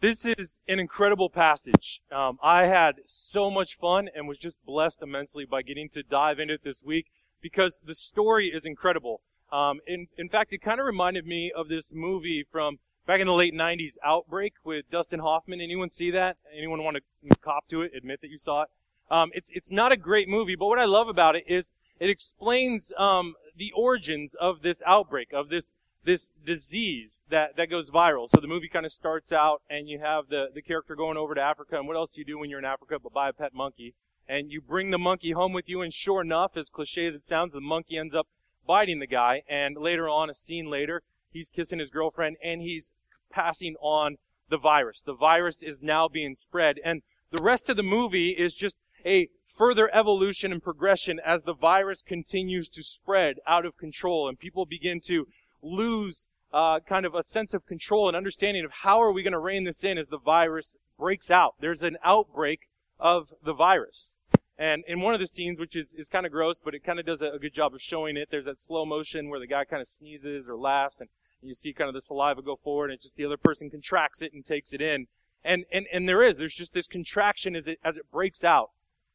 This 0.00 0.24
is 0.24 0.60
an 0.66 0.78
incredible 0.78 1.28
passage. 1.28 2.00
Um, 2.10 2.38
I 2.42 2.66
had 2.66 3.00
so 3.04 3.50
much 3.50 3.76
fun 3.76 4.08
and 4.14 4.26
was 4.26 4.38
just 4.38 4.56
blessed 4.64 5.02
immensely 5.02 5.44
by 5.44 5.60
getting 5.60 5.90
to 5.90 6.02
dive 6.02 6.38
into 6.38 6.54
it 6.54 6.64
this 6.64 6.82
week 6.82 7.08
because 7.42 7.80
the 7.84 7.94
story 7.94 8.48
is 8.48 8.64
incredible. 8.64 9.20
Um, 9.52 9.80
in, 9.86 10.06
in 10.16 10.30
fact, 10.30 10.54
it 10.54 10.62
kind 10.62 10.80
of 10.80 10.86
reminded 10.86 11.26
me 11.26 11.52
of 11.54 11.68
this 11.68 11.90
movie 11.92 12.46
from 12.50 12.78
back 13.06 13.20
in 13.20 13.26
the 13.26 13.34
late 13.34 13.52
90s, 13.52 13.96
Outbreak 14.02 14.54
with 14.64 14.90
Dustin 14.90 15.20
Hoffman. 15.20 15.60
Anyone 15.60 15.90
see 15.90 16.10
that? 16.12 16.38
Anyone 16.56 16.82
want 16.82 16.96
to 16.96 17.36
cop 17.42 17.68
to 17.68 17.82
it? 17.82 17.92
Admit 17.94 18.22
that 18.22 18.30
you 18.30 18.38
saw 18.38 18.62
it? 18.62 18.68
Um, 19.10 19.30
it's, 19.34 19.50
it's 19.52 19.70
not 19.70 19.92
a 19.92 19.98
great 19.98 20.30
movie, 20.30 20.56
but 20.56 20.68
what 20.68 20.78
I 20.78 20.86
love 20.86 21.08
about 21.08 21.36
it 21.36 21.44
is 21.46 21.72
it 21.98 22.08
explains 22.08 22.90
um, 22.96 23.34
the 23.54 23.70
origins 23.76 24.34
of 24.40 24.62
this 24.62 24.80
outbreak, 24.86 25.34
of 25.34 25.50
this 25.50 25.70
this 26.04 26.30
disease 26.44 27.20
that, 27.28 27.56
that 27.56 27.70
goes 27.70 27.90
viral. 27.90 28.28
So 28.30 28.40
the 28.40 28.48
movie 28.48 28.68
kind 28.68 28.86
of 28.86 28.92
starts 28.92 29.32
out 29.32 29.62
and 29.68 29.88
you 29.88 29.98
have 29.98 30.28
the, 30.28 30.46
the 30.54 30.62
character 30.62 30.96
going 30.96 31.16
over 31.16 31.34
to 31.34 31.40
Africa 31.40 31.76
and 31.76 31.86
what 31.86 31.96
else 31.96 32.10
do 32.10 32.20
you 32.20 32.24
do 32.24 32.38
when 32.38 32.48
you're 32.48 32.58
in 32.58 32.64
Africa 32.64 32.98
but 33.02 33.12
buy 33.12 33.28
a 33.28 33.32
pet 33.32 33.54
monkey? 33.54 33.94
And 34.28 34.50
you 34.50 34.60
bring 34.60 34.90
the 34.90 34.98
monkey 34.98 35.32
home 35.32 35.52
with 35.52 35.68
you 35.68 35.82
and 35.82 35.92
sure 35.92 36.20
enough, 36.20 36.56
as 36.56 36.68
cliche 36.68 37.08
as 37.08 37.14
it 37.14 37.26
sounds, 37.26 37.52
the 37.52 37.60
monkey 37.60 37.98
ends 37.98 38.14
up 38.14 38.28
biting 38.66 39.00
the 39.00 39.06
guy 39.06 39.42
and 39.48 39.76
later 39.76 40.08
on, 40.08 40.30
a 40.30 40.34
scene 40.34 40.70
later, 40.70 41.02
he's 41.30 41.50
kissing 41.50 41.78
his 41.78 41.90
girlfriend 41.90 42.36
and 42.42 42.62
he's 42.62 42.90
passing 43.30 43.74
on 43.80 44.16
the 44.48 44.58
virus. 44.58 45.02
The 45.04 45.14
virus 45.14 45.62
is 45.62 45.80
now 45.82 46.08
being 46.08 46.34
spread 46.34 46.76
and 46.84 47.02
the 47.30 47.42
rest 47.42 47.68
of 47.68 47.76
the 47.76 47.82
movie 47.82 48.30
is 48.30 48.52
just 48.54 48.76
a 49.04 49.28
further 49.56 49.94
evolution 49.94 50.52
and 50.52 50.62
progression 50.62 51.20
as 51.24 51.42
the 51.42 51.52
virus 51.52 52.00
continues 52.00 52.68
to 52.70 52.82
spread 52.82 53.36
out 53.46 53.66
of 53.66 53.76
control 53.76 54.26
and 54.26 54.38
people 54.38 54.64
begin 54.64 55.00
to 55.06 55.26
lose 55.62 56.26
uh, 56.52 56.80
kind 56.80 57.06
of 57.06 57.14
a 57.14 57.22
sense 57.22 57.54
of 57.54 57.66
control 57.66 58.08
and 58.08 58.16
understanding 58.16 58.64
of 58.64 58.72
how 58.82 59.00
are 59.00 59.12
we 59.12 59.22
going 59.22 59.32
to 59.32 59.38
rein 59.38 59.64
this 59.64 59.84
in 59.84 59.98
as 59.98 60.08
the 60.08 60.18
virus 60.18 60.76
breaks 60.98 61.30
out. 61.30 61.54
There's 61.60 61.82
an 61.82 61.96
outbreak 62.04 62.68
of 62.98 63.28
the 63.44 63.54
virus. 63.54 64.14
And 64.58 64.84
in 64.86 65.00
one 65.00 65.14
of 65.14 65.20
the 65.20 65.26
scenes, 65.26 65.58
which 65.58 65.74
is, 65.74 65.94
is 65.94 66.08
kind 66.08 66.26
of 66.26 66.32
gross, 66.32 66.60
but 66.62 66.74
it 66.74 66.84
kind 66.84 66.98
of 66.98 67.06
does 67.06 67.22
a, 67.22 67.28
a 67.28 67.38
good 67.38 67.54
job 67.54 67.74
of 67.74 67.80
showing 67.80 68.16
it, 68.16 68.28
there's 68.30 68.44
that 68.44 68.60
slow 68.60 68.84
motion 68.84 69.30
where 69.30 69.40
the 69.40 69.46
guy 69.46 69.64
kind 69.64 69.80
of 69.80 69.88
sneezes 69.88 70.46
or 70.46 70.56
laughs 70.56 71.00
and 71.00 71.08
you 71.42 71.54
see 71.54 71.72
kind 71.72 71.88
of 71.88 71.94
the 71.94 72.02
saliva 72.02 72.42
go 72.42 72.58
forward 72.62 72.90
and 72.90 72.94
it's 72.94 73.04
just 73.04 73.16
the 73.16 73.24
other 73.24 73.38
person 73.38 73.70
contracts 73.70 74.20
it 74.20 74.32
and 74.34 74.44
takes 74.44 74.72
it 74.72 74.82
in. 74.82 75.06
And, 75.42 75.64
and, 75.72 75.86
and 75.90 76.06
there 76.06 76.22
is, 76.22 76.36
there's 76.36 76.52
just 76.52 76.74
this 76.74 76.86
contraction 76.86 77.56
as 77.56 77.66
it, 77.66 77.78
as 77.82 77.96
it 77.96 78.10
breaks 78.12 78.44
out. 78.44 78.70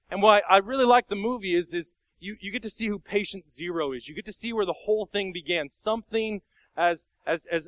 And 0.09 0.23
what 0.23 0.43
I 0.49 0.57
really 0.57 0.85
like 0.85 1.07
the 1.07 1.15
movie 1.15 1.55
is, 1.55 1.73
is 1.73 1.93
you, 2.19 2.37
you 2.39 2.51
get 2.51 2.63
to 2.63 2.69
see 2.69 2.87
who 2.87 2.99
patient 2.99 3.53
zero 3.53 3.91
is. 3.91 4.07
You 4.07 4.15
get 4.15 4.25
to 4.25 4.33
see 4.33 4.53
where 4.53 4.65
the 4.65 4.73
whole 4.85 5.05
thing 5.05 5.31
began. 5.33 5.69
Something 5.69 6.41
as, 6.77 7.07
as, 7.25 7.45
as 7.51 7.67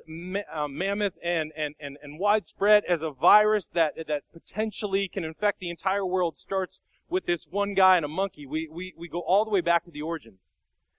uh, 0.53 0.67
mammoth 0.67 1.14
and, 1.23 1.52
and, 1.56 1.76
and, 1.80 1.98
and 2.02 2.20
widespread 2.20 2.84
as 2.88 3.02
a 3.02 3.12
virus 3.12 3.70
that, 3.73 3.94
that 4.08 4.23
potentially 4.34 5.08
can 5.08 5.23
infect 5.23 5.59
the 5.59 5.70
entire 5.70 6.06
world 6.06 6.38
starts 6.38 6.80
with 7.09 7.25
this 7.25 7.45
one 7.50 7.73
guy 7.73 7.95
and 7.95 8.06
a 8.06 8.09
monkey. 8.09 8.45
We, 8.45 8.68
we, 8.72 8.94
we 8.98 9.08
go 9.08 9.22
all 9.22 9.45
the 9.45 9.52
way 9.52 9.62
back 9.62 9.86
to 9.86 9.92
the 9.92 10.02
origins. 10.02 10.53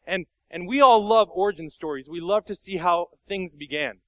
And, 0.06 0.26
and 0.50 0.66
we 0.66 0.80
all 0.80 1.06
love 1.06 1.28
origin 1.32 1.68
stories. 1.68 2.08
We 2.08 2.20
love 2.20 2.46
to 2.46 2.54
see 2.54 2.78
how 2.78 3.08
things 3.26 3.52
began. 3.52 3.98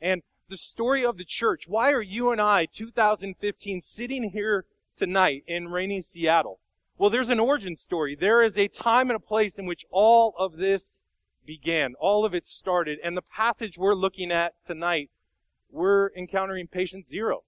And 0.00 0.22
the 0.48 0.58
story 0.58 1.04
of 1.04 1.16
the 1.16 1.24
church, 1.24 1.64
why 1.66 1.92
are 1.92 2.02
you 2.02 2.30
and 2.30 2.40
I, 2.40 2.66
2015, 2.66 3.80
sitting 3.80 4.30
here 4.30 4.64
tonight 4.96 5.44
in 5.46 5.68
rainy 5.68 6.02
Seattle? 6.02 6.58
Well, 7.00 7.08
there's 7.08 7.30
an 7.30 7.40
origin 7.40 7.76
story. 7.76 8.14
There 8.14 8.42
is 8.42 8.58
a 8.58 8.68
time 8.68 9.08
and 9.08 9.16
a 9.16 9.20
place 9.20 9.58
in 9.58 9.64
which 9.64 9.86
all 9.90 10.34
of 10.38 10.58
this 10.58 11.00
began. 11.46 11.94
All 11.98 12.26
of 12.26 12.34
it 12.34 12.46
started. 12.46 12.98
And 13.02 13.16
the 13.16 13.22
passage 13.22 13.78
we're 13.78 13.94
looking 13.94 14.30
at 14.30 14.52
tonight, 14.66 15.08
we're 15.70 16.10
encountering 16.14 16.66
patient 16.66 17.08
zero. 17.08 17.44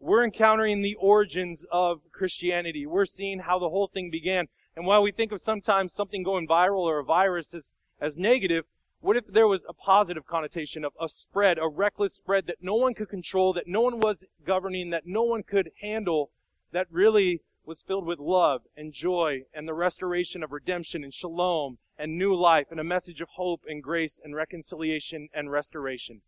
We're 0.00 0.24
encountering 0.24 0.82
the 0.82 0.96
origins 0.96 1.64
of 1.70 2.00
Christianity. 2.10 2.84
We're 2.84 3.04
seeing 3.04 3.38
how 3.38 3.60
the 3.60 3.68
whole 3.68 3.86
thing 3.86 4.10
began. 4.10 4.48
And 4.74 4.86
while 4.86 5.02
we 5.02 5.12
think 5.12 5.30
of 5.30 5.40
sometimes 5.40 5.92
something 5.92 6.24
going 6.24 6.48
viral 6.48 6.80
or 6.80 6.98
a 6.98 7.04
virus 7.04 7.54
as, 7.54 7.70
as 8.00 8.16
negative, 8.16 8.64
what 8.98 9.16
if 9.16 9.24
there 9.28 9.46
was 9.46 9.64
a 9.68 9.72
positive 9.72 10.26
connotation 10.26 10.84
of 10.84 10.94
a 11.00 11.08
spread, 11.08 11.58
a 11.58 11.68
reckless 11.68 12.14
spread 12.14 12.48
that 12.48 12.56
no 12.60 12.74
one 12.74 12.94
could 12.94 13.08
control, 13.08 13.52
that 13.52 13.68
no 13.68 13.82
one 13.82 14.00
was 14.00 14.24
governing, 14.44 14.90
that 14.90 15.06
no 15.06 15.22
one 15.22 15.44
could 15.44 15.70
handle, 15.80 16.32
that 16.72 16.88
really 16.90 17.42
was 17.64 17.82
filled 17.86 18.06
with 18.06 18.18
love 18.18 18.62
and 18.76 18.92
joy 18.92 19.42
and 19.54 19.68
the 19.68 19.74
restoration 19.74 20.42
of 20.42 20.52
redemption 20.52 21.04
and 21.04 21.14
shalom 21.14 21.78
and 21.98 22.16
new 22.16 22.34
life 22.34 22.66
and 22.70 22.80
a 22.80 22.84
message 22.84 23.20
of 23.20 23.28
hope 23.36 23.62
and 23.68 23.82
grace 23.82 24.18
and 24.22 24.34
reconciliation 24.34 25.28
and 25.34 25.50
restoration. 25.50 26.22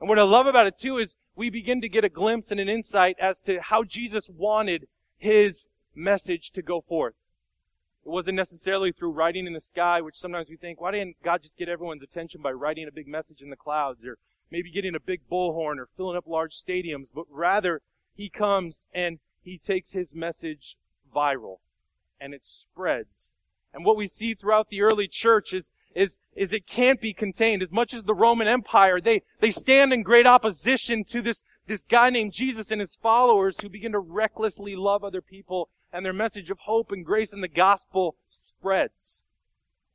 And 0.00 0.08
what 0.08 0.18
I 0.18 0.22
love 0.22 0.46
about 0.46 0.66
it 0.66 0.76
too 0.76 0.98
is 0.98 1.14
we 1.36 1.50
begin 1.50 1.80
to 1.80 1.88
get 1.88 2.04
a 2.04 2.08
glimpse 2.08 2.50
and 2.50 2.60
an 2.60 2.68
insight 2.68 3.16
as 3.20 3.40
to 3.42 3.60
how 3.60 3.84
Jesus 3.84 4.28
wanted 4.28 4.86
his 5.16 5.66
message 5.94 6.50
to 6.54 6.62
go 6.62 6.80
forth. 6.80 7.14
It 8.04 8.08
wasn't 8.08 8.36
necessarily 8.36 8.90
through 8.90 9.12
writing 9.12 9.46
in 9.46 9.52
the 9.52 9.60
sky, 9.60 10.00
which 10.00 10.18
sometimes 10.18 10.48
we 10.48 10.56
think, 10.56 10.80
why 10.80 10.90
didn't 10.90 11.22
God 11.24 11.42
just 11.42 11.56
get 11.56 11.68
everyone's 11.68 12.02
attention 12.02 12.42
by 12.42 12.50
writing 12.50 12.88
a 12.88 12.92
big 12.92 13.06
message 13.06 13.40
in 13.40 13.50
the 13.50 13.56
clouds 13.56 14.04
or 14.04 14.18
maybe 14.50 14.70
getting 14.70 14.94
a 14.94 15.00
big 15.00 15.20
bullhorn 15.30 15.78
or 15.78 15.88
filling 15.96 16.16
up 16.16 16.26
large 16.26 16.52
stadiums, 16.52 17.06
but 17.14 17.24
rather 17.30 17.80
he 18.14 18.28
comes 18.28 18.82
and 18.92 19.18
he 19.42 19.58
takes 19.58 19.92
his 19.92 20.14
message 20.14 20.76
viral 21.14 21.58
and 22.20 22.32
it 22.32 22.44
spreads. 22.44 23.32
And 23.74 23.84
what 23.84 23.96
we 23.96 24.06
see 24.06 24.34
throughout 24.34 24.68
the 24.68 24.82
early 24.82 25.08
church 25.08 25.52
is, 25.52 25.70
is, 25.94 26.18
is 26.34 26.52
it 26.52 26.66
can't 26.66 27.00
be 27.00 27.12
contained. 27.12 27.62
As 27.62 27.72
much 27.72 27.92
as 27.94 28.04
the 28.04 28.14
Roman 28.14 28.46
Empire, 28.46 29.00
they, 29.00 29.22
they 29.40 29.50
stand 29.50 29.92
in 29.92 30.02
great 30.02 30.26
opposition 30.26 31.04
to 31.04 31.20
this, 31.20 31.42
this 31.66 31.82
guy 31.82 32.10
named 32.10 32.32
Jesus 32.32 32.70
and 32.70 32.80
his 32.80 32.96
followers 33.02 33.60
who 33.60 33.68
begin 33.68 33.92
to 33.92 33.98
recklessly 33.98 34.76
love 34.76 35.02
other 35.02 35.22
people 35.22 35.68
and 35.92 36.04
their 36.04 36.12
message 36.12 36.50
of 36.50 36.60
hope 36.60 36.92
and 36.92 37.04
grace 37.04 37.32
and 37.32 37.42
the 37.42 37.48
gospel 37.48 38.16
spreads. 38.30 39.20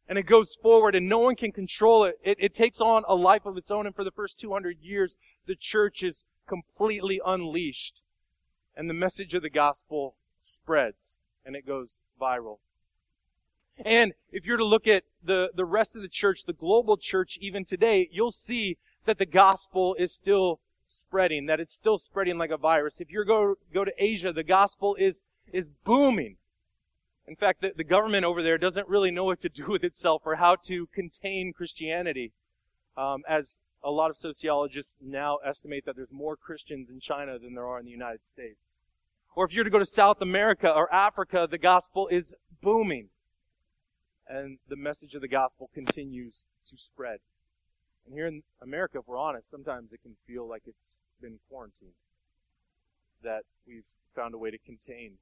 And 0.10 0.18
it 0.18 0.24
goes 0.24 0.56
forward 0.62 0.96
and 0.96 1.08
no 1.08 1.20
one 1.20 1.36
can 1.36 1.52
control 1.52 2.04
it. 2.04 2.20
It, 2.24 2.38
it 2.40 2.54
takes 2.54 2.80
on 2.80 3.04
a 3.08 3.16
life 3.16 3.46
of 3.46 3.58
its 3.58 3.72
own 3.72 3.86
and 3.86 3.96
for 3.96 4.04
the 4.04 4.12
first 4.12 4.40
200 4.40 4.78
years, 4.82 5.16
the 5.46 5.56
church 5.56 6.02
is 6.04 6.24
completely 6.48 7.22
unleashed 7.26 8.02
and 8.78 8.90
the 8.90 8.94
message 8.94 9.34
of 9.34 9.42
the 9.42 9.50
gospel 9.50 10.16
spreads 10.44 11.18
and 11.46 11.56
it 11.56 11.66
goes 11.66 11.96
viral. 12.22 12.60
And 13.84 14.14
if 14.32 14.46
you're 14.46 14.58
to 14.58 14.66
look 14.66 14.88
at 14.88 15.04
the, 15.24 15.50
the 15.56 15.66
rest 15.66 15.96
of 15.96 16.02
the 16.02 16.08
church, 16.08 16.44
the 16.46 16.54
global 16.54 16.98
church 16.98 17.38
even 17.42 17.66
today, 17.66 18.10
you'll 18.12 18.32
see 18.32 18.78
that 19.06 19.18
the 19.18 19.26
gospel 19.26 19.96
is 20.00 20.14
still 20.14 20.60
spreading, 20.88 21.46
that 21.48 21.60
it's 21.60 21.74
still 21.74 21.98
spreading 21.98 22.38
like 22.38 22.50
a 22.50 22.58
virus. 22.58 23.00
If 23.00 23.12
you 23.12 23.24
go, 23.26 23.56
go 23.74 23.86
to 23.86 23.92
Asia, 23.98 24.32
the 24.32 24.44
gospel 24.44 24.96
is, 24.96 25.22
is 25.52 25.68
booming. 25.84 26.38
In 27.28 27.36
fact, 27.36 27.62
the, 27.62 27.72
the 27.76 27.84
government 27.84 28.26
over 28.26 28.42
there 28.42 28.58
doesn't 28.58 28.88
really 28.88 29.12
know 29.12 29.26
what 29.26 29.42
to 29.42 29.50
do 29.50 29.68
with 29.68 29.84
itself 29.84 30.24
or 30.26 30.36
how 30.36 30.56
to 30.68 30.88
contain 30.88 31.54
Christianity. 31.54 32.32
Um, 32.96 33.24
as 33.28 33.60
a 33.84 33.92
lot 33.92 34.10
of 34.10 34.18
sociologists 34.18 34.94
now 35.02 35.38
estimate 35.46 35.86
that 35.86 35.96
there's 35.96 36.12
more 36.12 36.36
Christians 36.36 36.90
in 36.90 37.00
China 37.00 37.38
than 37.40 37.54
there 37.54 37.68
are 37.68 37.80
in 37.80 37.86
the 37.86 37.92
United 37.92 38.22
States. 38.26 38.78
Or 39.36 39.46
if 39.46 39.54
you're 39.54 39.64
to 39.64 39.70
go 39.70 39.80
to 39.80 39.86
South 39.86 40.20
America 40.20 40.68
or 40.68 40.92
Africa, 40.94 41.48
the 41.50 41.60
gospel 41.60 42.08
is 42.08 42.34
booming. 42.62 43.10
And 44.28 44.58
the 44.68 44.76
message 44.76 45.14
of 45.14 45.22
the 45.22 45.28
gospel 45.28 45.70
continues 45.74 46.44
to 46.70 46.78
spread. 46.78 47.20
And 48.06 48.14
here 48.14 48.26
in 48.26 48.44
America, 48.62 48.98
if 49.00 49.08
we're 49.08 49.18
honest, 49.18 49.50
sometimes 49.50 49.94
it 49.94 50.02
can 50.02 50.16
feel 50.26 50.48
like 50.48 50.64
it's 50.66 50.98
been 51.22 51.40
quarantined. 51.50 51.92
That 53.24 53.44
we've 53.68 53.86
found 54.16 54.34
a 54.34 54.38
way 54.38 54.52
to 54.52 54.58
contain 54.58 55.20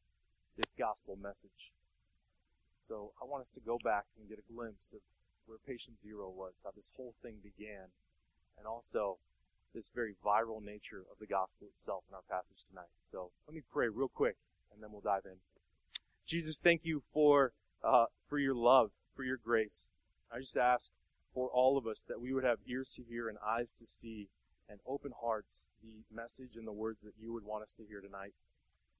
this 0.57 0.71
gospel 0.77 1.17
message. 1.21 1.73
So 2.87 3.11
I 3.21 3.25
want 3.25 3.41
us 3.43 3.51
to 3.55 3.59
go 3.59 3.77
back 3.83 4.05
and 4.17 4.29
get 4.29 4.39
a 4.39 4.53
glimpse 4.53 4.93
of 4.93 5.01
where 5.45 5.57
patient 5.67 5.97
zero 6.01 6.29
was, 6.29 6.53
how 6.63 6.71
this 6.75 6.89
whole 6.95 7.13
thing 7.21 7.35
began, 7.43 7.91
and 8.57 8.67
also 8.67 9.17
this 9.73 9.89
very 9.93 10.15
viral 10.25 10.63
nature 10.63 11.03
of 11.11 11.19
the 11.19 11.27
gospel 11.27 11.67
itself 11.67 12.03
in 12.09 12.15
our 12.15 12.23
passage 12.29 12.63
tonight. 12.69 12.91
So 13.11 13.31
let 13.47 13.53
me 13.53 13.61
pray 13.71 13.89
real 13.89 14.07
quick, 14.07 14.37
and 14.73 14.81
then 14.81 14.91
we'll 14.91 15.01
dive 15.01 15.25
in. 15.25 15.37
Jesus, 16.25 16.57
thank 16.57 16.81
you 16.83 17.01
for 17.13 17.51
uh, 17.83 18.05
for 18.27 18.39
your 18.39 18.55
love, 18.55 18.91
for 19.15 19.23
your 19.23 19.37
grace. 19.37 19.89
I 20.31 20.39
just 20.39 20.57
ask 20.57 20.85
for 21.33 21.49
all 21.49 21.77
of 21.77 21.85
us 21.85 22.03
that 22.07 22.19
we 22.19 22.33
would 22.33 22.43
have 22.43 22.59
ears 22.65 22.91
to 22.95 23.03
hear 23.03 23.29
and 23.29 23.37
eyes 23.45 23.69
to 23.79 23.85
see 23.85 24.29
and 24.67 24.79
open 24.87 25.11
hearts 25.21 25.67
the 25.83 26.03
message 26.13 26.55
and 26.55 26.65
the 26.65 26.71
words 26.71 26.99
that 27.03 27.13
you 27.19 27.31
would 27.33 27.43
want 27.43 27.63
us 27.63 27.73
to 27.77 27.83
hear 27.85 28.01
tonight. 28.01 28.33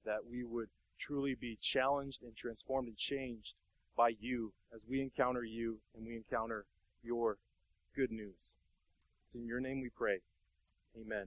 That 0.04 0.26
we 0.30 0.44
would 0.44 0.68
truly 1.00 1.34
be 1.34 1.58
challenged 1.60 2.22
and 2.22 2.36
transformed 2.36 2.88
and 2.88 2.96
changed 2.96 3.54
by 3.96 4.12
you 4.20 4.52
as 4.72 4.82
we 4.88 5.00
encounter 5.00 5.42
you 5.42 5.78
and 5.96 6.06
we 6.06 6.14
encounter 6.14 6.66
your 7.02 7.38
good 7.94 8.12
news. 8.12 8.55
In 9.36 9.46
your 9.46 9.60
name 9.60 9.82
we 9.82 9.90
pray. 9.90 10.20
Amen. 10.98 11.26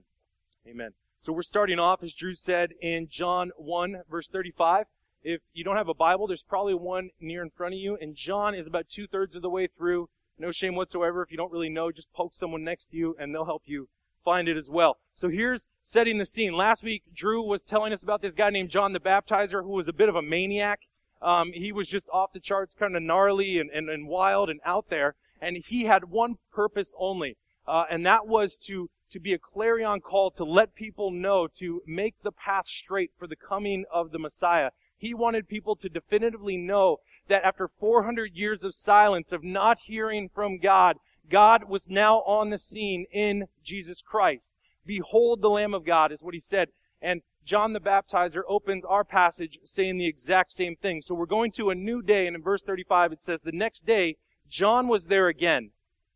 Amen. 0.66 0.90
So 1.20 1.32
we're 1.32 1.42
starting 1.42 1.78
off, 1.78 2.02
as 2.02 2.12
Drew 2.12 2.34
said, 2.34 2.70
in 2.80 3.06
John 3.08 3.52
1, 3.56 4.02
verse 4.10 4.26
35. 4.26 4.86
If 5.22 5.42
you 5.52 5.62
don't 5.62 5.76
have 5.76 5.88
a 5.88 5.94
Bible, 5.94 6.26
there's 6.26 6.42
probably 6.42 6.74
one 6.74 7.10
near 7.20 7.40
in 7.40 7.50
front 7.50 7.74
of 7.74 7.80
you, 7.80 7.96
and 8.00 8.16
John 8.16 8.54
is 8.54 8.66
about 8.66 8.88
two 8.88 9.06
thirds 9.06 9.36
of 9.36 9.42
the 9.42 9.50
way 9.50 9.68
through. 9.68 10.08
No 10.38 10.50
shame 10.50 10.74
whatsoever. 10.74 11.22
If 11.22 11.30
you 11.30 11.36
don't 11.36 11.52
really 11.52 11.68
know, 11.68 11.92
just 11.92 12.12
poke 12.12 12.34
someone 12.34 12.64
next 12.64 12.86
to 12.86 12.96
you, 12.96 13.14
and 13.16 13.32
they'll 13.32 13.44
help 13.44 13.62
you 13.66 13.88
find 14.24 14.48
it 14.48 14.56
as 14.56 14.68
well. 14.68 14.98
So 15.14 15.28
here's 15.28 15.66
setting 15.82 16.18
the 16.18 16.24
scene. 16.24 16.54
Last 16.54 16.82
week, 16.82 17.04
Drew 17.14 17.40
was 17.42 17.62
telling 17.62 17.92
us 17.92 18.02
about 18.02 18.22
this 18.22 18.34
guy 18.34 18.50
named 18.50 18.70
John 18.70 18.92
the 18.92 18.98
Baptizer 18.98 19.62
who 19.62 19.70
was 19.70 19.86
a 19.86 19.92
bit 19.92 20.08
of 20.08 20.16
a 20.16 20.22
maniac. 20.22 20.80
Um, 21.22 21.52
he 21.52 21.70
was 21.70 21.86
just 21.86 22.08
off 22.12 22.32
the 22.32 22.40
charts, 22.40 22.74
kind 22.74 22.96
of 22.96 23.02
gnarly 23.02 23.58
and, 23.58 23.70
and, 23.70 23.88
and 23.88 24.08
wild 24.08 24.50
and 24.50 24.58
out 24.64 24.86
there. 24.90 25.14
And 25.40 25.58
he 25.68 25.84
had 25.84 26.10
one 26.10 26.38
purpose 26.52 26.92
only, 26.98 27.36
uh, 27.70 27.84
and 27.90 28.04
that 28.04 28.26
was 28.26 28.56
to 28.56 28.90
to 29.10 29.20
be 29.20 29.32
a 29.32 29.38
clarion 29.38 30.00
call 30.00 30.30
to 30.30 30.44
let 30.44 30.74
people 30.74 31.10
know 31.10 31.48
to 31.58 31.82
make 31.84 32.14
the 32.22 32.30
path 32.30 32.68
straight 32.68 33.10
for 33.18 33.26
the 33.26 33.36
coming 33.36 33.84
of 33.92 34.12
the 34.12 34.20
Messiah. 34.20 34.70
He 34.96 35.14
wanted 35.14 35.48
people 35.48 35.74
to 35.76 35.88
definitively 35.88 36.56
know 36.56 36.98
that 37.26 37.42
after 37.42 37.68
400 37.80 38.34
years 38.34 38.62
of 38.62 38.72
silence, 38.72 39.32
of 39.32 39.42
not 39.42 39.78
hearing 39.86 40.30
from 40.32 40.58
God, 40.58 40.96
God 41.28 41.64
was 41.68 41.88
now 41.88 42.18
on 42.20 42.50
the 42.50 42.58
scene 42.58 43.06
in 43.12 43.46
Jesus 43.64 44.00
Christ. 44.00 44.52
Behold 44.86 45.42
the 45.42 45.50
Lamb 45.50 45.74
of 45.74 45.84
God 45.84 46.12
is 46.12 46.22
what 46.22 46.34
he 46.34 46.40
said. 46.40 46.68
And 47.02 47.22
John 47.44 47.72
the 47.72 47.80
Baptizer 47.80 48.42
opens 48.48 48.84
our 48.84 49.04
passage 49.04 49.58
saying 49.64 49.98
the 49.98 50.06
exact 50.06 50.52
same 50.52 50.76
thing. 50.76 51.02
So 51.02 51.14
we're 51.14 51.26
going 51.26 51.50
to 51.52 51.70
a 51.70 51.74
new 51.74 52.00
day, 52.00 52.28
and 52.28 52.36
in 52.36 52.42
verse 52.42 52.62
35 52.62 53.12
it 53.12 53.22
says, 53.22 53.40
The 53.40 53.50
next 53.50 53.86
day, 53.86 54.18
John 54.48 54.86
was 54.86 55.06
there 55.06 55.26
again 55.26 55.70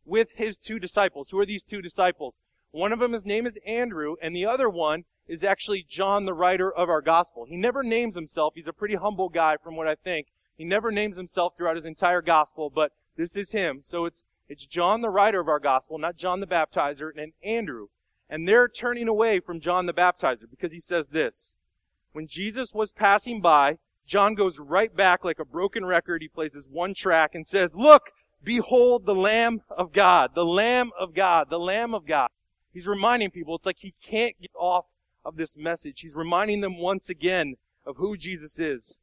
with 0.05 0.29
his 0.35 0.57
two 0.57 0.79
disciples. 0.79 1.29
Who 1.29 1.39
are 1.39 1.45
these 1.45 1.63
two 1.63 1.81
disciples? 1.81 2.37
One 2.71 2.91
of 2.91 2.99
them, 2.99 3.13
his 3.13 3.25
name 3.25 3.47
is 3.47 3.57
Andrew, 3.65 4.15
and 4.21 4.35
the 4.35 4.45
other 4.45 4.69
one 4.69 5.05
is 5.27 5.43
actually 5.43 5.85
John, 5.89 6.25
the 6.25 6.33
writer 6.33 6.71
of 6.71 6.89
our 6.89 7.01
gospel. 7.01 7.45
He 7.45 7.55
never 7.55 7.83
names 7.83 8.15
himself. 8.15 8.53
He's 8.55 8.67
a 8.67 8.73
pretty 8.73 8.95
humble 8.95 9.29
guy 9.29 9.55
from 9.63 9.75
what 9.75 9.87
I 9.87 9.95
think. 9.95 10.27
He 10.57 10.63
never 10.63 10.91
names 10.91 11.17
himself 11.17 11.53
throughout 11.57 11.77
his 11.77 11.85
entire 11.85 12.21
gospel, 12.21 12.69
but 12.73 12.91
this 13.17 13.35
is 13.35 13.51
him. 13.51 13.81
So 13.83 14.05
it's, 14.05 14.21
it's 14.47 14.65
John, 14.65 15.01
the 15.01 15.09
writer 15.09 15.39
of 15.39 15.47
our 15.47 15.59
gospel, 15.59 15.97
not 15.97 16.17
John 16.17 16.39
the 16.39 16.47
baptizer, 16.47 17.09
and 17.15 17.33
Andrew. 17.43 17.87
And 18.29 18.47
they're 18.47 18.67
turning 18.67 19.07
away 19.07 19.39
from 19.39 19.59
John 19.59 19.85
the 19.85 19.93
baptizer 19.93 20.49
because 20.49 20.71
he 20.71 20.79
says 20.79 21.07
this. 21.07 21.53
When 22.11 22.27
Jesus 22.27 22.73
was 22.73 22.91
passing 22.91 23.41
by, 23.41 23.77
John 24.07 24.35
goes 24.35 24.59
right 24.59 24.95
back 24.95 25.23
like 25.23 25.39
a 25.39 25.45
broken 25.45 25.85
record. 25.85 26.21
He 26.21 26.27
plays 26.27 26.53
his 26.53 26.67
one 26.67 26.93
track 26.93 27.31
and 27.33 27.45
says, 27.45 27.75
look, 27.75 28.11
behold 28.43 29.05
the 29.05 29.15
Lamb 29.15 29.61
of 29.69 29.91
God, 29.91 30.31
the 30.35 30.45
Lamb 30.45 30.91
of 30.99 31.13
God, 31.13 31.47
the 31.49 31.59
Lamb 31.59 31.93
of 31.93 32.05
God. 32.05 32.29
He's 32.73 32.87
reminding 32.87 33.31
people, 33.31 33.55
it's 33.55 33.65
like 33.65 33.79
he 33.79 33.93
can't 34.03 34.39
get 34.41 34.51
off 34.53 34.85
of 35.23 35.37
this 35.37 35.55
message. 35.55 36.01
He's 36.01 36.15
reminding 36.15 36.61
them 36.61 36.77
once 36.77 37.09
again 37.09 37.55
of 37.85 37.97
who 37.97 38.17
Jesus 38.17 38.59
is. 38.59 38.97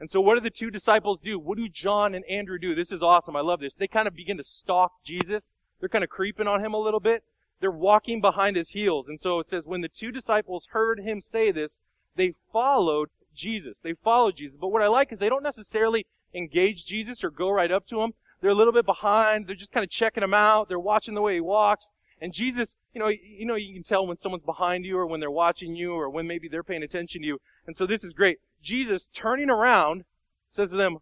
And 0.00 0.10
so 0.10 0.20
what 0.20 0.34
do 0.34 0.40
the 0.40 0.50
two 0.50 0.70
disciples 0.70 1.20
do? 1.20 1.38
What 1.38 1.56
do 1.56 1.68
John 1.68 2.14
and 2.14 2.24
Andrew 2.24 2.58
do? 2.58 2.74
This 2.74 2.90
is 2.90 3.02
awesome. 3.02 3.36
I 3.36 3.40
love 3.40 3.60
this. 3.60 3.74
They 3.74 3.86
kind 3.86 4.08
of 4.08 4.16
begin 4.16 4.36
to 4.36 4.44
stalk 4.44 4.92
Jesus. 5.04 5.52
They're 5.78 5.88
kind 5.88 6.04
of 6.04 6.10
creeping 6.10 6.48
on 6.48 6.64
him 6.64 6.74
a 6.74 6.80
little 6.80 7.00
bit. 7.00 7.22
They're 7.60 7.70
walking 7.70 8.20
behind 8.20 8.56
his 8.56 8.70
heels. 8.70 9.08
And 9.08 9.20
so 9.20 9.38
it 9.38 9.48
says, 9.48 9.64
when 9.64 9.80
the 9.80 9.88
two 9.88 10.10
disciples 10.10 10.68
heard 10.72 11.00
him 11.00 11.20
say 11.20 11.52
this, 11.52 11.80
they 12.16 12.34
followed 12.52 13.10
Jesus. 13.34 13.78
They 13.82 13.94
followed 13.94 14.36
Jesus. 14.36 14.58
But 14.60 14.68
what 14.68 14.82
I 14.82 14.88
like 14.88 15.12
is 15.12 15.18
they 15.18 15.28
don't 15.28 15.42
necessarily 15.42 16.06
engage 16.34 16.84
Jesus 16.84 17.22
or 17.22 17.30
go 17.30 17.48
right 17.50 17.70
up 17.70 17.86
to 17.88 18.02
him. 18.02 18.14
They're 18.40 18.50
a 18.50 18.54
little 18.54 18.72
bit 18.72 18.86
behind. 18.86 19.46
They're 19.46 19.54
just 19.54 19.72
kind 19.72 19.84
of 19.84 19.90
checking 19.90 20.22
him 20.22 20.34
out. 20.34 20.68
They're 20.68 20.78
watching 20.78 21.14
the 21.14 21.22
way 21.22 21.34
he 21.34 21.40
walks. 21.40 21.90
And 22.20 22.32
Jesus, 22.32 22.76
you 22.92 23.00
know, 23.00 23.08
you 23.08 23.44
know, 23.44 23.54
you 23.54 23.74
can 23.74 23.82
tell 23.82 24.06
when 24.06 24.16
someone's 24.16 24.42
behind 24.42 24.84
you 24.84 24.96
or 24.96 25.06
when 25.06 25.20
they're 25.20 25.30
watching 25.30 25.74
you 25.74 25.92
or 25.92 26.08
when 26.08 26.26
maybe 26.26 26.48
they're 26.48 26.62
paying 26.62 26.82
attention 26.82 27.22
to 27.22 27.26
you. 27.26 27.40
And 27.66 27.76
so 27.76 27.86
this 27.86 28.04
is 28.04 28.12
great. 28.12 28.38
Jesus 28.62 29.08
turning 29.14 29.50
around 29.50 30.04
says 30.50 30.70
to 30.70 30.76
them, 30.76 30.98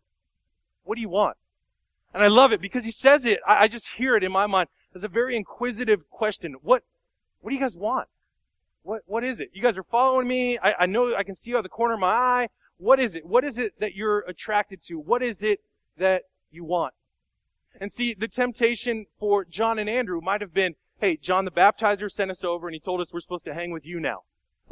what 0.85 0.97
do 0.97 1.01
you 1.01 1.09
want? 1.09 1.37
And 2.15 2.23
I 2.23 2.29
love 2.29 2.53
it 2.53 2.61
because 2.61 2.85
he 2.85 2.91
says 2.91 3.25
it. 3.25 3.41
I, 3.47 3.65
I 3.65 3.69
just 3.69 3.91
hear 3.97 4.17
it 4.17 4.25
in 4.25 4.33
my 4.33 4.47
mind 4.47 4.69
as 4.95 5.05
a 5.05 5.09
very 5.09 5.37
inquisitive 5.37 6.09
question. 6.11 6.57
What, 6.63 6.83
what 7.41 7.51
do 7.51 7.57
you 7.57 7.63
guys 7.63 7.77
want? 7.77 8.09
What, 8.83 9.03
what 9.07 9.23
is 9.23 9.39
it? 9.41 9.51
You 9.53 9.63
guys 9.63 9.79
are 9.79 9.85
following 9.85 10.27
me. 10.27 10.59
I, 10.59 10.75
I 10.81 10.87
know 10.87 11.15
I 11.15 11.23
can 11.23 11.35
see 11.35 11.51
you 11.51 11.57
out 11.57 11.61
of 11.61 11.65
the 11.65 11.69
corner 11.69 11.95
of 11.95 12.01
my 12.01 12.09
eye. 12.09 12.49
What 12.79 12.99
is 12.99 13.15
it? 13.15 13.25
What 13.25 13.45
is 13.45 13.59
it 13.59 13.79
that 13.79 13.95
you're 13.95 14.21
attracted 14.21 14.83
to? 14.85 14.99
What 14.99 15.23
is 15.23 15.43
it 15.43 15.61
that 15.99 16.23
you 16.51 16.65
want? 16.65 16.95
And 17.81 17.93
see, 17.93 18.15
the 18.15 18.29
temptation 18.29 19.07
for 19.19 19.45
John 19.45 19.79
and 19.79 19.89
Andrew 19.89 20.21
might 20.21 20.41
have 20.41 20.55
been, 20.55 20.75
hey, 20.99 21.17
John 21.17 21.45
the 21.45 21.51
Baptizer 21.51 22.11
sent 22.11 22.31
us 22.31 22.45
over 22.45 22.69
and 22.69 22.75
he 22.75 22.81
told 22.81 23.01
us 23.01 23.13
we're 23.13 23.21
supposed 23.21 23.45
to 23.47 23.55
hang 23.55 23.71
with 23.71 23.87
you 23.87 23.99
now. 23.99 24.23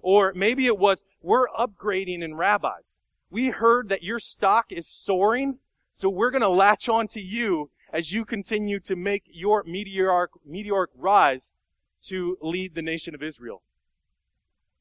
Or 0.03 0.33
maybe 0.35 0.67
it 0.67 0.79
was, 0.79 1.05
we're 1.21 1.49
upgrading 1.49 2.23
in 2.23 2.35
rabbis. 2.35 2.99
We 3.31 3.49
heard 3.49 3.89
that 3.89 4.03
your 4.03 4.19
stock 4.19 4.67
is 4.71 4.89
soaring, 4.89 5.59
so 5.93 6.09
we're 6.09 6.31
going 6.31 6.43
to 6.43 6.49
latch 6.49 6.89
on 6.89 7.09
to 7.09 7.21
you 7.21 7.71
as 7.93 8.13
you 8.13 8.25
continue 8.25 8.81
to 8.81 8.97
make 8.97 9.25
your 9.27 9.65
meteoric, 9.65 10.31
meteoric 10.47 10.91
rise 10.97 11.53
to 12.03 12.39
lead 12.41 12.75
the 12.75 12.83
nation 12.83 13.15
of 13.15 13.23
Israel. 13.23 13.63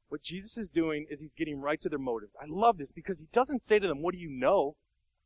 What 0.10 0.24
Jesus 0.24 0.58
is 0.58 0.70
doing 0.70 1.06
is 1.10 1.20
he's 1.20 1.34
getting 1.34 1.60
right 1.60 1.82
to 1.82 1.90
their 1.90 2.00
motives. 2.00 2.36
I 2.42 2.46
love 2.48 2.78
this 2.78 2.92
because 2.92 3.20
he 3.20 3.28
doesn't 3.32 3.62
say 3.62 3.80
to 3.80 3.88
them, 3.88 4.02
what 4.02 4.14
do 4.14 4.20
you 4.20 4.30
know? 4.30 4.76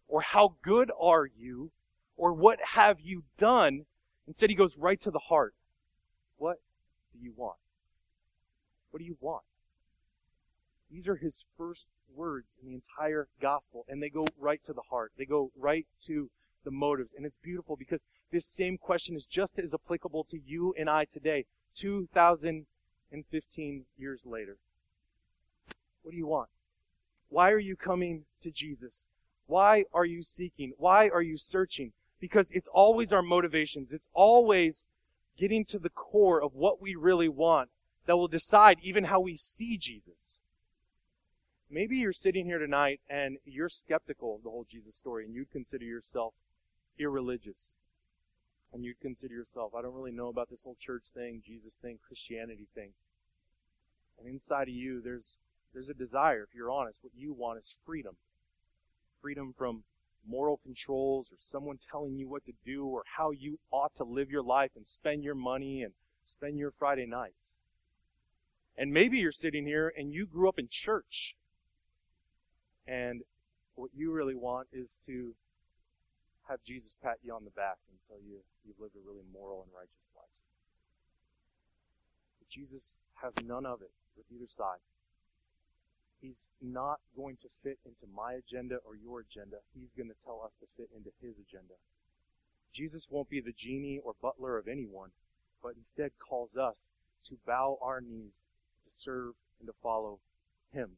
Or 0.08 0.22
how 0.22 0.56
good 0.62 0.92
are 1.00 1.26
you? 1.26 1.72
Or 2.18 2.34
what 2.34 2.60
have 2.74 3.00
you 3.00 3.24
done? 3.38 3.86
Instead, 4.28 4.50
he 4.50 4.56
goes 4.56 4.78
right 4.78 5.00
to 5.02 5.12
the 5.12 5.20
heart. 5.20 5.54
What 6.38 6.58
do 7.12 7.20
you 7.20 7.34
want? 7.36 7.58
What 8.92 9.00
do 9.00 9.06
you 9.06 9.18
want? 9.20 9.44
These 10.92 11.08
are 11.08 11.16
his 11.16 11.44
first 11.58 11.88
words 12.16 12.56
in 12.62 12.68
the 12.68 12.76
entire 12.76 13.28
gospel, 13.42 13.86
and 13.88 14.02
they 14.02 14.10
go 14.10 14.26
right 14.40 14.64
to 14.66 14.74
the 14.74 14.84
heart. 14.90 15.12
They 15.18 15.26
go 15.26 15.52
right 15.58 15.88
to 16.06 16.30
the 16.64 16.72
motives. 16.72 17.12
And 17.16 17.26
it's 17.26 17.38
beautiful 17.42 17.76
because 17.76 18.02
this 18.32 18.46
same 18.46 18.78
question 18.78 19.16
is 19.16 19.26
just 19.26 19.60
as 19.60 19.74
applicable 19.74 20.24
to 20.26 20.40
you 20.40 20.74
and 20.78 20.90
I 20.90 21.06
today, 21.06 21.46
2015 21.76 23.86
years 23.98 24.22
later. 24.26 24.58
What 26.04 26.12
do 26.12 26.18
you 26.18 26.28
want? 26.28 26.50
Why 27.30 27.50
are 27.50 27.60
you 27.60 27.76
coming 27.76 28.26
to 28.42 28.52
Jesus? 28.52 29.08
Why 29.48 29.86
are 29.94 30.06
you 30.06 30.24
seeking? 30.24 30.74
Why 30.78 31.10
are 31.10 31.22
you 31.22 31.38
searching? 31.38 31.94
Because 32.24 32.50
it's 32.52 32.70
always 32.70 33.12
our 33.12 33.22
motivations. 33.22 33.92
It's 33.92 34.08
always 34.14 34.86
getting 35.38 35.66
to 35.66 35.78
the 35.78 35.90
core 35.90 36.42
of 36.42 36.56
what 36.56 36.82
we 36.82 36.96
really 36.96 37.28
want 37.28 37.70
that 38.06 38.16
will 38.16 38.30
decide 38.30 38.78
even 38.82 39.04
how 39.04 39.20
we 39.20 39.36
see 39.36 39.78
Jesus. 39.78 40.38
Maybe 41.70 41.98
you're 41.98 42.14
sitting 42.14 42.46
here 42.46 42.60
tonight 42.60 43.02
and 43.10 43.40
you're 43.44 43.68
skeptical 43.68 44.36
of 44.36 44.44
the 44.44 44.50
whole 44.50 44.66
Jesus 44.72 44.96
story 44.96 45.26
and 45.26 45.36
you'd 45.36 45.52
consider 45.52 45.84
yourself 45.84 46.34
irreligious. 46.98 47.76
And 48.72 48.86
you'd 48.86 49.02
consider 49.02 49.34
yourself, 49.34 49.76
I 49.76 49.82
don't 49.82 49.94
really 49.94 50.14
know 50.14 50.30
about 50.30 50.50
this 50.50 50.64
whole 50.64 50.78
church 50.80 51.04
thing, 51.14 51.44
Jesus 51.46 51.74
thing, 51.82 52.00
Christianity 52.08 52.68
thing. 52.74 52.92
And 54.18 54.30
inside 54.30 54.70
of 54.70 54.74
you, 54.74 55.02
there's, 55.02 55.36
there's 55.74 55.90
a 55.90 55.94
desire, 55.94 56.44
if 56.44 56.56
you're 56.56 56.72
honest, 56.72 57.00
what 57.02 57.12
you 57.18 57.34
want 57.34 57.60
is 57.60 57.76
freedom. 57.86 58.16
Freedom 59.22 59.54
from 59.58 59.84
moral 60.28 60.58
controls 60.58 61.28
or 61.32 61.38
someone 61.40 61.78
telling 61.92 62.18
you 62.18 62.30
what 62.30 62.46
to 62.46 62.54
do 62.66 62.86
or 62.86 63.04
how 63.18 63.32
you 63.32 63.60
ought 63.72 63.96
to 63.96 64.04
live 64.04 64.30
your 64.30 64.44
life 64.44 64.72
and 64.76 64.88
spend 64.88 65.24
your 65.24 65.36
money 65.36 65.82
and 65.82 65.94
spend 66.26 66.58
your 66.58 66.72
Friday 66.72 67.06
nights. 67.06 67.56
And 68.78 68.92
maybe 68.92 69.18
you're 69.18 69.32
sitting 69.32 69.66
here 69.66 69.94
and 69.96 70.14
you 70.14 70.26
grew 70.26 70.50
up 70.50 70.58
in 70.58 70.68
church. 70.70 71.36
And 72.88 73.22
what 73.76 73.92
you 73.96 74.12
really 74.12 74.36
want 74.36 74.68
is 74.72 74.98
to 75.06 75.36
have 76.50 76.60
Jesus 76.66 76.96
pat 77.02 77.18
you 77.24 77.34
on 77.34 77.46
the 77.46 77.52
back 77.52 77.78
and 77.90 77.98
tell 78.08 78.18
you 78.20 78.40
you've 78.66 78.80
lived 78.80 78.96
a 78.96 79.08
really 79.08 79.24
moral 79.32 79.64
and 79.64 79.72
righteous 79.74 80.10
life. 80.16 80.26
But 82.40 82.50
Jesus 82.50 82.96
has 83.22 83.34
none 83.46 83.66
of 83.66 83.82
it 83.82 83.92
with 84.18 84.26
either 84.32 84.48
side. 84.48 84.80
He's 86.24 86.48
not 86.62 87.02
going 87.18 87.36
to 87.42 87.50
fit 87.64 87.80
into 87.86 88.08
my 88.16 88.34
agenda 88.34 88.78
or 88.88 88.96
your 88.96 89.20
agenda. 89.20 89.58
He's 89.76 89.92
going 89.96 90.08
to 90.08 90.16
tell 90.24 90.42
us 90.44 90.54
to 90.62 90.68
fit 90.78 90.88
into 90.96 91.12
his 91.22 91.36
agenda. 91.36 91.74
Jesus 92.74 93.08
won't 93.10 93.30
be 93.30 93.42
the 93.42 93.52
genie 93.52 94.00
or 94.02 94.14
butler 94.22 94.58
of 94.58 94.70
anyone, 94.70 95.10
but 95.62 95.74
instead 95.76 96.12
calls 96.18 96.56
us 96.56 96.88
to 97.28 97.36
bow 97.46 97.78
our 97.82 98.00
knees, 98.00 98.46
to 98.86 98.96
serve, 98.96 99.34
and 99.60 99.68
to 99.68 99.74
follow 99.84 100.20
him. 100.72 100.92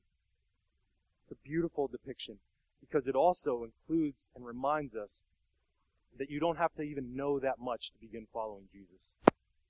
It's 1.24 1.32
a 1.32 1.48
beautiful 1.48 1.88
depiction 1.88 2.38
because 2.80 3.08
it 3.08 3.16
also 3.16 3.64
includes 3.64 4.28
and 4.36 4.46
reminds 4.46 4.94
us 4.94 5.22
that 6.20 6.30
you 6.30 6.40
don't 6.40 6.60
have 6.60 6.76
to 6.76 6.84
even 6.84 7.16
know 7.16 7.40
that 7.40 7.60
much 7.60 7.92
to 7.92 8.00
begin 8.00 8.28
following 8.32 8.66
Jesus. 8.72 9.02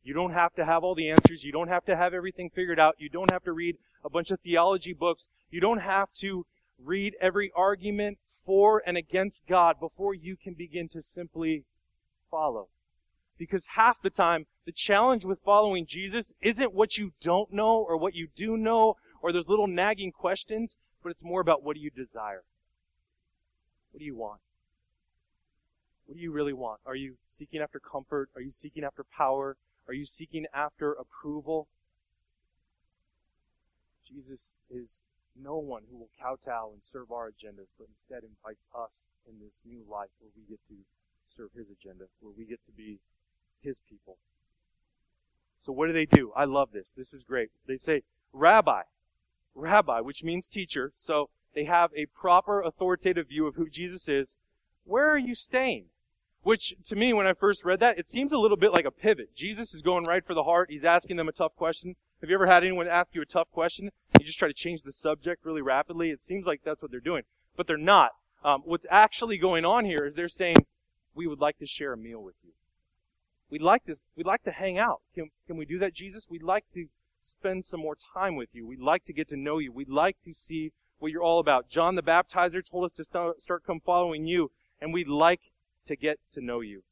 You 0.06 0.14
don't 0.14 0.34
have 0.34 0.54
to 0.54 0.66
have 0.66 0.84
all 0.84 0.94
the 0.94 1.10
answers. 1.10 1.44
You 1.44 1.52
don't 1.52 1.68
have 1.68 1.84
to 1.86 1.98
have 1.98 2.14
everything 2.14 2.52
figured 2.54 2.80
out. 2.80 2.94
You 3.00 3.10
don't 3.10 3.32
have 3.32 3.44
to 3.44 3.52
read 3.52 3.78
a 4.04 4.10
bunch 4.10 4.30
of 4.30 4.40
theology 4.40 4.94
books. 4.94 5.26
You 5.50 5.60
don't 5.60 5.80
have 5.80 6.14
to 6.20 6.46
read 6.82 7.16
every 7.20 7.52
argument 7.56 8.20
for 8.46 8.84
and 8.86 8.98
against 8.98 9.42
God 9.50 9.80
before 9.80 10.14
you 10.14 10.38
can 10.38 10.54
begin 10.54 10.88
to 10.90 11.02
simply 11.02 11.66
follow. 12.30 12.68
Because 13.36 13.66
half 13.76 14.00
the 14.04 14.12
time, 14.12 14.46
the 14.68 14.72
challenge 14.72 15.26
with 15.26 15.40
following 15.44 15.88
Jesus 15.88 16.32
isn't 16.40 16.72
what 16.72 16.98
you 16.98 17.14
don't 17.20 17.52
know 17.52 17.78
or 17.78 17.98
what 17.98 18.14
you 18.14 18.28
do 18.36 18.56
know 18.56 18.98
or 19.24 19.34
those 19.34 19.48
little 19.48 19.68
nagging 19.68 20.12
questions, 20.12 20.78
but 21.02 21.10
it's 21.10 21.24
more 21.24 21.42
about 21.42 21.64
what 21.64 21.76
do 21.76 21.82
you 21.82 21.90
desire? 21.90 22.44
What 23.92 24.00
do 24.00 24.06
you 24.06 24.16
want? 24.16 24.42
What 26.06 26.16
do 26.16 26.22
you 26.22 26.32
really 26.32 26.54
want? 26.54 26.82
Are 26.86 26.96
you 26.96 27.16
seeking 27.28 27.60
after 27.60 27.80
comfort? 27.80 28.30
Are 28.36 28.42
you 28.42 28.52
seeking 28.52 28.84
after 28.84 29.04
power? 29.04 29.58
Are 29.88 29.94
you 29.94 30.06
seeking 30.06 30.46
after 30.54 30.94
approval? 30.94 31.68
Jesus 34.08 34.56
is 34.70 35.02
no 35.40 35.58
one 35.58 35.84
who 35.92 35.98
will 35.98 36.10
kowtow 36.20 36.72
and 36.72 36.84
serve 36.84 37.12
our 37.12 37.30
agendas, 37.30 37.68
but 37.78 37.88
instead 37.90 38.24
invites 38.24 38.66
us 38.74 39.08
in 39.28 39.40
this 39.44 39.60
new 39.66 39.84
life 39.90 40.10
where 40.20 40.32
we 40.36 40.44
get 40.48 40.60
to 40.70 40.76
serve 41.36 41.50
his 41.56 41.68
agenda, 41.70 42.06
where 42.20 42.34
we 42.36 42.46
get 42.46 42.66
to 42.66 42.72
be 42.72 43.00
his 43.62 43.82
people. 43.90 44.18
So 45.60 45.72
what 45.72 45.88
do 45.88 45.94
they 45.94 46.06
do? 46.06 46.32
I 46.36 46.46
love 46.46 46.70
this. 46.72 46.88
This 46.96 47.14
is 47.14 47.24
great. 47.24 47.50
They 47.68 47.78
say, 47.78 48.04
Rabbi. 48.32 48.84
Rabbi, 49.56 50.00
which 50.02 50.24
means 50.24 50.48
teacher. 50.48 50.94
So 51.00 51.30
they 51.54 51.66
have 51.66 51.92
a 51.96 52.06
proper 52.08 52.62
authoritative 52.62 53.30
view 53.30 53.48
of 53.48 53.56
who 53.56 53.70
Jesus 53.70 54.08
is. 54.08 54.36
Where 54.84 55.10
are 55.10 55.18
you 55.18 55.34
staying? 55.34 55.86
Which, 56.46 56.76
to 56.86 56.96
me, 56.96 57.12
when 57.12 57.26
I 57.26 57.34
first 57.34 57.66
read 57.66 57.80
that, 57.80 57.98
it 57.98 58.08
seems 58.08 58.32
a 58.32 58.38
little 58.38 58.56
bit 58.56 58.72
like 58.72 58.86
a 58.86 58.92
pivot. 58.92 59.36
Jesus 59.36 59.74
is 59.74 59.82
going 59.82 60.04
right 60.04 60.24
for 60.24 60.36
the 60.36 60.44
heart. 60.44 60.70
He's 60.70 60.84
asking 60.86 61.18
them 61.18 61.28
a 61.28 61.32
tough 61.32 61.56
question. 61.56 61.96
Have 62.22 62.30
you 62.30 62.36
ever 62.36 62.46
had 62.46 62.64
anyone 62.64 62.88
ask 62.88 63.16
you 63.16 63.24
a 63.24 63.26
tough 63.26 63.50
question? 63.52 63.90
You 64.20 64.28
just 64.28 64.38
try 64.38 64.48
to 64.48 64.54
change 64.54 64.84
the 64.84 64.92
subject 64.92 65.44
really 65.44 65.64
rapidly. 65.64 66.12
It 66.12 66.22
seems 66.22 66.46
like 66.46 66.62
that's 66.64 66.84
what 66.84 66.92
they're 66.92 67.00
doing. 67.00 67.24
But 67.58 67.66
they're 67.66 67.78
not. 67.78 68.12
Um, 68.44 68.62
what's 68.64 68.86
actually 68.92 69.40
going 69.40 69.66
on 69.66 69.86
here 69.86 70.06
is 70.06 70.14
they're 70.14 70.30
saying, 70.30 70.58
we 71.16 71.26
would 71.26 71.40
like 71.40 71.58
to 71.58 71.66
share 71.66 71.94
a 71.94 71.98
meal 71.98 72.22
with 72.22 72.36
you. 72.44 72.52
We'd 73.50 73.64
like 73.64 73.86
to, 73.86 73.96
we'd 74.16 74.28
like 74.28 74.44
to 74.44 74.52
hang 74.52 74.78
out. 74.78 75.02
Can, 75.16 75.32
can 75.48 75.58
we 75.58 75.66
do 75.66 75.80
that, 75.80 75.96
Jesus? 75.96 76.28
We'd 76.30 76.44
like 76.44 76.66
to 76.76 76.86
spend 77.24 77.66
some 77.66 77.80
more 77.80 77.98
time 78.14 78.36
with 78.36 78.50
you. 78.54 78.68
We'd 78.68 78.80
like 78.80 79.04
to 79.06 79.14
get 79.14 79.30
to 79.30 79.36
know 79.36 79.58
you. 79.58 79.72
We'd 79.72 79.90
like 79.90 80.18
to 80.26 80.32
see 80.32 80.74
what 81.00 81.12
you're 81.12 81.24
all 81.24 81.40
about. 81.40 81.72
John 81.72 81.96
the 81.96 82.04
Baptizer 82.04 82.64
told 82.64 82.86
us 82.86 82.92
to 82.98 83.04
start, 83.04 83.42
start 83.42 83.66
come 83.66 83.80
following 83.84 84.28
you, 84.28 84.52
and 84.80 84.94
we'd 84.94 85.08
like 85.08 85.42
to 85.88 85.96
get 85.96 86.20
to 86.34 86.42
know 86.42 86.62
you. 86.62 86.84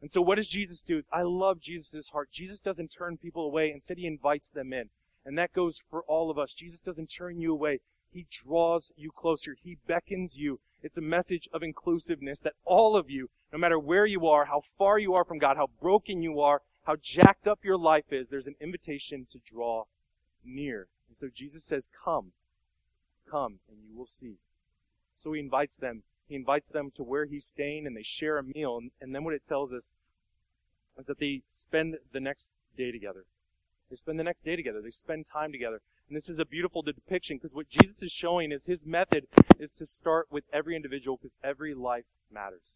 And 0.00 0.10
so 0.10 0.20
what 0.20 0.36
does 0.36 0.48
Jesus 0.48 0.82
do? 0.82 1.02
I 1.12 1.22
love 1.22 1.60
Jesus' 1.60 2.10
heart. 2.10 2.28
Jesus 2.30 2.60
doesn't 2.60 2.88
turn 2.88 3.16
people 3.16 3.46
away. 3.46 3.70
Instead, 3.72 3.98
he 3.98 4.06
invites 4.06 4.48
them 4.48 4.72
in. 4.72 4.90
And 5.24 5.38
that 5.38 5.54
goes 5.54 5.80
for 5.90 6.02
all 6.02 6.30
of 6.30 6.38
us. 6.38 6.52
Jesus 6.52 6.80
doesn't 6.80 7.06
turn 7.06 7.40
you 7.40 7.52
away. 7.52 7.80
He 8.12 8.26
draws 8.30 8.92
you 8.96 9.10
closer. 9.10 9.56
He 9.62 9.78
beckons 9.86 10.36
you. 10.36 10.60
It's 10.82 10.98
a 10.98 11.02
message 11.02 11.48
of 11.52 11.62
inclusiveness 11.62 12.40
that 12.40 12.52
all 12.64 12.96
of 12.96 13.08
you, 13.08 13.30
no 13.52 13.58
matter 13.58 13.78
where 13.78 14.04
you 14.04 14.26
are, 14.26 14.44
how 14.44 14.62
far 14.76 14.98
you 14.98 15.14
are 15.14 15.24
from 15.24 15.38
God, 15.38 15.56
how 15.56 15.70
broken 15.80 16.22
you 16.22 16.38
are, 16.40 16.60
how 16.84 16.96
jacked 17.00 17.48
up 17.48 17.60
your 17.64 17.78
life 17.78 18.12
is, 18.12 18.28
there's 18.28 18.46
an 18.46 18.56
invitation 18.60 19.26
to 19.32 19.38
draw 19.38 19.84
near. 20.44 20.88
And 21.08 21.16
so 21.16 21.28
Jesus 21.34 21.64
says, 21.64 21.88
come. 22.04 22.32
Come 23.30 23.60
and 23.70 23.78
you 23.88 23.96
will 23.96 24.06
see. 24.06 24.36
So 25.16 25.32
he 25.32 25.40
invites 25.40 25.74
them 25.74 26.02
he 26.28 26.34
invites 26.34 26.68
them 26.68 26.90
to 26.96 27.02
where 27.02 27.26
he's 27.26 27.44
staying 27.44 27.86
and 27.86 27.96
they 27.96 28.02
share 28.02 28.38
a 28.38 28.42
meal. 28.42 28.78
And, 28.78 28.90
and 29.00 29.14
then 29.14 29.24
what 29.24 29.34
it 29.34 29.42
tells 29.48 29.72
us 29.72 29.90
is 30.98 31.06
that 31.06 31.18
they 31.18 31.42
spend 31.48 31.96
the 32.12 32.20
next 32.20 32.50
day 32.76 32.90
together. 32.90 33.24
They 33.90 33.96
spend 33.96 34.18
the 34.18 34.24
next 34.24 34.44
day 34.44 34.56
together. 34.56 34.80
They 34.82 34.90
spend 34.90 35.26
time 35.30 35.52
together. 35.52 35.80
And 36.08 36.16
this 36.16 36.28
is 36.28 36.38
a 36.38 36.44
beautiful 36.44 36.82
depiction 36.82 37.36
because 37.36 37.54
what 37.54 37.68
Jesus 37.68 38.02
is 38.02 38.12
showing 38.12 38.52
is 38.52 38.64
his 38.64 38.84
method 38.84 39.26
is 39.58 39.72
to 39.72 39.86
start 39.86 40.26
with 40.30 40.44
every 40.52 40.76
individual 40.76 41.18
because 41.20 41.36
every 41.42 41.74
life 41.74 42.04
matters. 42.30 42.74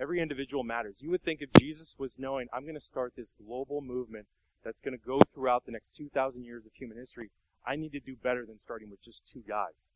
Every 0.00 0.20
individual 0.20 0.64
matters. 0.64 0.96
You 0.98 1.10
would 1.10 1.22
think 1.22 1.40
if 1.42 1.50
Jesus 1.58 1.94
was 1.98 2.12
knowing, 2.16 2.48
I'm 2.52 2.62
going 2.62 2.74
to 2.74 2.80
start 2.80 3.12
this 3.16 3.32
global 3.44 3.82
movement 3.82 4.26
that's 4.64 4.80
going 4.80 4.96
to 4.96 5.06
go 5.06 5.20
throughout 5.34 5.66
the 5.66 5.72
next 5.72 5.96
2,000 5.96 6.44
years 6.44 6.64
of 6.64 6.72
human 6.74 6.96
history, 6.96 7.30
I 7.66 7.76
need 7.76 7.92
to 7.92 8.00
do 8.00 8.16
better 8.16 8.46
than 8.46 8.58
starting 8.58 8.90
with 8.90 9.02
just 9.02 9.20
two 9.32 9.42
guys. 9.46 9.90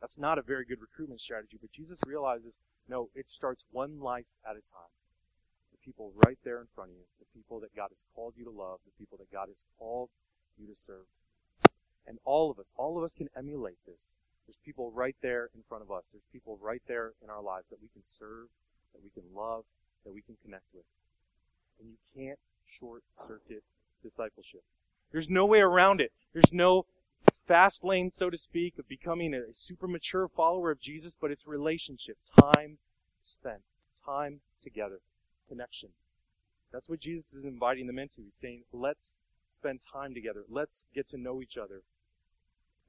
That's 0.00 0.18
not 0.18 0.38
a 0.38 0.42
very 0.42 0.64
good 0.64 0.80
recruitment 0.80 1.20
strategy, 1.20 1.58
but 1.60 1.72
Jesus 1.72 1.98
realizes, 2.06 2.54
no, 2.88 3.10
it 3.14 3.28
starts 3.28 3.64
one 3.70 4.00
life 4.00 4.30
at 4.44 4.52
a 4.52 4.62
time. 4.62 4.94
The 5.72 5.78
people 5.84 6.12
right 6.24 6.38
there 6.44 6.60
in 6.60 6.68
front 6.74 6.90
of 6.90 6.96
you, 6.96 7.04
the 7.18 7.26
people 7.34 7.60
that 7.60 7.74
God 7.74 7.88
has 7.90 8.02
called 8.14 8.34
you 8.36 8.44
to 8.44 8.50
love, 8.50 8.78
the 8.86 8.96
people 8.98 9.18
that 9.18 9.32
God 9.32 9.48
has 9.48 9.62
called 9.78 10.10
you 10.56 10.66
to 10.66 10.74
serve. 10.86 11.06
And 12.06 12.18
all 12.24 12.50
of 12.50 12.58
us, 12.58 12.72
all 12.76 12.96
of 12.96 13.04
us 13.04 13.12
can 13.12 13.28
emulate 13.36 13.78
this. 13.86 14.14
There's 14.46 14.56
people 14.64 14.90
right 14.92 15.16
there 15.20 15.50
in 15.54 15.62
front 15.68 15.82
of 15.82 15.90
us. 15.90 16.04
There's 16.10 16.24
people 16.32 16.58
right 16.62 16.82
there 16.88 17.12
in 17.22 17.28
our 17.28 17.42
lives 17.42 17.66
that 17.70 17.82
we 17.82 17.88
can 17.92 18.02
serve, 18.18 18.48
that 18.94 19.02
we 19.02 19.10
can 19.10 19.28
love, 19.36 19.64
that 20.06 20.14
we 20.14 20.22
can 20.22 20.36
connect 20.42 20.64
with. 20.72 20.84
And 21.78 21.90
you 21.90 21.98
can't 22.16 22.38
short 22.64 23.02
circuit 23.26 23.62
discipleship. 24.02 24.62
There's 25.12 25.28
no 25.28 25.44
way 25.44 25.60
around 25.60 26.00
it. 26.00 26.12
There's 26.32 26.52
no 26.52 26.86
fast 27.48 27.82
lane, 27.82 28.10
so 28.10 28.28
to 28.28 28.36
speak, 28.36 28.78
of 28.78 28.86
becoming 28.86 29.32
a 29.34 29.52
super 29.52 29.88
mature 29.88 30.28
follower 30.28 30.70
of 30.70 30.80
Jesus, 30.80 31.16
but 31.18 31.30
it's 31.30 31.46
relationship, 31.46 32.18
time 32.38 32.76
spent, 33.20 33.62
time 34.04 34.40
together, 34.62 35.00
connection. 35.48 35.88
That's 36.70 36.88
what 36.88 37.00
Jesus 37.00 37.32
is 37.32 37.44
inviting 37.44 37.86
them 37.86 37.98
into. 37.98 38.18
He's 38.18 38.38
saying, 38.40 38.64
let's 38.70 39.14
spend 39.50 39.80
time 39.90 40.12
together. 40.12 40.44
Let's 40.48 40.84
get 40.94 41.08
to 41.08 41.16
know 41.16 41.40
each 41.42 41.56
other. 41.56 41.80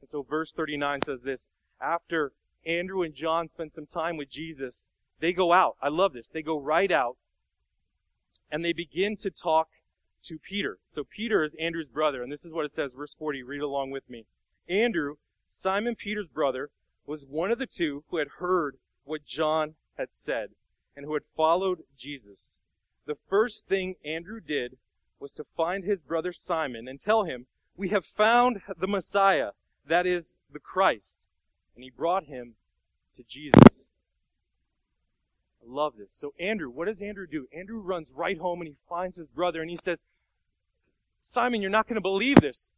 And 0.01 0.09
so 0.09 0.21
verse 0.21 0.51
39 0.51 1.03
says 1.05 1.21
this, 1.23 1.45
after 1.81 2.33
Andrew 2.65 3.01
and 3.01 3.15
John 3.15 3.47
spend 3.47 3.71
some 3.71 3.85
time 3.85 4.17
with 4.17 4.29
Jesus, 4.29 4.87
they 5.21 5.31
go 5.31 5.53
out. 5.53 5.77
I 5.81 5.87
love 5.87 6.11
this. 6.11 6.27
They 6.31 6.41
go 6.41 6.59
right 6.59 6.91
out 6.91 7.15
and 8.51 8.65
they 8.65 8.73
begin 8.73 9.15
to 9.17 9.29
talk 9.29 9.69
to 10.23 10.37
Peter. 10.37 10.79
So 10.89 11.03
Peter 11.03 11.45
is 11.45 11.55
Andrew's 11.59 11.87
brother, 11.87 12.21
and 12.21 12.31
this 12.31 12.43
is 12.43 12.51
what 12.51 12.65
it 12.65 12.73
says, 12.73 12.91
verse 12.95 13.15
40. 13.17 13.41
Read 13.43 13.61
along 13.61 13.91
with 13.91 14.09
me. 14.09 14.25
Andrew, 14.69 15.15
Simon 15.47 15.95
Peter's 15.95 16.27
brother, 16.27 16.69
was 17.05 17.25
one 17.25 17.51
of 17.51 17.57
the 17.57 17.65
two 17.65 18.03
who 18.09 18.17
had 18.17 18.27
heard 18.39 18.77
what 19.03 19.25
John 19.25 19.73
had 19.97 20.09
said 20.11 20.49
and 20.95 21.05
who 21.05 21.15
had 21.15 21.23
followed 21.35 21.79
Jesus. 21.97 22.51
The 23.05 23.17
first 23.27 23.67
thing 23.67 23.95
Andrew 24.05 24.39
did 24.39 24.77
was 25.19 25.31
to 25.33 25.45
find 25.57 25.83
his 25.83 26.01
brother 26.01 26.31
Simon 26.31 26.87
and 26.87 27.01
tell 27.01 27.23
him, 27.23 27.47
We 27.75 27.89
have 27.89 28.05
found 28.05 28.61
the 28.77 28.87
Messiah, 28.87 29.51
that 29.85 30.05
is, 30.05 30.35
the 30.51 30.59
Christ. 30.59 31.19
And 31.75 31.83
he 31.83 31.89
brought 31.89 32.25
him 32.25 32.55
to 33.15 33.23
Jesus. 33.23 33.87
I 35.61 35.65
love 35.65 35.93
this. 35.97 36.09
So 36.19 36.33
Andrew, 36.39 36.69
what 36.69 36.87
does 36.87 37.01
Andrew 37.01 37.27
do? 37.27 37.47
Andrew 37.57 37.81
runs 37.81 38.11
right 38.13 38.37
home 38.37 38.61
and 38.61 38.67
he 38.67 38.75
finds 38.87 39.17
his 39.17 39.27
brother 39.27 39.61
and 39.61 39.69
he 39.69 39.77
says, 39.77 40.03
Simon, 41.19 41.61
you're 41.61 41.69
not 41.69 41.87
going 41.87 41.95
to 41.95 42.01
believe 42.01 42.37
this. 42.41 42.69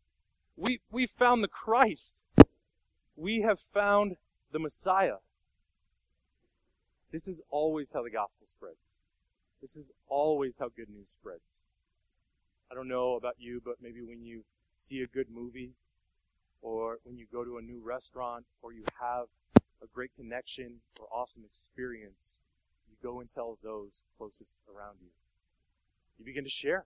We, 0.55 0.81
we 0.91 1.08
found 1.08 1.43
the 1.43 1.48
Christ. 1.48 2.22
We 3.15 3.41
have 3.41 3.60
found 3.74 4.15
the 4.51 4.60
Messiah. 4.60 5.17
This 7.12 7.27
is 7.27 7.39
always 7.50 7.88
how 7.93 8.03
the 8.03 8.10
gospel 8.10 8.48
spreads. 8.58 8.77
This 9.62 9.75
is 9.75 9.86
always 10.08 10.55
how 10.60 10.70
good 10.70 10.89
news 10.89 11.08
spreads. 11.20 11.41
I 12.72 12.75
don't 12.75 12.88
know 12.88 13.15
about 13.15 13.36
you, 13.38 13.62
but 13.63 13.75
maybe 13.81 14.01
when 14.01 14.24
you 14.24 14.43
see 14.75 15.01
a 15.01 15.08
good 15.08 15.27
movie, 15.29 15.72
or 16.62 17.00
when 17.03 17.17
you 17.17 17.25
go 17.31 17.43
to 17.43 17.58
a 17.58 17.62
new 17.62 17.81
restaurant, 17.84 18.46
or 18.62 18.72
you 18.72 18.84
have 19.00 19.25
a 19.84 19.88
great 19.93 20.12
connection 20.15 20.79
or 21.00 21.08
awesome 21.12 21.43
experience, 21.43 22.38
you 22.89 22.96
go 23.03 23.20
and 23.20 23.29
tell 23.29 23.58
those 23.63 24.03
closest 24.17 24.51
around 24.74 24.96
you. 25.01 25.10
You 26.17 26.25
begin 26.25 26.43
to 26.43 26.50
share. 26.50 26.86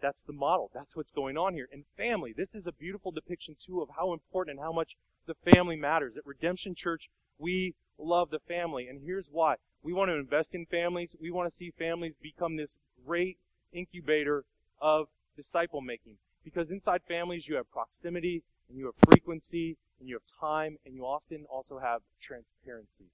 That's 0.00 0.22
the 0.22 0.32
model. 0.32 0.70
That's 0.72 0.94
what's 0.94 1.10
going 1.10 1.36
on 1.36 1.54
here. 1.54 1.68
And 1.72 1.84
family, 1.96 2.32
this 2.36 2.54
is 2.54 2.66
a 2.66 2.72
beautiful 2.72 3.10
depiction 3.10 3.56
too 3.64 3.80
of 3.80 3.88
how 3.96 4.12
important 4.12 4.58
and 4.58 4.64
how 4.64 4.72
much 4.72 4.96
the 5.26 5.34
family 5.52 5.76
matters. 5.76 6.14
At 6.16 6.26
Redemption 6.26 6.74
Church, 6.74 7.08
we 7.38 7.74
love 7.98 8.30
the 8.30 8.38
family. 8.38 8.86
And 8.88 9.00
here's 9.04 9.28
why. 9.30 9.56
We 9.82 9.92
want 9.92 10.10
to 10.10 10.14
invest 10.14 10.54
in 10.54 10.66
families. 10.66 11.16
We 11.20 11.30
want 11.30 11.50
to 11.50 11.56
see 11.56 11.72
families 11.76 12.14
become 12.20 12.56
this 12.56 12.76
great 13.06 13.38
incubator 13.72 14.44
of 14.80 15.08
disciple 15.36 15.80
making. 15.80 16.16
Because 16.44 16.70
inside 16.70 17.02
families, 17.06 17.46
you 17.48 17.56
have 17.56 17.70
proximity, 17.70 18.42
and 18.68 18.78
you 18.78 18.86
have 18.86 18.94
frequency, 19.10 19.76
and 20.00 20.08
you 20.08 20.14
have 20.14 20.40
time, 20.40 20.78
and 20.84 20.94
you 20.94 21.02
often 21.02 21.44
also 21.50 21.78
have 21.78 22.02
transparency. 22.22 23.06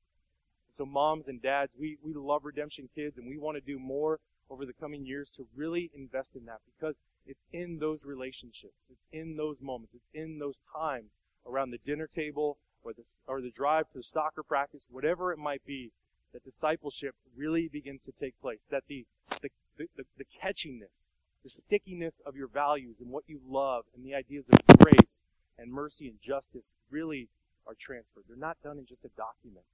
So 0.76 0.84
moms 0.84 1.28
and 1.28 1.40
dads, 1.40 1.72
we, 1.78 1.98
we 2.02 2.12
love 2.14 2.44
Redemption 2.44 2.88
Kids, 2.94 3.16
and 3.16 3.26
we 3.28 3.38
want 3.38 3.56
to 3.56 3.60
do 3.60 3.78
more 3.78 4.20
over 4.50 4.64
the 4.66 4.72
coming 4.72 5.06
years 5.06 5.30
to 5.36 5.46
really 5.56 5.90
invest 5.94 6.30
in 6.34 6.44
that 6.46 6.60
because 6.66 6.96
it's 7.26 7.44
in 7.52 7.78
those 7.78 8.00
relationships, 8.04 8.74
it's 8.90 9.06
in 9.12 9.36
those 9.36 9.56
moments, 9.60 9.94
it's 9.94 10.10
in 10.12 10.38
those 10.38 10.60
times 10.76 11.12
around 11.46 11.70
the 11.70 11.78
dinner 11.78 12.06
table 12.06 12.58
or 12.82 12.92
the, 12.92 13.04
or 13.26 13.40
the 13.40 13.50
drive 13.50 13.90
to 13.92 13.98
the 13.98 14.04
soccer 14.04 14.42
practice, 14.42 14.82
whatever 14.90 15.32
it 15.32 15.38
might 15.38 15.64
be, 15.64 15.90
that 16.32 16.44
discipleship 16.44 17.14
really 17.36 17.68
begins 17.68 18.02
to 18.02 18.12
take 18.12 18.38
place. 18.40 18.60
That 18.70 18.82
the, 18.88 19.06
the, 19.40 19.48
the, 19.78 20.04
the 20.18 20.24
catchiness, 20.24 21.10
the 21.42 21.50
stickiness 21.50 22.20
of 22.26 22.36
your 22.36 22.48
values 22.48 22.96
and 23.00 23.10
what 23.10 23.24
you 23.26 23.40
love 23.48 23.84
and 23.94 24.04
the 24.04 24.14
ideas 24.14 24.44
of 24.52 24.78
grace 24.78 25.20
and 25.58 25.72
mercy 25.72 26.08
and 26.08 26.20
justice 26.20 26.66
really 26.90 27.28
are 27.66 27.74
transferred. 27.78 28.24
They're 28.28 28.36
not 28.36 28.58
done 28.62 28.78
in 28.78 28.86
just 28.86 29.04
a 29.04 29.10
document 29.16 29.64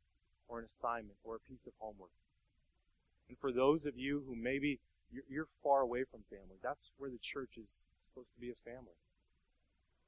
or 0.49 0.61
an 0.61 0.67
assignment 0.67 1.17
or 1.25 1.37
a 1.37 1.41
piece 1.41 1.67
of 1.67 1.73
homework. 1.79 2.11
And 3.31 3.39
for 3.39 3.53
those 3.53 3.87
of 3.87 3.97
you 3.97 4.25
who 4.27 4.35
maybe 4.35 4.81
you're, 5.29 5.47
far 5.63 5.83
away 5.83 6.03
from 6.11 6.23
family, 6.29 6.57
that's 6.61 6.91
where 6.99 7.11
the 7.11 7.19
church 7.23 7.51
is 7.57 7.69
supposed 8.09 8.35
to 8.35 8.41
be 8.41 8.51
a 8.51 8.59
family. 8.65 8.99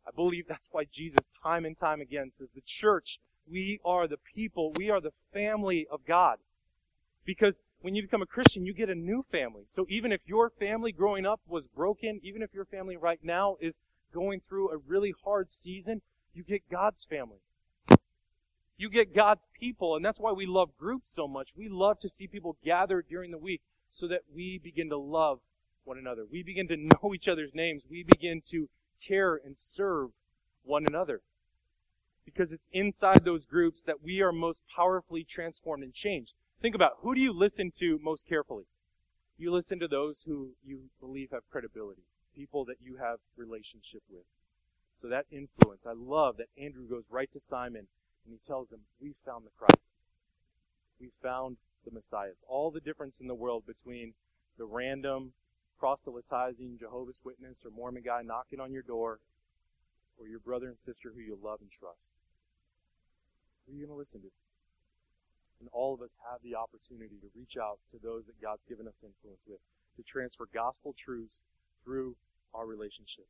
I 0.05 0.11
believe 0.11 0.49
that's 0.49 0.67
why 0.73 0.87
Jesus 0.93 1.29
time 1.41 1.64
and 1.64 1.79
time 1.79 2.00
again 2.00 2.33
says 2.37 2.49
the 2.52 2.62
church, 2.67 3.21
we 3.49 3.79
are 3.85 4.09
the 4.09 4.17
people, 4.35 4.73
we 4.75 4.91
are 4.91 5.00
the 5.00 5.12
family 5.33 5.87
of 5.88 6.05
God. 6.05 6.38
Because 7.25 7.61
when 7.81 7.95
you 7.95 8.02
become 8.02 8.23
a 8.23 8.26
Christian, 8.26 8.67
you 8.67 8.75
get 8.75 8.91
a 8.91 8.97
new 8.97 9.25
family. 9.31 9.67
So 9.73 9.87
even 9.88 10.11
if 10.11 10.23
your 10.26 10.50
family 10.50 10.91
growing 10.91 11.25
up 11.25 11.41
was 11.47 11.69
broken, 11.69 12.19
even 12.25 12.43
if 12.43 12.52
your 12.52 12.64
family 12.64 12.97
right 12.97 13.21
now 13.23 13.57
is 13.61 13.75
going 14.12 14.41
through 14.49 14.73
a 14.73 14.79
really 14.79 15.14
hard 15.25 15.49
season, 15.49 16.02
You 16.35 16.43
get 16.43 16.69
God's 16.71 17.05
family. 17.05 17.38
You 18.76 18.91
get 18.91 19.14
God's 19.14 19.47
people, 19.59 19.97
and 19.97 20.05
that's 20.05 20.19
why 20.19 20.33
we 20.33 20.47
love 20.47 20.71
groups 20.79 21.12
so 21.12 21.29
much. 21.29 21.50
We 21.57 21.69
love 21.69 22.00
to 22.00 22.09
see 22.09 22.26
people 22.26 22.57
gather 22.64 23.02
during 23.02 23.31
the 23.31 23.38
week 23.38 23.61
so 23.91 24.09
that 24.09 24.23
we 24.35 24.59
begin 24.62 24.88
to 24.88 24.99
love 24.99 25.41
one 25.85 25.99
another. 25.99 26.25
We 26.31 26.43
begin 26.43 26.69
to 26.69 26.76
know 27.02 27.14
each 27.14 27.29
other's 27.29 27.55
names. 27.55 27.83
We 27.88 28.02
begin 28.02 28.43
to 28.50 28.69
care 29.07 29.37
and 29.37 29.57
serve 29.59 30.11
one 30.64 30.85
another. 30.87 31.21
Because 32.25 32.52
it's 32.52 32.67
inside 32.73 33.25
those 33.25 33.45
groups 33.45 33.83
that 33.83 34.02
we 34.02 34.21
are 34.21 34.33
most 34.33 34.61
powerfully 34.75 35.25
transformed 35.25 35.83
and 35.83 35.93
changed. 35.93 36.33
Think 36.61 36.75
about 36.75 36.99
who 37.00 37.14
do 37.14 37.21
you 37.21 37.33
listen 37.33 37.73
to 37.81 37.99
most 38.00 38.26
carefully? 38.29 38.64
You 39.37 39.52
listen 39.52 39.81
to 39.81 39.88
those 39.88 40.23
who 40.25 40.50
you 40.64 40.91
believe 41.00 41.31
have 41.33 41.43
credibility, 41.50 42.02
people 42.35 42.64
that 42.67 42.76
you 42.81 42.99
have 42.99 43.19
relationship 43.37 44.02
with. 44.09 44.23
So 45.00 45.09
that 45.09 45.26
influence, 45.33 45.81
I 45.85 45.95
love 45.97 46.37
that 46.37 46.47
Andrew 46.57 46.88
goes 46.88 47.02
right 47.11 47.29
to 47.33 47.41
Simon 47.41 47.88
and 48.25 48.33
he 48.33 48.41
tells 48.47 48.71
him, 48.71 48.81
we 49.00 49.14
found 49.26 49.45
the 49.45 49.50
Christ. 49.59 49.83
We 51.00 51.11
found 51.23 51.57
the 51.85 51.91
Messiah. 51.91 52.31
It's 52.31 52.45
all 52.49 52.71
the 52.71 52.81
difference 52.81 53.17
in 53.21 53.26
the 53.26 53.35
world 53.35 53.64
between 53.67 54.14
the 54.59 54.64
random 54.64 55.33
proselytizing 55.79 56.79
Jehovah's 56.79 57.19
Witness 57.25 57.59
or 57.64 57.71
Mormon 57.71 58.05
guy 58.05 58.23
knocking 58.23 58.61
on 58.61 58.73
your 58.73 58.83
door 58.83 59.19
or 60.19 60.29
your 60.29 60.38
brother 60.38 60.67
and 60.67 60.79
sister 60.79 61.11
who 61.12 61.21
you 61.21 61.37
love 61.43 61.59
and 61.61 61.71
trust. 61.71 62.07
Who 63.67 63.73
are 63.73 63.76
you 63.76 63.87
going 63.87 63.97
to 63.97 63.99
listen 63.99 64.21
to? 64.21 64.31
And 65.59 65.69
all 65.73 65.95
of 65.95 66.00
us 66.00 66.11
have 66.31 66.38
the 66.43 66.55
opportunity 66.55 67.19
to 67.21 67.31
reach 67.35 67.57
out 67.61 67.79
to 67.91 67.99
those 68.02 68.26
that 68.26 68.41
God's 68.41 68.62
given 68.69 68.87
us 68.87 68.95
influence 69.02 69.43
with, 69.47 69.59
to 69.97 70.02
transfer 70.02 70.47
gospel 70.52 70.95
truths 70.95 71.38
through 71.85 72.14
our 72.55 72.67
relationship. 72.67 73.26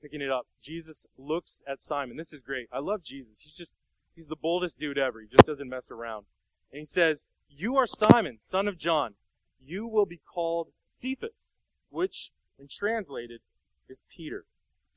Picking 0.00 0.20
it 0.20 0.30
up, 0.30 0.46
Jesus 0.62 1.04
looks 1.18 1.62
at 1.68 1.82
Simon. 1.82 2.16
This 2.16 2.32
is 2.32 2.40
great. 2.40 2.68
I 2.72 2.80
love 2.80 3.02
Jesus. 3.04 3.34
He's 3.38 3.54
just, 3.54 3.72
he's 4.14 4.28
the 4.28 4.36
boldest 4.36 4.78
dude 4.78 4.98
ever. 4.98 5.20
He 5.20 5.28
just 5.28 5.46
doesn't 5.46 5.68
mess 5.68 5.90
around. 5.90 6.26
And 6.72 6.80
he 6.80 6.84
says, 6.84 7.26
You 7.48 7.76
are 7.76 7.86
Simon, 7.86 8.38
son 8.40 8.68
of 8.68 8.78
John. 8.78 9.14
You 9.64 9.86
will 9.86 10.06
be 10.06 10.20
called 10.32 10.68
Cephas, 10.88 11.52
which, 11.90 12.30
when 12.56 12.68
translated, 12.68 13.40
is 13.88 14.02
Peter. 14.14 14.44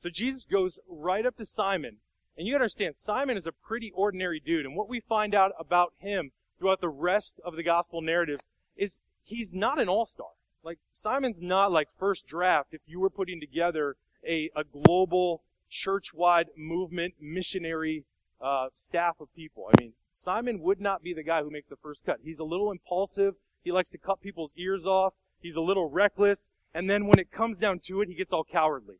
So 0.02 0.08
Jesus 0.10 0.44
goes 0.44 0.78
right 0.88 1.24
up 1.24 1.36
to 1.36 1.44
Simon 1.44 1.98
and 2.36 2.46
you 2.46 2.54
understand, 2.54 2.96
Simon 2.96 3.36
is 3.36 3.46
a 3.46 3.52
pretty 3.52 3.90
ordinary 3.94 4.40
dude. 4.40 4.66
And 4.66 4.76
what 4.76 4.88
we 4.88 5.00
find 5.00 5.34
out 5.34 5.52
about 5.58 5.94
him 5.98 6.32
throughout 6.58 6.80
the 6.80 6.88
rest 6.88 7.40
of 7.44 7.56
the 7.56 7.62
gospel 7.62 8.02
narrative 8.02 8.40
is 8.76 9.00
he's 9.24 9.54
not 9.54 9.80
an 9.80 9.88
all-star. 9.88 10.28
Like, 10.62 10.78
Simon's 10.92 11.40
not 11.40 11.72
like 11.72 11.88
first 11.98 12.26
draft 12.26 12.68
if 12.72 12.80
you 12.86 13.00
were 13.00 13.10
putting 13.10 13.40
together 13.40 13.96
a, 14.26 14.50
a 14.54 14.64
global, 14.64 15.42
church-wide 15.70 16.48
movement, 16.56 17.14
missionary, 17.20 18.04
uh, 18.40 18.68
staff 18.74 19.16
of 19.20 19.34
people. 19.34 19.68
I 19.68 19.80
mean, 19.80 19.92
Simon 20.10 20.60
would 20.60 20.80
not 20.80 21.02
be 21.02 21.14
the 21.14 21.22
guy 21.22 21.42
who 21.42 21.50
makes 21.50 21.68
the 21.68 21.76
first 21.76 22.02
cut. 22.04 22.18
He's 22.22 22.38
a 22.38 22.44
little 22.44 22.70
impulsive. 22.70 23.34
He 23.64 23.72
likes 23.72 23.90
to 23.90 23.98
cut 23.98 24.20
people's 24.20 24.52
ears 24.56 24.84
off. 24.84 25.14
He's 25.40 25.56
a 25.56 25.60
little 25.60 25.90
reckless. 25.90 26.50
And 26.74 26.88
then 26.90 27.06
when 27.06 27.18
it 27.18 27.32
comes 27.32 27.56
down 27.56 27.80
to 27.86 28.00
it, 28.02 28.08
he 28.08 28.14
gets 28.14 28.32
all 28.32 28.44
cowardly. 28.44 28.96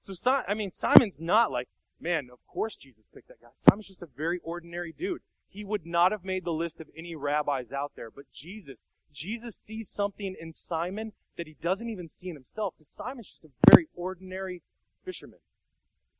So, 0.00 0.14
I 0.48 0.54
mean, 0.54 0.70
Simon's 0.70 1.20
not 1.20 1.52
like 1.52 1.68
man, 2.02 2.28
of 2.32 2.44
course 2.46 2.74
Jesus 2.76 3.04
picked 3.14 3.28
that 3.28 3.40
guy. 3.40 3.48
Simon's 3.54 3.86
just 3.86 4.02
a 4.02 4.08
very 4.14 4.40
ordinary 4.42 4.92
dude. 4.92 5.22
He 5.48 5.64
would 5.64 5.86
not 5.86 6.12
have 6.12 6.24
made 6.24 6.44
the 6.44 6.52
list 6.52 6.80
of 6.80 6.88
any 6.96 7.14
rabbis 7.14 7.72
out 7.72 7.92
there, 7.94 8.10
but 8.10 8.24
Jesus, 8.34 8.84
Jesus 9.12 9.56
sees 9.56 9.88
something 9.88 10.34
in 10.38 10.52
Simon 10.52 11.12
that 11.36 11.46
he 11.46 11.56
doesn't 11.62 11.88
even 11.88 12.08
see 12.08 12.28
in 12.28 12.36
himself. 12.36 12.74
Because 12.76 12.92
Simon's 12.92 13.28
just 13.28 13.44
a 13.44 13.70
very 13.70 13.88
ordinary 13.94 14.62
fisherman. 15.04 15.38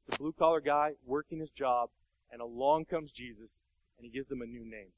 The 0.09 0.17
blue 0.17 0.33
collar 0.33 0.61
guy 0.61 0.93
working 1.05 1.41
his 1.41 1.51
job, 1.51 1.91
and 2.33 2.41
along 2.41 2.87
comes 2.87 3.13
Jesus, 3.13 3.65
and 3.97 4.05
he 4.05 4.11
gives 4.11 4.29
them 4.29 4.43
a 4.43 4.47
new 4.47 4.65
name. 4.65 4.93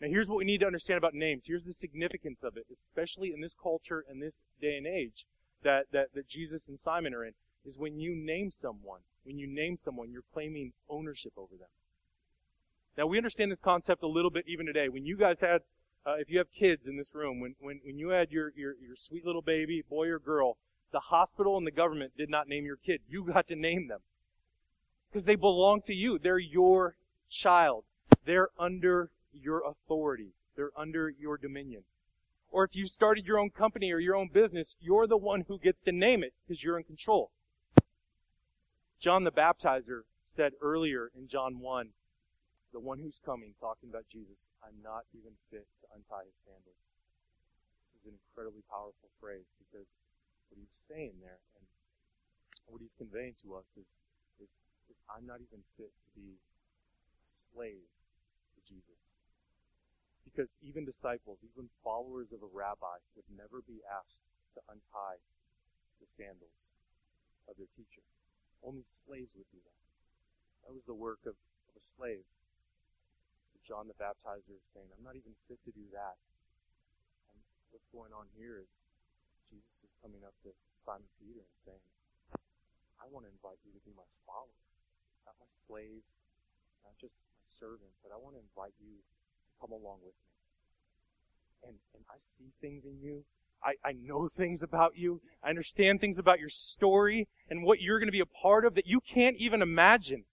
Now 0.00 0.08
here's 0.08 0.28
what 0.28 0.38
we 0.38 0.44
need 0.44 0.60
to 0.60 0.66
understand 0.66 0.98
about 0.98 1.14
names. 1.14 1.44
Here's 1.46 1.64
the 1.64 1.72
significance 1.72 2.40
of 2.44 2.56
it, 2.56 2.66
especially 2.72 3.32
in 3.32 3.40
this 3.40 3.54
culture 3.60 4.04
and 4.08 4.22
this 4.22 4.34
day 4.60 4.76
and 4.76 4.86
age 4.86 5.26
that, 5.64 5.86
that, 5.92 6.14
that 6.14 6.28
Jesus 6.28 6.68
and 6.68 6.78
Simon 6.78 7.14
are 7.14 7.24
in 7.24 7.32
is 7.64 7.76
when 7.76 7.98
you 7.98 8.14
name 8.14 8.50
someone, 8.50 9.00
when 9.24 9.38
you 9.38 9.46
name 9.46 9.76
someone, 9.76 10.10
you're 10.12 10.22
claiming 10.32 10.72
ownership 10.88 11.32
over 11.36 11.56
them. 11.58 11.68
Now 12.96 13.06
we 13.06 13.16
understand 13.16 13.50
this 13.50 13.60
concept 13.60 14.02
a 14.02 14.08
little 14.08 14.30
bit 14.30 14.44
even 14.46 14.66
today. 14.66 14.88
When 14.88 15.04
you 15.04 15.16
guys 15.16 15.40
had, 15.40 15.62
uh, 16.06 16.14
if 16.18 16.30
you 16.30 16.38
have 16.38 16.52
kids 16.52 16.86
in 16.86 16.96
this 16.96 17.14
room, 17.14 17.40
when, 17.40 17.54
when, 17.58 17.80
when 17.84 17.98
you 17.98 18.10
had 18.10 18.30
your, 18.30 18.52
your, 18.56 18.74
your 18.74 18.96
sweet 18.96 19.24
little 19.24 19.42
baby, 19.42 19.82
boy 19.88 20.08
or 20.08 20.18
girl, 20.18 20.56
the 20.92 21.00
hospital 21.00 21.56
and 21.56 21.66
the 21.66 21.72
government 21.72 22.12
did 22.16 22.30
not 22.30 22.48
name 22.48 22.64
your 22.64 22.76
kid. 22.76 23.00
You 23.08 23.24
got 23.24 23.48
to 23.48 23.56
name 23.56 23.88
them. 23.88 24.00
Because 25.10 25.24
they 25.24 25.36
belong 25.36 25.80
to 25.86 25.94
you. 25.94 26.18
They're 26.18 26.38
your 26.38 26.96
child. 27.30 27.84
They're 28.24 28.48
under 28.58 29.10
your 29.32 29.62
authority. 29.66 30.32
They're 30.56 30.72
under 30.76 31.08
your 31.08 31.38
dominion. 31.38 31.84
Or 32.50 32.64
if 32.64 32.74
you 32.74 32.86
started 32.86 33.26
your 33.26 33.38
own 33.38 33.50
company 33.50 33.92
or 33.92 34.00
your 34.00 34.16
own 34.16 34.28
business, 34.32 34.74
you're 34.80 35.06
the 35.06 35.16
one 35.16 35.44
who 35.48 35.58
gets 35.58 35.82
to 35.82 35.92
name 35.92 36.22
it 36.22 36.32
because 36.46 36.62
you're 36.62 36.78
in 36.78 36.84
control. 36.84 37.30
John 39.00 39.24
the 39.24 39.30
Baptizer 39.30 40.02
said 40.26 40.52
earlier 40.60 41.10
in 41.16 41.28
John 41.28 41.60
1, 41.60 41.90
the 42.72 42.80
one 42.80 42.98
who's 42.98 43.20
coming, 43.24 43.54
talking 43.60 43.88
about 43.88 44.04
Jesus, 44.10 44.36
I'm 44.64 44.82
not 44.82 45.06
even 45.14 45.32
fit 45.48 45.64
to 45.80 45.86
untie 45.94 46.26
his 46.26 46.36
sandals. 46.44 46.82
This 47.94 48.02
is 48.02 48.12
an 48.12 48.16
incredibly 48.18 48.64
powerful 48.68 49.08
phrase 49.20 49.46
because 49.56 49.86
what 50.50 50.58
he's 50.58 50.76
saying 50.88 51.20
there 51.22 51.40
and 51.56 51.64
what 52.66 52.82
he's 52.82 52.96
conveying 52.96 53.36
to 53.44 53.56
us 53.56 53.68
is, 53.76 53.88
is, 54.42 54.50
is 54.88 54.98
I'm 55.08 55.24
not 55.28 55.40
even 55.40 55.64
fit 55.76 55.92
to 55.92 56.08
be 56.16 56.36
a 56.36 57.26
slave 57.26 57.88
to 58.56 58.60
Jesus. 58.64 59.00
Because 60.24 60.52
even 60.60 60.84
disciples, 60.84 61.40
even 61.40 61.72
followers 61.80 62.32
of 62.32 62.44
a 62.44 62.50
rabbi 62.52 63.00
would 63.16 63.28
never 63.32 63.64
be 63.64 63.80
asked 63.88 64.20
to 64.56 64.60
untie 64.68 65.20
the 65.98 66.08
sandals 66.14 66.54
of 67.48 67.56
their 67.56 67.70
teacher. 67.74 68.04
Only 68.60 68.84
slaves 69.06 69.32
would 69.34 69.48
do 69.50 69.60
that. 69.62 69.80
That 70.66 70.76
was 70.76 70.84
the 70.84 70.98
work 70.98 71.24
of, 71.24 71.34
of 71.34 71.74
a 71.78 71.84
slave. 71.96 72.26
So 73.50 73.56
John 73.64 73.88
the 73.88 73.96
Baptizer 73.96 74.52
is 74.52 74.66
saying, 74.76 74.92
I'm 74.92 75.02
not 75.06 75.16
even 75.16 75.32
fit 75.48 75.58
to 75.64 75.72
do 75.72 75.88
that. 75.96 76.20
And 77.32 77.40
what's 77.72 77.88
going 77.88 78.12
on 78.12 78.28
here 78.36 78.60
is 78.60 78.68
Jesus 79.48 79.80
is 79.80 79.92
coming 80.04 80.20
up 80.28 80.36
to 80.44 80.52
Simon 80.84 81.08
Peter 81.16 81.40
and 81.40 81.56
saying, 81.64 81.84
I 83.00 83.08
want 83.08 83.24
to 83.24 83.32
invite 83.32 83.56
you 83.64 83.72
to 83.72 83.82
be 83.86 83.94
my 83.96 84.04
follower, 84.28 84.67
not 85.28 85.36
my 85.36 85.50
slave, 85.68 86.00
not 86.80 86.96
just 86.96 87.20
my 87.36 87.44
servant, 87.44 87.92
but 88.00 88.08
I 88.08 88.16
want 88.16 88.40
to 88.40 88.40
invite 88.40 88.72
you 88.80 88.96
to 88.96 89.52
come 89.60 89.76
along 89.76 90.00
with 90.00 90.16
me. 90.16 90.32
And, 91.68 91.76
and 91.92 92.02
I 92.08 92.16
see 92.16 92.56
things 92.64 92.88
in 92.88 92.96
you 93.04 93.28
I, 93.62 93.74
I 93.84 93.92
know 93.92 94.28
things 94.36 94.62
about 94.62 94.96
you. 94.96 95.20
I 95.42 95.50
understand 95.50 96.00
things 96.00 96.18
about 96.18 96.40
your 96.40 96.48
story 96.48 97.28
and 97.50 97.62
what 97.62 97.80
you're 97.80 97.98
going 97.98 98.08
to 98.08 98.12
be 98.12 98.20
a 98.20 98.26
part 98.26 98.64
of 98.64 98.74
that 98.74 98.86
you 98.86 99.00
can't 99.00 99.36
even 99.38 99.62
imagine. 99.62 100.24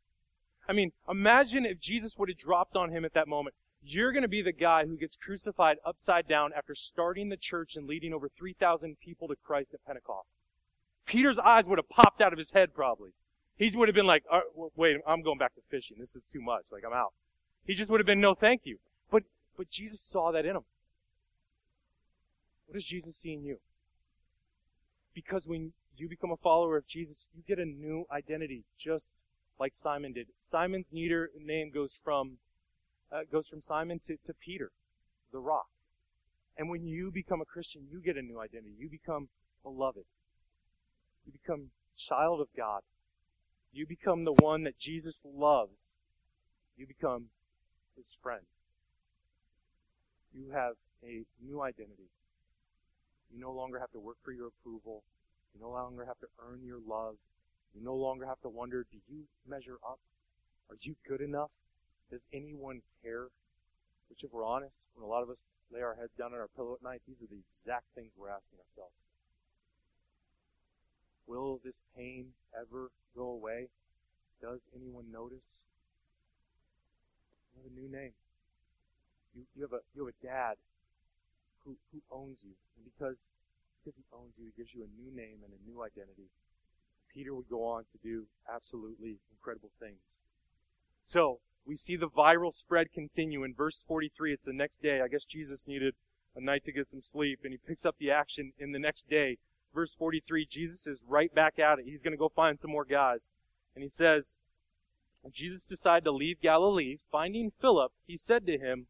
I 0.68 0.74
mean, 0.74 0.92
imagine 1.10 1.66
if 1.66 1.80
Jesus 1.80 2.18
would 2.18 2.30
have 2.30 2.38
dropped 2.38 2.76
on 2.76 2.92
him 2.92 3.06
at 3.06 3.14
that 3.14 3.28
moment. 3.28 3.56
You're 3.88 4.12
going 4.12 4.24
to 4.24 4.28
be 4.28 4.42
the 4.42 4.52
guy 4.52 4.86
who 4.86 4.98
gets 4.98 5.16
crucified 5.16 5.78
upside 5.86 6.28
down 6.28 6.52
after 6.58 6.74
starting 6.74 7.30
the 7.30 7.38
church 7.38 7.76
and 7.76 7.88
leading 7.88 8.14
over 8.14 8.30
3,000 8.36 8.98
people 9.00 9.28
to 9.28 9.36
Christ 9.36 9.76
at 9.76 9.86
Pentecost. 9.86 10.28
Peter's 11.06 11.38
eyes 11.38 11.66
would 11.66 11.78
have 11.78 11.90
popped 11.90 12.20
out 12.20 12.34
of 12.34 12.40
his 12.40 12.50
head 12.50 12.74
probably. 12.74 13.12
He 13.58 13.72
would 13.76 13.88
have 13.88 13.96
been 13.96 14.06
like, 14.06 14.24
uh, 14.32 14.42
wait, 14.76 14.98
I'm 15.08 15.22
going 15.22 15.38
back 15.38 15.56
to 15.56 15.62
fishing. 15.70 15.98
This 16.00 16.16
is 16.16 16.24
too 16.32 16.42
much. 16.42 16.64
Like, 16.72 16.84
I'm 16.86 16.94
out. 16.94 17.14
He 17.66 17.74
just 17.74 17.90
would 17.90 18.00
have 18.00 18.08
been, 18.08 18.22
no 18.22 18.36
thank 18.36 18.62
you. 18.66 18.78
But, 19.10 19.24
but 19.58 19.70
Jesus 19.70 20.02
saw 20.02 20.32
that 20.32 20.46
in 20.46 20.56
him. 20.56 20.66
What 22.68 22.76
does 22.76 22.84
Jesus 22.84 23.16
see 23.16 23.34
in 23.34 23.44
you? 23.44 23.58
Because 25.14 25.48
when 25.48 25.72
you 25.96 26.10
become 26.10 26.32
a 26.32 26.38
follower 26.38 26.76
of 26.78 26.88
Jesus, 26.88 27.26
you 27.34 27.44
get 27.48 27.60
a 27.60 27.66
new 27.66 28.06
identity, 28.12 28.66
just 28.78 29.12
like 29.60 29.74
Simon 29.74 30.14
did. 30.14 30.28
Simon's 30.38 30.88
neater 30.92 31.30
name 31.40 31.72
goes 31.74 31.92
from 32.04 32.38
uh, 33.12 33.22
goes 33.32 33.48
from 33.48 33.62
Simon 33.62 34.00
to, 34.00 34.18
to 34.26 34.34
Peter, 34.34 34.72
the 35.32 35.40
rock. 35.40 35.68
And 36.58 36.70
when 36.70 36.86
you 36.86 37.12
become 37.12 37.40
a 37.40 37.46
Christian, 37.46 37.84
you 37.90 38.02
get 38.02 38.18
a 38.18 38.22
new 38.22 38.40
identity. 38.40 38.74
You 38.78 38.90
become 38.90 39.30
beloved. 39.64 40.06
You 41.26 41.32
become 41.32 41.70
child 41.98 42.42
of 42.42 42.48
God. 42.58 42.82
You 43.76 43.86
become 43.86 44.24
the 44.24 44.32
one 44.32 44.64
that 44.64 44.80
Jesus 44.80 45.22
loves. 45.26 45.96
You 46.78 46.88
become 46.88 47.26
his 47.98 48.16
friend. 48.24 48.44
You 50.34 50.52
have 50.54 50.76
a 51.04 51.24
new 51.46 51.62
identity. 51.62 52.08
You 53.30 53.42
no 53.42 53.52
longer 53.52 53.80
have 53.80 53.92
to 53.92 54.00
work 54.00 54.16
for 54.24 54.32
your 54.32 54.48
approval. 54.48 55.04
You 55.54 55.60
no 55.60 55.72
longer 55.72 56.06
have 56.06 56.20
to 56.20 56.28
earn 56.40 56.62
your 56.64 56.80
love. 56.88 57.16
You 57.74 57.84
no 57.84 57.96
longer 57.96 58.26
have 58.26 58.40
to 58.44 58.50
wonder, 58.50 58.86
do 58.90 58.98
you 59.10 59.24
measure 59.46 59.78
up? 59.86 60.00
Are 60.70 60.78
you 60.80 60.96
good 61.06 61.20
enough? 61.20 61.52
Does 62.10 62.28
anyone 62.32 62.82
care? 63.04 63.28
Which, 64.08 64.24
if 64.24 64.32
we're 64.32 64.46
honest, 64.46 64.76
when 64.94 65.04
a 65.04 65.12
lot 65.12 65.22
of 65.22 65.30
us 65.30 65.40
lay 65.70 65.82
our 65.82 65.96
heads 65.96 66.14
down 66.18 66.32
on 66.32 66.40
our 66.40 66.48
pillow 66.56 66.76
at 66.76 66.84
night, 66.84 67.02
these 67.06 67.22
are 67.22 67.28
the 67.28 67.44
exact 67.52 67.88
things 67.94 68.12
we're 68.18 68.30
asking 68.30 68.60
ourselves. 68.60 68.96
Will 71.28 71.60
this 71.64 71.82
pain 71.96 72.34
ever 72.54 72.92
go 73.16 73.28
away? 73.28 73.70
does 74.42 74.62
anyone 74.76 75.06
notice? 75.12 75.46
You 77.56 77.64
have 77.64 77.72
a 77.72 77.76
new 77.76 77.90
name. 77.90 78.14
You, 79.34 79.44
you 79.56 79.62
have 79.64 79.74
a 79.74 79.82
you 79.96 80.06
have 80.06 80.14
a 80.14 80.26
dad 80.26 80.56
who, 81.64 81.78
who 81.92 82.02
owns 82.12 82.40
you. 82.44 82.54
And 82.78 82.86
because 82.86 83.30
because 83.80 83.98
he 83.98 84.06
owns 84.14 84.34
you, 84.38 84.46
he 84.46 84.54
gives 84.56 84.74
you 84.74 84.84
a 84.84 84.92
new 85.02 85.10
name 85.16 85.42
and 85.44 85.54
a 85.54 85.62
new 85.66 85.82
identity. 85.82 86.30
Peter 87.14 87.34
would 87.34 87.50
go 87.50 87.64
on 87.66 87.84
to 87.92 87.98
do 88.04 88.26
absolutely 88.54 89.18
incredible 89.32 89.72
things. 89.80 90.20
So, 91.06 91.40
we 91.66 91.76
see 91.76 91.96
the 91.96 92.10
viral 92.10 92.54
spread 92.54 92.92
continue. 92.94 93.44
In 93.44 93.54
verse 93.54 93.84
43, 93.88 94.34
it's 94.34 94.44
the 94.44 94.54
next 94.54 94.82
day. 94.82 95.02
I 95.02 95.08
guess 95.08 95.24
Jesus 95.24 95.66
needed 95.66 95.94
a 96.36 96.42
night 96.42 96.66
to 96.66 96.74
get 96.74 96.90
some 96.90 97.02
sleep, 97.02 97.40
and 97.44 97.54
he 97.54 97.58
picks 97.58 97.86
up 97.86 97.96
the 98.00 98.12
action 98.12 98.52
in 98.60 98.74
the 98.74 98.80
next 98.80 99.08
day. 99.08 99.38
Verse 99.76 99.94
43, 99.94 100.48
Jesus 100.50 100.88
is 100.88 101.00
right 101.06 101.36
back 101.36 101.60
at 101.60 101.80
it. 101.80 101.86
He's 101.86 102.02
going 102.02 102.14
to 102.14 102.18
go 102.18 102.32
find 102.34 102.58
some 102.58 102.72
more 102.72 102.86
guys. 102.86 103.32
And 103.76 103.84
he 103.84 103.90
says, 103.90 104.36
Jesus 105.34 105.66
decided 105.66 106.06
to 106.06 106.12
leave 106.12 106.42
Galilee. 106.42 107.00
Finding 107.12 107.52
Philip, 107.60 107.92
he 108.08 108.16
said 108.16 108.46
to 108.48 108.58
him, 108.58 108.88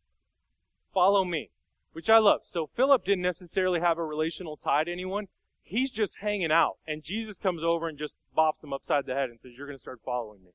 Follow 0.94 1.26
me. 1.26 1.50
Which 1.92 2.10
I 2.10 2.20
love. 2.20 2.42
So 2.44 2.70
Philip 2.76 3.04
didn't 3.06 3.24
necessarily 3.24 3.80
have 3.80 3.98
a 3.98 4.04
relational 4.04 4.58
tie 4.58 4.84
to 4.84 4.92
anyone. 4.92 5.28
He's 5.64 5.90
just 5.90 6.18
hanging 6.22 6.52
out. 6.52 6.76
And 6.86 7.04
Jesus 7.04 7.38
comes 7.38 7.62
over 7.64 7.88
and 7.88 7.98
just 7.98 8.16
bops 8.38 8.64
him 8.64 8.74
upside 8.74 9.06
the 9.06 9.16
head 9.16 9.30
and 9.30 9.40
says, 9.42 9.54
You're 9.58 9.68
going 9.68 9.78
to 9.78 9.82
start 9.82 10.02
following 10.06 10.44
me. 10.44 10.52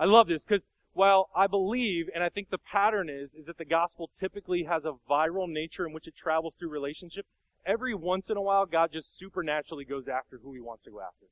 I 0.00 0.06
love 0.06 0.26
this 0.26 0.42
because 0.42 0.66
while 0.94 1.28
I 1.36 1.46
believe, 1.46 2.08
and 2.14 2.24
I 2.24 2.28
think 2.28 2.50
the 2.50 2.58
pattern 2.58 3.08
is, 3.08 3.30
is 3.38 3.46
that 3.46 3.58
the 3.58 3.64
gospel 3.64 4.10
typically 4.18 4.64
has 4.64 4.84
a 4.84 4.94
viral 5.08 5.48
nature 5.48 5.86
in 5.86 5.92
which 5.92 6.08
it 6.08 6.16
travels 6.16 6.54
through 6.58 6.70
relationship, 6.70 7.26
every 7.66 7.94
once 7.94 8.30
in 8.30 8.36
a 8.36 8.42
while, 8.42 8.66
God 8.66 8.90
just 8.92 9.16
supernaturally 9.16 9.84
goes 9.84 10.08
after 10.08 10.38
who 10.42 10.52
he 10.52 10.60
wants 10.60 10.84
to 10.84 10.90
go 10.90 11.00
after. 11.00 11.26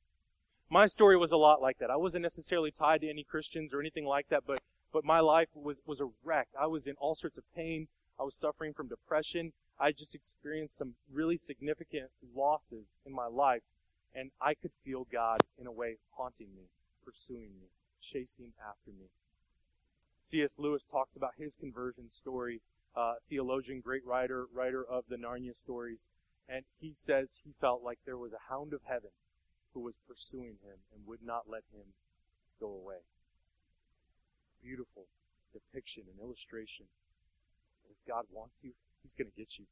My 0.69 0.85
story 0.87 1.17
was 1.17 1.31
a 1.31 1.37
lot 1.37 1.61
like 1.61 1.77
that. 1.79 1.91
I 1.91 1.97
wasn't 1.97 2.23
necessarily 2.23 2.71
tied 2.71 3.01
to 3.01 3.09
any 3.09 3.23
Christians 3.23 3.73
or 3.73 3.79
anything 3.79 4.05
like 4.05 4.29
that, 4.29 4.43
but, 4.45 4.59
but 4.91 5.05
my 5.05 5.19
life 5.19 5.49
was, 5.53 5.81
was 5.85 5.99
a 5.99 6.09
wreck. 6.23 6.47
I 6.59 6.67
was 6.67 6.87
in 6.87 6.95
all 6.99 7.15
sorts 7.15 7.37
of 7.37 7.43
pain. 7.55 7.87
I 8.19 8.23
was 8.23 8.35
suffering 8.35 8.73
from 8.73 8.87
depression. 8.87 9.53
I 9.79 9.91
just 9.91 10.15
experienced 10.15 10.77
some 10.77 10.95
really 11.11 11.37
significant 11.37 12.09
losses 12.35 12.97
in 13.05 13.13
my 13.13 13.27
life, 13.27 13.63
and 14.15 14.31
I 14.41 14.53
could 14.53 14.71
feel 14.83 15.07
God 15.11 15.41
in 15.59 15.67
a 15.67 15.71
way 15.71 15.97
haunting 16.17 16.49
me, 16.55 16.69
pursuing 17.03 17.49
me, 17.59 17.67
chasing 18.01 18.53
after 18.59 18.91
me. 18.91 19.07
C.S. 20.29 20.53
Lewis 20.57 20.83
talks 20.89 21.15
about 21.15 21.33
his 21.37 21.53
conversion 21.59 22.09
story, 22.09 22.61
uh, 22.95 23.15
theologian, 23.29 23.81
great 23.81 24.05
writer, 24.05 24.45
writer 24.53 24.83
of 24.83 25.03
the 25.09 25.17
Narnia 25.17 25.55
stories, 25.55 26.07
and 26.47 26.65
he 26.79 26.93
says 26.93 27.29
he 27.43 27.53
felt 27.59 27.83
like 27.83 27.99
there 28.05 28.17
was 28.17 28.33
a 28.33 28.49
hound 28.49 28.73
of 28.73 28.81
heaven 28.85 29.11
who 29.73 29.81
was 29.81 29.95
pursuing 30.07 30.57
him 30.63 30.79
and 30.93 31.07
would 31.07 31.23
not 31.23 31.49
let 31.49 31.63
him 31.73 31.93
go 32.59 32.67
away. 32.67 33.01
Beautiful 34.61 35.05
depiction 35.51 36.03
and 36.09 36.19
illustration. 36.19 36.85
If 37.89 37.97
God 38.07 38.25
wants 38.31 38.57
you, 38.61 38.71
He's 39.03 39.13
going 39.13 39.27
to 39.29 39.35
get 39.35 39.59
you. 39.59 39.67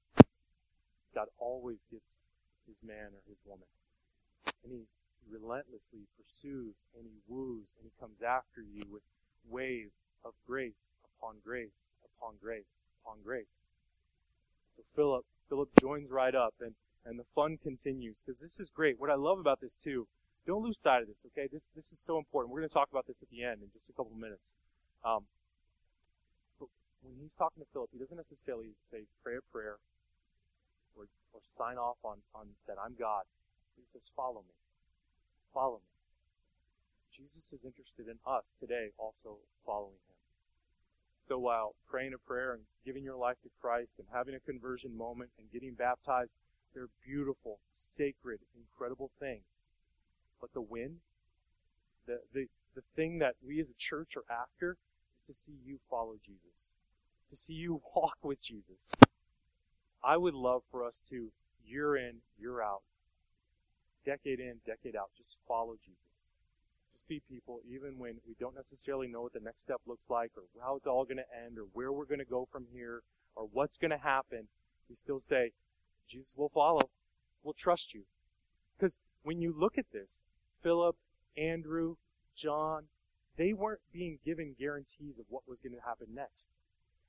God 1.15 1.27
always 1.39 1.79
gets 1.89 2.27
his 2.67 2.75
man 2.83 3.15
or 3.15 3.23
his 3.27 3.39
woman. 3.47 3.67
And 4.63 4.71
he 4.75 4.83
relentlessly 5.31 6.11
pursues 6.19 6.75
and 6.95 7.07
he 7.07 7.23
woos 7.27 7.71
and 7.79 7.87
he 7.87 7.93
comes 7.99 8.19
after 8.19 8.59
you 8.59 8.83
with 8.91 9.03
wave 9.47 9.91
of 10.25 10.33
grace 10.45 10.91
upon 11.15 11.39
grace 11.43 11.79
upon 12.03 12.35
grace 12.43 12.67
upon 13.01 13.23
grace. 13.23 13.71
So 14.75 14.83
Philip, 14.95 15.25
Philip 15.51 15.67
joins 15.81 16.09
right 16.09 16.33
up 16.33 16.55
and, 16.63 16.71
and 17.03 17.19
the 17.19 17.27
fun 17.35 17.59
continues 17.59 18.15
because 18.23 18.39
this 18.39 18.55
is 18.55 18.71
great. 18.71 18.95
What 18.95 19.11
I 19.11 19.19
love 19.19 19.35
about 19.37 19.59
this 19.59 19.75
too, 19.75 20.07
don't 20.47 20.63
lose 20.63 20.79
sight 20.79 21.03
of 21.03 21.11
this, 21.11 21.19
okay? 21.27 21.51
This, 21.51 21.67
this 21.75 21.91
is 21.91 21.99
so 21.99 22.17
important. 22.17 22.55
We're 22.55 22.63
going 22.63 22.71
to 22.71 22.73
talk 22.73 22.87
about 22.87 23.05
this 23.05 23.19
at 23.21 23.27
the 23.27 23.43
end 23.43 23.59
in 23.59 23.67
just 23.75 23.91
a 23.91 23.93
couple 23.93 24.15
minutes. 24.15 24.55
Um, 25.03 25.27
but 26.55 26.71
when 27.03 27.19
he's 27.19 27.35
talking 27.35 27.59
to 27.59 27.67
Philip, 27.75 27.91
he 27.91 27.99
doesn't 27.99 28.15
necessarily 28.15 28.79
say, 28.87 29.03
pray 29.27 29.35
a 29.35 29.43
prayer 29.51 29.75
or, 30.95 31.11
or 31.35 31.41
sign 31.43 31.75
off 31.75 31.99
on, 32.01 32.23
on 32.31 32.55
that 32.71 32.79
I'm 32.79 32.95
God. 32.95 33.27
He 33.75 33.83
says, 33.91 34.07
follow 34.15 34.47
me. 34.47 34.55
Follow 35.51 35.83
me. 35.83 35.91
Jesus 37.11 37.51
is 37.51 37.59
interested 37.67 38.07
in 38.07 38.23
us 38.23 38.47
today 38.55 38.95
also 38.95 39.43
following 39.67 39.99
him. 40.07 40.10
So 41.31 41.39
while 41.39 41.75
praying 41.89 42.11
a 42.13 42.17
prayer 42.17 42.51
and 42.51 42.63
giving 42.85 43.05
your 43.05 43.15
life 43.15 43.37
to 43.43 43.49
Christ 43.61 43.91
and 43.97 44.07
having 44.11 44.35
a 44.35 44.39
conversion 44.41 44.97
moment 44.97 45.29
and 45.39 45.49
getting 45.49 45.75
baptized, 45.75 46.31
they're 46.73 46.89
beautiful, 47.05 47.59
sacred, 47.71 48.39
incredible 48.53 49.11
things. 49.17 49.45
But 50.41 50.51
the 50.53 50.59
win, 50.59 50.97
the, 52.05 52.19
the, 52.33 52.47
the 52.75 52.81
thing 52.97 53.19
that 53.19 53.35
we 53.47 53.61
as 53.61 53.69
a 53.69 53.79
church 53.79 54.17
are 54.17 54.29
after 54.29 54.75
is 55.29 55.37
to 55.37 55.41
see 55.45 55.55
you 55.65 55.79
follow 55.89 56.15
Jesus. 56.21 56.51
To 57.29 57.37
see 57.37 57.53
you 57.53 57.81
walk 57.95 58.17
with 58.21 58.41
Jesus. 58.41 58.91
I 60.03 60.17
would 60.17 60.33
love 60.33 60.63
for 60.69 60.83
us 60.83 60.95
to, 61.11 61.31
year 61.65 61.95
in, 61.95 62.15
year 62.37 62.61
out, 62.61 62.81
decade 64.05 64.41
in, 64.41 64.55
decade 64.65 64.97
out, 64.97 65.11
just 65.17 65.37
follow 65.47 65.77
Jesus 65.81 66.10
people 67.19 67.59
even 67.67 67.97
when 67.97 68.15
we 68.27 68.35
don't 68.39 68.55
necessarily 68.55 69.07
know 69.07 69.21
what 69.21 69.33
the 69.33 69.39
next 69.39 69.63
step 69.63 69.81
looks 69.85 70.09
like 70.09 70.31
or 70.37 70.43
how 70.61 70.75
it's 70.75 70.87
all 70.87 71.03
going 71.03 71.17
to 71.17 71.45
end 71.45 71.57
or 71.57 71.65
where 71.73 71.91
we're 71.91 72.05
going 72.05 72.19
to 72.19 72.25
go 72.25 72.47
from 72.51 72.65
here 72.71 73.01
or 73.35 73.47
what's 73.51 73.77
going 73.77 73.91
to 73.91 73.97
happen. 73.97 74.47
We 74.89 74.95
still 74.95 75.19
say, 75.19 75.51
Jesus 76.09 76.33
will 76.35 76.49
follow. 76.49 76.89
We'll 77.43 77.53
trust 77.53 77.93
you. 77.93 78.03
Because 78.77 78.97
when 79.23 79.41
you 79.41 79.53
look 79.57 79.77
at 79.77 79.91
this, 79.91 80.09
Philip, 80.61 80.95
Andrew, 81.37 81.95
John, 82.35 82.85
they 83.37 83.53
weren't 83.53 83.81
being 83.93 84.19
given 84.25 84.55
guarantees 84.59 85.17
of 85.19 85.25
what 85.29 85.47
was 85.47 85.59
going 85.63 85.75
to 85.75 85.87
happen 85.87 86.07
next. 86.13 86.45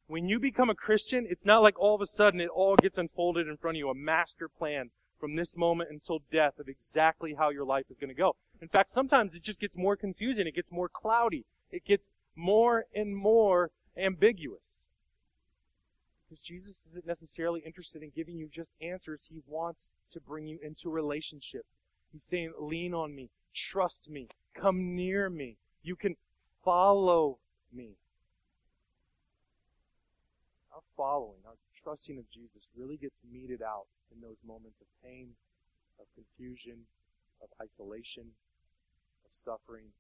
When 0.06 0.28
you 0.28 0.38
become 0.38 0.70
a 0.70 0.74
Christian, 0.74 1.26
it's 1.28 1.44
not 1.44 1.62
like 1.62 1.78
all 1.78 1.94
of 1.94 2.00
a 2.00 2.06
sudden 2.06 2.40
it 2.40 2.48
all 2.48 2.76
gets 2.76 2.98
unfolded 2.98 3.48
in 3.48 3.56
front 3.56 3.76
of 3.76 3.78
you, 3.78 3.88
a 3.88 3.94
master 3.94 4.48
plan 4.48 4.90
from 5.18 5.36
this 5.36 5.56
moment 5.56 5.90
until 5.90 6.20
death 6.30 6.58
of 6.58 6.68
exactly 6.68 7.34
how 7.38 7.50
your 7.50 7.64
life 7.64 7.84
is 7.90 7.96
going 7.98 8.08
to 8.08 8.14
go. 8.14 8.36
In 8.62 8.68
fact, 8.68 8.92
sometimes 8.92 9.34
it 9.34 9.42
just 9.42 9.58
gets 9.58 9.76
more 9.76 9.96
confusing. 9.96 10.46
It 10.46 10.54
gets 10.54 10.70
more 10.70 10.88
cloudy. 10.88 11.44
It 11.72 11.84
gets 11.84 12.06
more 12.36 12.84
and 12.94 13.14
more 13.14 13.72
ambiguous. 13.98 14.82
Because 16.24 16.40
Jesus 16.40 16.86
isn't 16.90 17.06
necessarily 17.06 17.60
interested 17.66 18.04
in 18.04 18.12
giving 18.14 18.38
you 18.38 18.48
just 18.48 18.70
answers. 18.80 19.24
He 19.28 19.40
wants 19.48 19.90
to 20.12 20.20
bring 20.20 20.46
you 20.46 20.60
into 20.62 20.88
relationship. 20.88 21.66
He's 22.12 22.22
saying, 22.22 22.52
lean 22.56 22.94
on 22.94 23.16
me, 23.16 23.30
trust 23.52 24.08
me, 24.08 24.28
come 24.54 24.94
near 24.94 25.28
me. 25.28 25.56
You 25.82 25.96
can 25.96 26.14
follow 26.64 27.38
me. 27.74 27.96
Our 30.72 30.82
following, 30.96 31.40
our 31.46 31.56
trusting 31.82 32.16
of 32.16 32.30
Jesus 32.30 32.62
really 32.76 32.96
gets 32.96 33.18
meted 33.30 33.60
out 33.60 33.86
in 34.14 34.20
those 34.20 34.36
moments 34.46 34.80
of 34.80 34.86
pain, 35.02 35.30
of 35.98 36.06
confusion, 36.14 36.86
of 37.42 37.48
isolation, 37.60 38.26
of 39.32 39.40
suffering, 39.40 39.96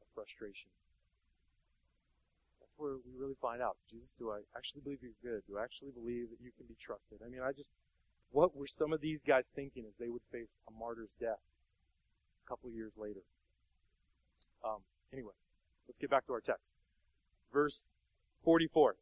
of 0.00 0.06
frustration. 0.14 0.68
That's 2.60 2.76
where 2.76 3.00
we 3.00 3.16
really 3.16 3.40
find 3.40 3.62
out, 3.64 3.76
Jesus, 3.88 4.12
do 4.18 4.30
I 4.30 4.44
actually 4.52 4.84
believe 4.84 5.00
you're 5.00 5.16
good? 5.24 5.42
Do 5.48 5.56
I 5.56 5.64
actually 5.64 5.96
believe 5.96 6.28
that 6.28 6.44
you 6.44 6.52
can 6.52 6.68
be 6.68 6.76
trusted? 6.76 7.24
I 7.24 7.28
mean, 7.32 7.40
I 7.40 7.52
just, 7.56 7.72
what 8.30 8.52
were 8.52 8.68
some 8.68 8.92
of 8.92 9.00
these 9.00 9.20
guys 9.26 9.48
thinking 9.54 9.84
as 9.88 9.96
they 9.98 10.08
would 10.08 10.24
face 10.30 10.52
a 10.68 10.72
martyr's 10.72 11.14
death 11.18 11.40
a 12.44 12.48
couple 12.48 12.68
years 12.70 12.92
later? 12.96 13.24
Um, 14.64 14.84
anyway, 15.12 15.32
let's 15.88 15.98
get 15.98 16.10
back 16.10 16.26
to 16.26 16.32
our 16.32 16.40
text. 16.40 16.74
Verse 17.52 17.94
44. 18.44 18.96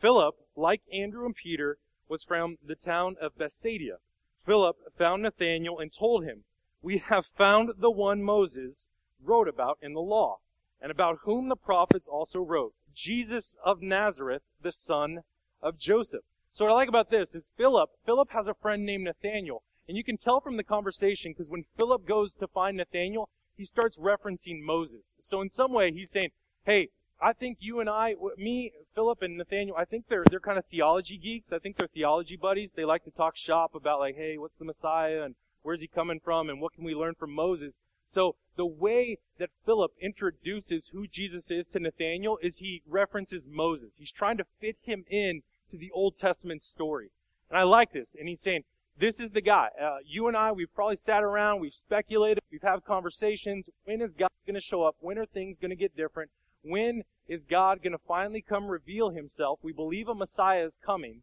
Philip, 0.00 0.34
like 0.56 0.82
Andrew 0.92 1.26
and 1.26 1.34
Peter, 1.34 1.78
was 2.08 2.24
from 2.24 2.56
the 2.66 2.74
town 2.74 3.16
of 3.20 3.36
Bethsaida. 3.36 3.98
Philip 4.44 4.76
found 4.98 5.22
Nathanael 5.22 5.78
and 5.78 5.92
told 5.92 6.24
him, 6.24 6.44
We 6.82 6.98
have 7.08 7.26
found 7.26 7.70
the 7.78 7.90
one 7.90 8.22
Moses 8.22 8.88
wrote 9.24 9.48
about 9.48 9.78
in 9.82 9.92
the 9.94 10.00
law, 10.00 10.38
and 10.80 10.90
about 10.90 11.20
whom 11.24 11.48
the 11.48 11.56
prophets 11.56 12.08
also 12.08 12.40
wrote, 12.40 12.74
Jesus 12.94 13.56
of 13.64 13.82
Nazareth, 13.82 14.42
the 14.62 14.72
son 14.72 15.20
of 15.62 15.78
Joseph. 15.78 16.24
So 16.52 16.64
what 16.64 16.72
I 16.72 16.74
like 16.74 16.88
about 16.88 17.10
this 17.10 17.34
is 17.34 17.50
Philip, 17.56 17.90
Philip 18.04 18.30
has 18.30 18.46
a 18.46 18.54
friend 18.54 18.84
named 18.84 19.04
Nathanael, 19.04 19.62
and 19.86 19.96
you 19.96 20.04
can 20.04 20.16
tell 20.16 20.40
from 20.40 20.56
the 20.56 20.64
conversation 20.64 21.32
because 21.32 21.50
when 21.50 21.64
Philip 21.76 22.06
goes 22.06 22.34
to 22.34 22.48
find 22.48 22.76
Nathanael, 22.76 23.28
he 23.56 23.64
starts 23.64 23.98
referencing 23.98 24.62
Moses. 24.62 25.04
So 25.20 25.40
in 25.40 25.50
some 25.50 25.72
way 25.72 25.92
he's 25.92 26.10
saying, 26.10 26.30
hey, 26.64 26.88
I 27.22 27.34
think 27.34 27.58
you 27.60 27.80
and 27.80 27.90
I, 27.90 28.14
me, 28.38 28.72
Philip 28.94 29.20
and 29.20 29.36
Nathanael, 29.36 29.74
I 29.76 29.84
think 29.84 30.06
they're 30.08 30.24
they're 30.30 30.40
kind 30.40 30.58
of 30.58 30.64
theology 30.70 31.18
geeks. 31.18 31.52
I 31.52 31.58
think 31.58 31.76
they're 31.76 31.86
theology 31.86 32.36
buddies. 32.36 32.70
They 32.74 32.84
like 32.84 33.04
to 33.04 33.10
talk 33.10 33.36
shop 33.36 33.74
about 33.74 34.00
like, 34.00 34.16
hey, 34.16 34.38
what's 34.38 34.56
the 34.56 34.64
Messiah 34.64 35.22
and 35.22 35.34
where's 35.62 35.80
he 35.80 35.86
coming 35.86 36.20
from 36.24 36.48
and 36.48 36.60
what 36.60 36.72
can 36.72 36.84
we 36.84 36.94
learn 36.94 37.14
from 37.14 37.34
Moses. 37.34 37.74
So 38.12 38.34
the 38.56 38.66
way 38.66 39.18
that 39.38 39.50
Philip 39.64 39.92
introduces 40.00 40.88
who 40.92 41.06
Jesus 41.06 41.50
is 41.50 41.66
to 41.68 41.78
Nathanael 41.78 42.38
is 42.42 42.58
he 42.58 42.82
references 42.88 43.44
Moses. 43.48 43.90
He's 43.96 44.10
trying 44.10 44.36
to 44.38 44.44
fit 44.60 44.76
him 44.82 45.04
in 45.08 45.42
to 45.70 45.78
the 45.78 45.92
Old 45.92 46.18
Testament 46.18 46.62
story. 46.62 47.10
And 47.48 47.58
I 47.58 47.62
like 47.62 47.92
this. 47.92 48.10
And 48.18 48.28
he's 48.28 48.40
saying, 48.40 48.64
this 48.98 49.20
is 49.20 49.30
the 49.30 49.40
guy. 49.40 49.68
Uh, 49.80 49.98
you 50.04 50.26
and 50.26 50.36
I, 50.36 50.50
we've 50.50 50.74
probably 50.74 50.96
sat 50.96 51.22
around, 51.22 51.60
we've 51.60 51.72
speculated, 51.72 52.42
we've 52.50 52.62
had 52.62 52.84
conversations. 52.84 53.66
When 53.84 54.02
is 54.02 54.10
God 54.12 54.30
going 54.44 54.54
to 54.54 54.60
show 54.60 54.82
up? 54.82 54.96
When 55.00 55.16
are 55.16 55.24
things 55.24 55.56
going 55.58 55.70
to 55.70 55.76
get 55.76 55.96
different? 55.96 56.30
When 56.62 57.04
is 57.28 57.44
God 57.44 57.80
going 57.82 57.92
to 57.92 58.04
finally 58.06 58.42
come 58.42 58.66
reveal 58.66 59.10
himself? 59.10 59.60
We 59.62 59.72
believe 59.72 60.08
a 60.08 60.14
Messiah 60.14 60.64
is 60.64 60.76
coming. 60.84 61.22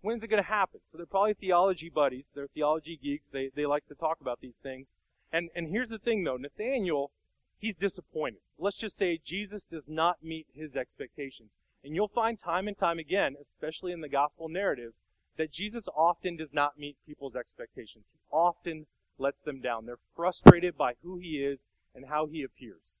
When's 0.00 0.22
it 0.22 0.28
going 0.28 0.42
to 0.42 0.48
happen? 0.48 0.80
So 0.90 0.96
they're 0.96 1.06
probably 1.06 1.34
theology 1.34 1.90
buddies. 1.94 2.26
They're 2.34 2.48
theology 2.48 2.98
geeks. 3.00 3.28
They, 3.30 3.50
they 3.54 3.66
like 3.66 3.86
to 3.88 3.94
talk 3.94 4.20
about 4.20 4.40
these 4.40 4.56
things. 4.62 4.92
And, 5.34 5.50
and 5.56 5.68
here's 5.68 5.88
the 5.88 5.98
thing 5.98 6.22
though. 6.22 6.36
Nathanael, 6.36 7.10
he's 7.58 7.74
disappointed. 7.74 8.38
Let's 8.56 8.76
just 8.76 8.96
say 8.96 9.18
Jesus 9.22 9.64
does 9.64 9.82
not 9.88 10.22
meet 10.22 10.46
his 10.54 10.76
expectations. 10.76 11.50
And 11.82 11.96
you'll 11.96 12.06
find 12.06 12.38
time 12.38 12.68
and 12.68 12.78
time 12.78 13.00
again, 13.00 13.34
especially 13.42 13.90
in 13.90 14.00
the 14.00 14.08
gospel 14.08 14.48
narratives, 14.48 14.98
that 15.36 15.50
Jesus 15.50 15.86
often 15.96 16.36
does 16.36 16.52
not 16.52 16.78
meet 16.78 16.96
people's 17.04 17.34
expectations. 17.34 18.12
He 18.12 18.20
often 18.30 18.86
lets 19.18 19.40
them 19.40 19.60
down. 19.60 19.86
They're 19.86 19.98
frustrated 20.14 20.78
by 20.78 20.92
who 21.02 21.18
he 21.18 21.38
is 21.38 21.64
and 21.96 22.06
how 22.06 22.26
he 22.26 22.44
appears. 22.44 22.98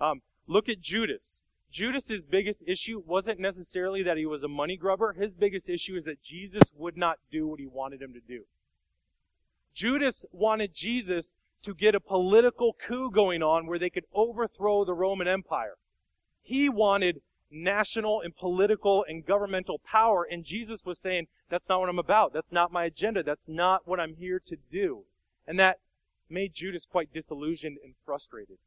Um, 0.00 0.22
look 0.46 0.68
at 0.68 0.80
Judas. 0.80 1.40
Judas's 1.72 2.22
biggest 2.22 2.62
issue 2.68 3.02
wasn't 3.04 3.40
necessarily 3.40 4.04
that 4.04 4.16
he 4.16 4.26
was 4.26 4.44
a 4.44 4.48
money 4.48 4.76
grubber. 4.76 5.12
His 5.14 5.32
biggest 5.32 5.68
issue 5.68 5.96
is 5.96 6.04
that 6.04 6.22
Jesus 6.22 6.70
would 6.76 6.96
not 6.96 7.18
do 7.32 7.48
what 7.48 7.58
he 7.58 7.66
wanted 7.66 8.00
him 8.00 8.12
to 8.12 8.20
do. 8.20 8.44
Judas 9.74 10.24
wanted 10.32 10.74
Jesus 10.74 11.32
to 11.62 11.74
get 11.74 11.94
a 11.94 12.00
political 12.00 12.74
coup 12.74 13.10
going 13.10 13.42
on 13.42 13.66
where 13.66 13.78
they 13.78 13.90
could 13.90 14.04
overthrow 14.12 14.84
the 14.84 14.94
Roman 14.94 15.28
Empire. 15.28 15.74
He 16.42 16.68
wanted 16.68 17.22
national 17.50 18.20
and 18.20 18.34
political 18.34 19.04
and 19.06 19.24
governmental 19.24 19.78
power. 19.78 20.26
And 20.28 20.44
Jesus 20.44 20.84
was 20.84 20.98
saying, 20.98 21.26
that's 21.48 21.68
not 21.68 21.80
what 21.80 21.88
I'm 21.88 21.98
about. 21.98 22.32
That's 22.32 22.50
not 22.50 22.72
my 22.72 22.84
agenda. 22.84 23.22
That's 23.22 23.44
not 23.46 23.86
what 23.86 24.00
I'm 24.00 24.14
here 24.14 24.40
to 24.46 24.56
do. 24.70 25.04
And 25.46 25.58
that 25.60 25.78
made 26.28 26.54
Judas 26.54 26.86
quite 26.90 27.12
disillusioned 27.12 27.78
and 27.84 27.94
frustrated. 28.04 28.58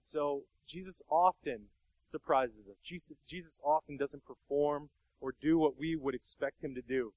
So 0.00 0.42
Jesus 0.66 1.00
often 1.10 1.66
surprises 2.10 2.66
us. 2.68 2.76
Jesus, 2.84 3.60
often 3.64 3.96
doesn't 3.96 4.24
perform 4.26 4.88
or 5.20 5.34
do 5.40 5.58
what 5.58 5.78
we 5.78 5.94
would 5.96 6.14
expect 6.14 6.64
him 6.64 6.74
to 6.74 6.82
do. 6.82 7.12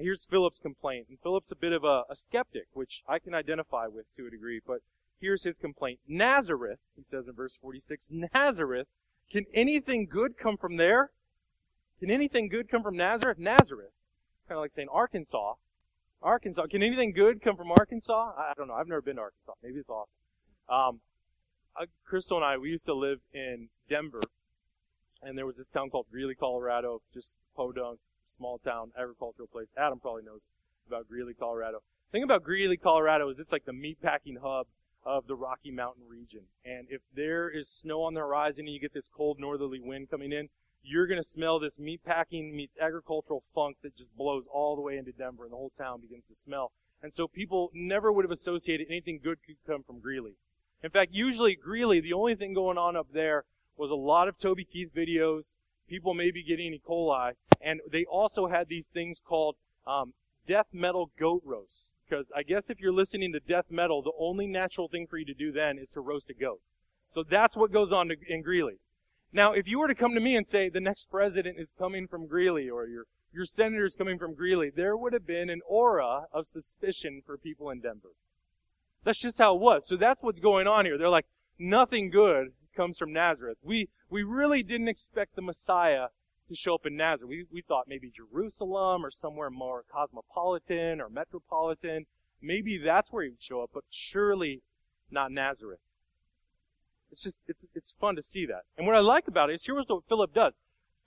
Here's 0.00 0.24
Philip's 0.24 0.58
complaint. 0.58 1.06
And 1.08 1.18
Philip's 1.22 1.50
a 1.50 1.56
bit 1.56 1.72
of 1.72 1.84
a, 1.84 2.04
a 2.08 2.16
skeptic, 2.16 2.66
which 2.72 3.02
I 3.08 3.18
can 3.18 3.34
identify 3.34 3.86
with 3.86 4.06
to 4.16 4.26
a 4.26 4.30
degree, 4.30 4.60
but 4.64 4.78
here's 5.20 5.44
his 5.44 5.58
complaint. 5.58 6.00
Nazareth, 6.08 6.78
he 6.96 7.02
says 7.02 7.26
in 7.28 7.34
verse 7.34 7.52
46, 7.60 8.08
Nazareth 8.10 8.88
can 9.30 9.44
anything 9.54 10.06
good 10.10 10.36
come 10.36 10.56
from 10.56 10.76
there? 10.76 11.10
Can 12.00 12.10
anything 12.10 12.48
good 12.48 12.68
come 12.68 12.82
from 12.82 12.96
Nazareth? 12.96 13.38
Nazareth. 13.38 13.92
Kind 14.48 14.56
of 14.56 14.62
like 14.62 14.72
saying 14.72 14.88
Arkansas. 14.90 15.54
Arkansas. 16.22 16.66
Can 16.68 16.82
anything 16.82 17.12
good 17.12 17.40
come 17.40 17.56
from 17.56 17.70
Arkansas? 17.70 18.32
I, 18.36 18.52
don't 18.56 18.66
know. 18.66 18.74
I've 18.74 18.88
never 18.88 19.02
been 19.02 19.16
to 19.16 19.22
Arkansas. 19.22 19.52
Maybe 19.62 19.78
it's 19.78 19.88
awesome. 19.88 20.10
Um, 20.68 21.00
uh, 21.80 21.86
Crystal 22.04 22.36
and 22.36 22.44
I, 22.44 22.58
we 22.58 22.70
used 22.70 22.86
to 22.86 22.94
live 22.94 23.20
in 23.32 23.68
Denver, 23.88 24.22
and 25.22 25.38
there 25.38 25.46
was 25.46 25.56
this 25.56 25.68
town 25.68 25.90
called 25.90 26.06
Greeley, 26.10 26.34
Colorado, 26.34 27.00
just 27.14 27.34
podunk, 27.56 28.00
small 28.24 28.58
town, 28.58 28.92
agricultural 28.98 29.48
place. 29.48 29.68
Adam 29.76 30.00
probably 30.00 30.22
knows 30.22 30.42
about 30.86 31.08
Greeley, 31.08 31.34
Colorado. 31.34 31.82
The 32.10 32.16
thing 32.16 32.22
about 32.22 32.42
Greeley, 32.42 32.76
Colorado 32.76 33.28
is 33.28 33.38
it's 33.38 33.52
like 33.52 33.64
the 33.64 33.72
meatpacking 33.72 34.38
hub 34.42 34.66
of 35.04 35.26
the 35.26 35.34
Rocky 35.34 35.70
Mountain 35.70 36.04
region. 36.08 36.42
And 36.64 36.86
if 36.90 37.00
there 37.14 37.48
is 37.48 37.68
snow 37.68 38.02
on 38.02 38.14
the 38.14 38.20
horizon 38.20 38.60
and 38.60 38.74
you 38.74 38.80
get 38.80 38.92
this 38.92 39.08
cold 39.14 39.38
northerly 39.38 39.80
wind 39.80 40.10
coming 40.10 40.32
in, 40.32 40.48
you're 40.82 41.06
going 41.06 41.22
to 41.22 41.28
smell 41.28 41.58
this 41.58 41.78
meat 41.78 42.00
packing 42.04 42.56
meets 42.56 42.76
agricultural 42.80 43.44
funk 43.54 43.76
that 43.82 43.96
just 43.96 44.16
blows 44.16 44.44
all 44.52 44.76
the 44.76 44.82
way 44.82 44.96
into 44.96 45.12
Denver 45.12 45.44
and 45.44 45.52
the 45.52 45.56
whole 45.56 45.72
town 45.76 46.00
begins 46.00 46.24
to 46.28 46.34
smell. 46.34 46.72
And 47.02 47.12
so 47.12 47.26
people 47.26 47.70
never 47.72 48.12
would 48.12 48.24
have 48.24 48.32
associated 48.32 48.86
anything 48.88 49.20
good 49.22 49.38
could 49.46 49.56
come 49.66 49.82
from 49.82 50.00
Greeley. 50.00 50.36
In 50.82 50.90
fact, 50.90 51.12
usually 51.12 51.54
Greeley, 51.54 52.00
the 52.00 52.12
only 52.12 52.34
thing 52.34 52.54
going 52.54 52.78
on 52.78 52.96
up 52.96 53.08
there 53.12 53.44
was 53.76 53.90
a 53.90 53.94
lot 53.94 54.28
of 54.28 54.38
Toby 54.38 54.64
Keith 54.64 54.90
videos, 54.94 55.54
people 55.90 56.14
may 56.14 56.30
be 56.30 56.42
getting 56.42 56.72
E. 56.72 56.80
coli, 56.88 57.32
and 57.60 57.80
they 57.90 58.04
also 58.10 58.46
had 58.46 58.68
these 58.68 58.86
things 58.86 59.18
called 59.22 59.56
um, 59.86 60.14
death 60.46 60.68
metal 60.72 61.10
goat 61.18 61.42
roasts. 61.44 61.90
Because 62.08 62.26
I 62.34 62.42
guess 62.42 62.70
if 62.70 62.80
you're 62.80 62.92
listening 62.92 63.32
to 63.32 63.40
death 63.40 63.66
metal, 63.70 64.02
the 64.02 64.12
only 64.18 64.46
natural 64.46 64.88
thing 64.88 65.06
for 65.08 65.18
you 65.18 65.26
to 65.26 65.34
do 65.34 65.52
then 65.52 65.78
is 65.78 65.90
to 65.90 66.00
roast 66.00 66.30
a 66.30 66.34
goat. 66.34 66.60
So 67.08 67.22
that's 67.28 67.56
what 67.56 67.72
goes 67.72 67.92
on 67.92 68.08
to, 68.08 68.16
in 68.26 68.42
Greeley. 68.42 68.78
Now, 69.32 69.52
if 69.52 69.68
you 69.68 69.78
were 69.78 69.88
to 69.88 69.94
come 69.94 70.14
to 70.14 70.20
me 70.20 70.34
and 70.34 70.46
say 70.46 70.68
the 70.68 70.80
next 70.80 71.10
president 71.10 71.58
is 71.58 71.72
coming 71.78 72.08
from 72.08 72.26
Greeley 72.26 72.68
or 72.70 72.86
your 72.86 73.04
your 73.32 73.44
senator 73.44 73.84
is 73.84 73.94
coming 73.94 74.18
from 74.18 74.34
Greeley, 74.34 74.70
there 74.74 74.96
would 74.96 75.12
have 75.12 75.24
been 75.26 75.50
an 75.50 75.60
aura 75.68 76.22
of 76.32 76.48
suspicion 76.48 77.22
for 77.24 77.38
people 77.38 77.70
in 77.70 77.80
Denver. 77.80 78.10
That's 79.04 79.18
just 79.18 79.38
how 79.38 79.54
it 79.54 79.60
was. 79.60 79.86
So 79.86 79.96
that's 79.96 80.20
what's 80.20 80.40
going 80.40 80.66
on 80.66 80.84
here. 80.84 80.98
They're 80.98 81.08
like, 81.08 81.26
nothing 81.56 82.10
good 82.10 82.48
comes 82.74 82.98
from 82.98 83.12
Nazareth. 83.12 83.58
We 83.62 83.88
we 84.08 84.22
really 84.22 84.62
didn't 84.62 84.88
expect 84.88 85.36
the 85.36 85.42
Messiah 85.42 86.08
to 86.50 86.56
show 86.56 86.74
up 86.74 86.84
in 86.84 86.96
Nazareth. 86.96 87.28
We, 87.28 87.46
we 87.50 87.62
thought 87.62 87.84
maybe 87.88 88.10
Jerusalem 88.14 89.04
or 89.04 89.10
somewhere 89.10 89.50
more 89.50 89.84
cosmopolitan 89.90 91.00
or 91.00 91.08
metropolitan. 91.08 92.06
Maybe 92.42 92.76
that's 92.76 93.10
where 93.10 93.22
he 93.22 93.30
would 93.30 93.42
show 93.42 93.62
up, 93.62 93.70
but 93.72 93.84
surely 93.88 94.62
not 95.10 95.30
Nazareth. 95.30 95.78
It's 97.12 97.22
just, 97.22 97.38
it's, 97.46 97.64
it's 97.74 97.94
fun 98.00 98.16
to 98.16 98.22
see 98.22 98.46
that. 98.46 98.62
And 98.76 98.86
what 98.86 98.96
I 98.96 99.00
like 99.00 99.28
about 99.28 99.50
it 99.50 99.54
is 99.54 99.64
here's 99.64 99.86
what 99.88 100.04
Philip 100.08 100.34
does. 100.34 100.54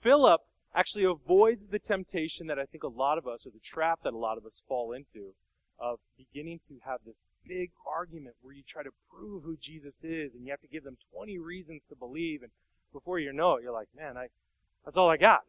Philip 0.02 0.40
actually 0.74 1.04
avoids 1.04 1.66
the 1.70 1.78
temptation 1.78 2.46
that 2.46 2.58
I 2.58 2.64
think 2.64 2.82
a 2.82 2.88
lot 2.88 3.18
of 3.18 3.26
us, 3.26 3.46
or 3.46 3.50
the 3.50 3.60
trap 3.62 4.00
that 4.04 4.12
a 4.12 4.18
lot 4.18 4.38
of 4.38 4.44
us 4.44 4.62
fall 4.66 4.92
into, 4.92 5.34
of 5.78 5.98
beginning 6.16 6.60
to 6.68 6.78
have 6.84 7.00
this 7.06 7.22
big 7.46 7.70
argument 7.86 8.36
where 8.42 8.54
you 8.54 8.62
try 8.66 8.82
to 8.82 8.90
prove 9.10 9.42
who 9.42 9.56
Jesus 9.56 9.96
is 10.02 10.34
and 10.34 10.44
you 10.44 10.50
have 10.50 10.60
to 10.60 10.68
give 10.68 10.84
them 10.84 10.96
20 11.12 11.38
reasons 11.38 11.82
to 11.88 11.96
believe 11.96 12.42
and 12.42 12.50
before 12.92 13.18
you 13.18 13.32
know 13.32 13.56
it, 13.56 13.62
you're 13.62 13.72
like, 13.72 13.88
man, 13.94 14.16
I, 14.16 14.28
that's 14.84 14.96
all 14.96 15.10
I 15.10 15.16
got. 15.16 15.40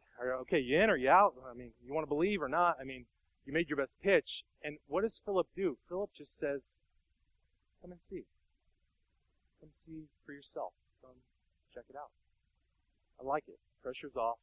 Okay, 0.42 0.58
you 0.58 0.80
in 0.80 0.90
or 0.90 0.96
you 0.96 1.10
out? 1.10 1.34
I 1.48 1.54
mean, 1.54 1.72
you 1.84 1.94
want 1.94 2.04
to 2.04 2.08
believe 2.08 2.42
or 2.42 2.48
not? 2.48 2.76
I 2.80 2.84
mean, 2.84 3.06
you 3.44 3.52
made 3.52 3.68
your 3.68 3.76
best 3.76 3.94
pitch. 4.02 4.42
And 4.62 4.78
what 4.88 5.02
does 5.02 5.20
Philip 5.24 5.46
do? 5.54 5.78
Philip 5.88 6.10
just 6.16 6.38
says, 6.38 6.74
come 7.80 7.92
and 7.92 8.00
see. 8.00 8.24
Come 9.60 9.70
see 9.70 10.08
for 10.24 10.32
yourself. 10.32 10.72
Come 11.00 11.22
check 11.72 11.84
it 11.88 11.96
out. 11.96 12.10
I 13.20 13.24
like 13.24 13.44
it. 13.46 13.58
Pressure's 13.82 14.16
off. 14.16 14.38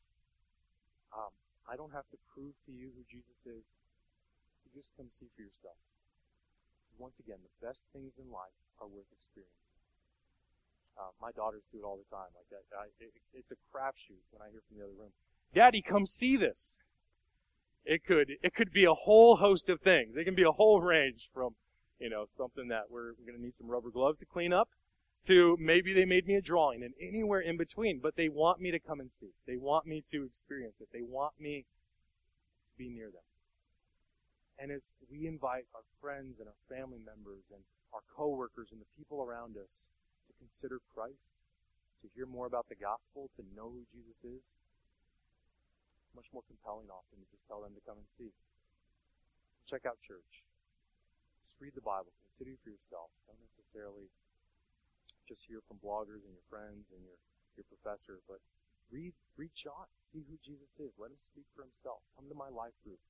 Um, 1.12 1.34
I 1.70 1.76
don't 1.76 1.92
have 1.92 2.08
to 2.12 2.18
prove 2.34 2.54
to 2.66 2.72
you 2.72 2.90
who 2.96 3.04
Jesus 3.10 3.38
is. 3.46 3.66
You 4.64 4.70
just 4.74 4.90
come 4.96 5.08
see 5.10 5.28
for 5.36 5.42
yourself. 5.42 5.78
Once 6.98 7.20
again, 7.20 7.38
the 7.42 7.66
best 7.66 7.80
things 7.92 8.14
in 8.18 8.32
life 8.32 8.56
are 8.80 8.88
worth 8.88 9.10
experiencing. 9.12 9.64
Uh, 10.98 11.10
my 11.22 11.32
daughters 11.32 11.64
do 11.72 11.80
it 11.80 11.86
all 11.86 11.98
the 11.98 12.10
time. 12.16 12.30
Like 12.36 12.50
that, 12.52 12.64
I, 12.76 12.86
it, 13.00 13.14
it's 13.34 13.52
a 13.52 13.58
crapshoot 13.74 14.22
when 14.32 14.42
I 14.42 14.52
hear 14.52 14.62
from 14.68 14.78
the 14.78 14.84
other 14.86 14.94
room. 14.94 15.12
Daddy, 15.54 15.82
come 15.82 16.06
see 16.06 16.38
this. 16.38 16.78
It 17.86 18.06
could 18.06 18.32
it 18.42 18.54
could 18.54 18.72
be 18.72 18.86
a 18.86 18.94
whole 18.94 19.38
host 19.38 19.70
of 19.70 19.82
things. 19.82 20.16
It 20.16 20.24
can 20.24 20.36
be 20.36 20.44
a 20.44 20.52
whole 20.52 20.82
range 20.82 21.30
from 21.34 21.56
you 22.00 22.10
know 22.10 22.26
something 22.38 22.70
that 22.70 22.90
we're, 22.90 23.14
we're 23.18 23.26
going 23.26 23.38
to 23.38 23.44
need 23.44 23.56
some 23.56 23.68
rubber 23.68 23.90
gloves 23.90 24.20
to 24.20 24.26
clean 24.26 24.54
up 24.54 24.70
to 25.26 25.58
maybe 25.60 25.94
they 25.94 26.06
made 26.06 26.28
me 26.28 26.36
a 26.36 26.42
drawing 26.42 26.84
and 26.84 26.94
anywhere 27.02 27.40
in 27.40 27.58
between. 27.58 28.00
But 28.02 28.16
they 28.16 28.30
want 28.30 28.62
me 28.62 28.72
to 28.72 28.80
come 28.80 29.00
and 29.00 29.12
see. 29.12 29.32
They 29.48 29.58
want 29.58 29.86
me 29.86 30.04
to 30.12 30.24
experience 30.24 30.76
it. 30.80 30.90
They 30.94 31.02
want 31.02 31.34
me 31.40 31.66
to 31.66 32.78
be 32.78 32.90
near 32.90 33.08
them. 33.08 33.24
And 34.64 34.72
as 34.72 34.96
we 35.12 35.28
invite 35.28 35.68
our 35.76 35.84
friends 36.00 36.40
and 36.40 36.48
our 36.48 36.62
family 36.72 37.04
members 37.04 37.44
and 37.52 37.60
our 37.92 38.00
coworkers 38.08 38.72
and 38.72 38.80
the 38.80 38.88
people 38.96 39.20
around 39.20 39.60
us 39.60 39.84
to 40.24 40.32
consider 40.40 40.80
Christ, 40.96 41.20
to 42.00 42.08
hear 42.16 42.24
more 42.24 42.48
about 42.48 42.72
the 42.72 42.80
gospel, 42.80 43.28
to 43.36 43.44
know 43.52 43.76
who 43.76 43.84
Jesus 43.92 44.16
is, 44.24 44.40
much 46.16 46.32
more 46.32 46.48
compelling 46.48 46.88
often 46.88 47.20
to 47.20 47.28
just 47.28 47.44
tell 47.44 47.60
them 47.60 47.76
to 47.76 47.84
come 47.84 48.00
and 48.00 48.08
see. 48.16 48.32
Check 49.68 49.84
out 49.84 50.00
church. 50.00 50.32
Just 51.44 51.60
read 51.60 51.76
the 51.76 51.84
Bible. 51.84 52.16
Consider 52.32 52.56
for 52.64 52.72
yourself. 52.72 53.12
Don't 53.28 53.44
necessarily 53.44 54.08
just 55.28 55.44
hear 55.44 55.60
from 55.68 55.84
bloggers 55.84 56.24
and 56.24 56.32
your 56.32 56.48
friends 56.48 56.88
and 56.96 57.04
your, 57.04 57.20
your 57.60 57.68
professor, 57.68 58.24
but 58.32 58.40
read 58.88 59.12
read 59.36 59.52
John. 59.60 59.92
See 60.08 60.24
who 60.24 60.40
Jesus 60.40 60.72
is. 60.80 60.96
Let 60.96 61.12
him 61.12 61.20
speak 61.36 61.52
for 61.52 61.68
himself. 61.68 62.00
Come 62.16 62.32
to 62.32 62.38
my 62.38 62.48
life 62.48 62.76
group. 62.88 63.04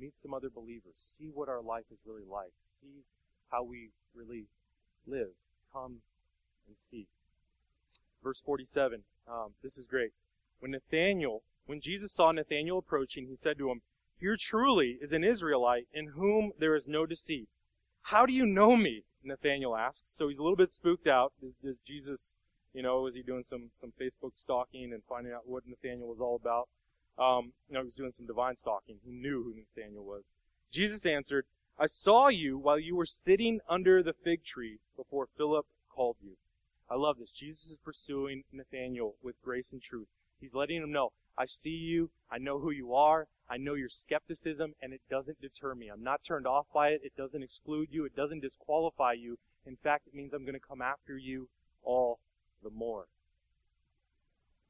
Meet 0.00 0.14
some 0.20 0.34
other 0.34 0.50
believers. 0.50 0.94
See 1.18 1.30
what 1.32 1.48
our 1.48 1.60
life 1.60 1.84
is 1.92 1.98
really 2.06 2.24
like. 2.28 2.52
See 2.80 3.04
how 3.50 3.64
we 3.64 3.90
really 4.14 4.46
live. 5.06 5.30
Come 5.72 6.02
and 6.66 6.76
see. 6.76 7.06
Verse 8.22 8.40
47, 8.44 9.02
um, 9.28 9.54
this 9.62 9.78
is 9.78 9.86
great. 9.86 10.12
When 10.60 10.72
Nathanael, 10.72 11.42
when 11.66 11.80
Jesus 11.80 12.12
saw 12.12 12.32
Nathanael 12.32 12.78
approaching, 12.78 13.26
he 13.28 13.36
said 13.36 13.58
to 13.58 13.70
him, 13.70 13.82
Here 14.18 14.36
truly 14.38 14.98
is 15.00 15.12
an 15.12 15.24
Israelite 15.24 15.86
in 15.92 16.08
whom 16.08 16.52
there 16.58 16.74
is 16.74 16.86
no 16.86 17.06
deceit. 17.06 17.48
How 18.02 18.26
do 18.26 18.32
you 18.32 18.46
know 18.46 18.76
me? 18.76 19.04
Nathanael 19.22 19.76
asks. 19.76 20.10
So 20.16 20.28
he's 20.28 20.38
a 20.38 20.42
little 20.42 20.56
bit 20.56 20.70
spooked 20.70 21.06
out. 21.06 21.32
Does, 21.40 21.76
Jesus, 21.86 22.32
you 22.72 22.82
know, 22.82 23.06
is 23.06 23.14
he 23.14 23.22
doing 23.22 23.44
some, 23.48 23.70
some 23.80 23.92
Facebook 24.00 24.32
stalking 24.36 24.92
and 24.92 25.02
finding 25.08 25.32
out 25.32 25.42
what 25.46 25.64
Nathanael 25.66 26.08
was 26.08 26.20
all 26.20 26.36
about? 26.36 26.68
Um, 27.18 27.52
you 27.68 27.74
know, 27.74 27.80
he 27.80 27.86
was 27.86 27.94
doing 27.94 28.12
some 28.16 28.26
divine 28.26 28.56
stalking. 28.56 28.96
He 29.04 29.10
knew 29.10 29.42
who 29.42 29.54
Nathanael 29.54 30.04
was. 30.04 30.22
Jesus 30.72 31.04
answered, 31.04 31.46
I 31.78 31.86
saw 31.86 32.28
you 32.28 32.58
while 32.58 32.78
you 32.78 32.96
were 32.96 33.06
sitting 33.06 33.60
under 33.68 34.02
the 34.02 34.12
fig 34.12 34.44
tree 34.44 34.78
before 34.96 35.28
Philip 35.36 35.66
called 35.88 36.16
you. 36.22 36.36
I 36.90 36.94
love 36.94 37.18
this. 37.18 37.30
Jesus 37.30 37.66
is 37.66 37.76
pursuing 37.84 38.44
Nathanael 38.52 39.14
with 39.22 39.40
grace 39.42 39.70
and 39.72 39.82
truth. 39.82 40.08
He's 40.40 40.54
letting 40.54 40.82
him 40.82 40.92
know, 40.92 41.12
I 41.36 41.46
see 41.46 41.70
you. 41.70 42.10
I 42.30 42.38
know 42.38 42.58
who 42.58 42.70
you 42.70 42.94
are. 42.94 43.28
I 43.48 43.56
know 43.56 43.74
your 43.74 43.88
skepticism, 43.88 44.74
and 44.82 44.92
it 44.92 45.00
doesn't 45.08 45.40
deter 45.40 45.74
me. 45.74 45.88
I'm 45.88 46.02
not 46.02 46.20
turned 46.26 46.46
off 46.46 46.66
by 46.74 46.88
it. 46.88 47.00
It 47.04 47.16
doesn't 47.16 47.42
exclude 47.42 47.88
you. 47.90 48.04
It 48.04 48.16
doesn't 48.16 48.40
disqualify 48.40 49.12
you. 49.12 49.38
In 49.64 49.76
fact, 49.76 50.06
it 50.06 50.14
means 50.14 50.32
I'm 50.32 50.44
going 50.44 50.54
to 50.54 50.60
come 50.60 50.82
after 50.82 51.16
you 51.16 51.48
all 51.82 52.18
the 52.62 52.70
more. 52.70 53.06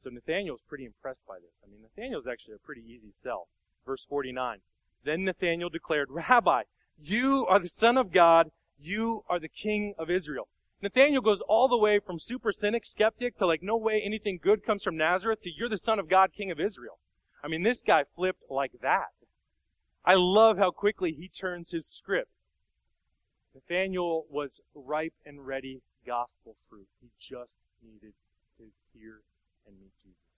So 0.03 0.11
Nathanael's 0.11 0.63
pretty 0.69 0.85
impressed 0.85 1.27
by 1.27 1.37
this. 1.37 1.51
I 1.65 1.71
mean, 1.71 1.83
Nathanael's 1.83 2.27
actually 2.27 2.55
a 2.55 2.65
pretty 2.65 2.83
easy 2.83 3.13
sell. 3.23 3.49
Verse 3.85 4.07
49. 4.09 4.59
Then 5.05 5.25
Nathanael 5.25 5.69
declared, 5.69 6.09
Rabbi, 6.11 6.63
you 7.01 7.47
are 7.49 7.59
the 7.59 7.69
Son 7.69 7.97
of 7.97 8.13
God. 8.13 8.51
You 8.79 9.25
are 9.29 9.41
the 9.41 9.49
King 9.49 9.95
of 9.99 10.11
Israel. 10.11 10.49
Nathanael 10.81 11.21
goes 11.21 11.41
all 11.49 11.69
the 11.69 11.77
way 11.77 11.99
from 11.99 12.21
super 12.21 12.53
cynic, 12.53 12.85
skeptic, 12.85 13.37
to 13.39 13.47
like, 13.47 13.63
no 13.63 13.77
way 13.77 14.01
anything 14.05 14.39
good 14.41 14.65
comes 14.65 14.85
from 14.85 14.97
Nazareth, 14.97 15.43
to 15.43 15.51
you're 15.51 15.69
the 15.69 15.77
Son 15.77 15.99
of 15.99 16.09
God, 16.09 16.31
King 16.37 16.53
of 16.53 16.61
Israel. 16.61 16.99
I 17.43 17.49
mean, 17.49 17.65
this 17.65 17.83
guy 17.83 18.05
flipped 18.15 18.43
like 18.49 18.73
that. 18.83 19.09
I 20.05 20.15
love 20.15 20.59
how 20.59 20.71
quickly 20.71 21.13
he 21.13 21.29
turns 21.29 21.71
his 21.71 21.87
script. 21.87 22.31
Nathanael 23.55 24.25
was 24.31 24.61
ripe 24.75 25.15
and 25.27 25.45
ready 25.47 25.83
gospel 26.07 26.55
fruit. 26.71 26.87
He 27.01 27.09
just 27.21 27.51
needed 27.83 28.15
to 28.59 28.65
hear 28.95 29.23
and 29.69 29.77
meet 29.77 29.93
Jesus. 30.01 30.33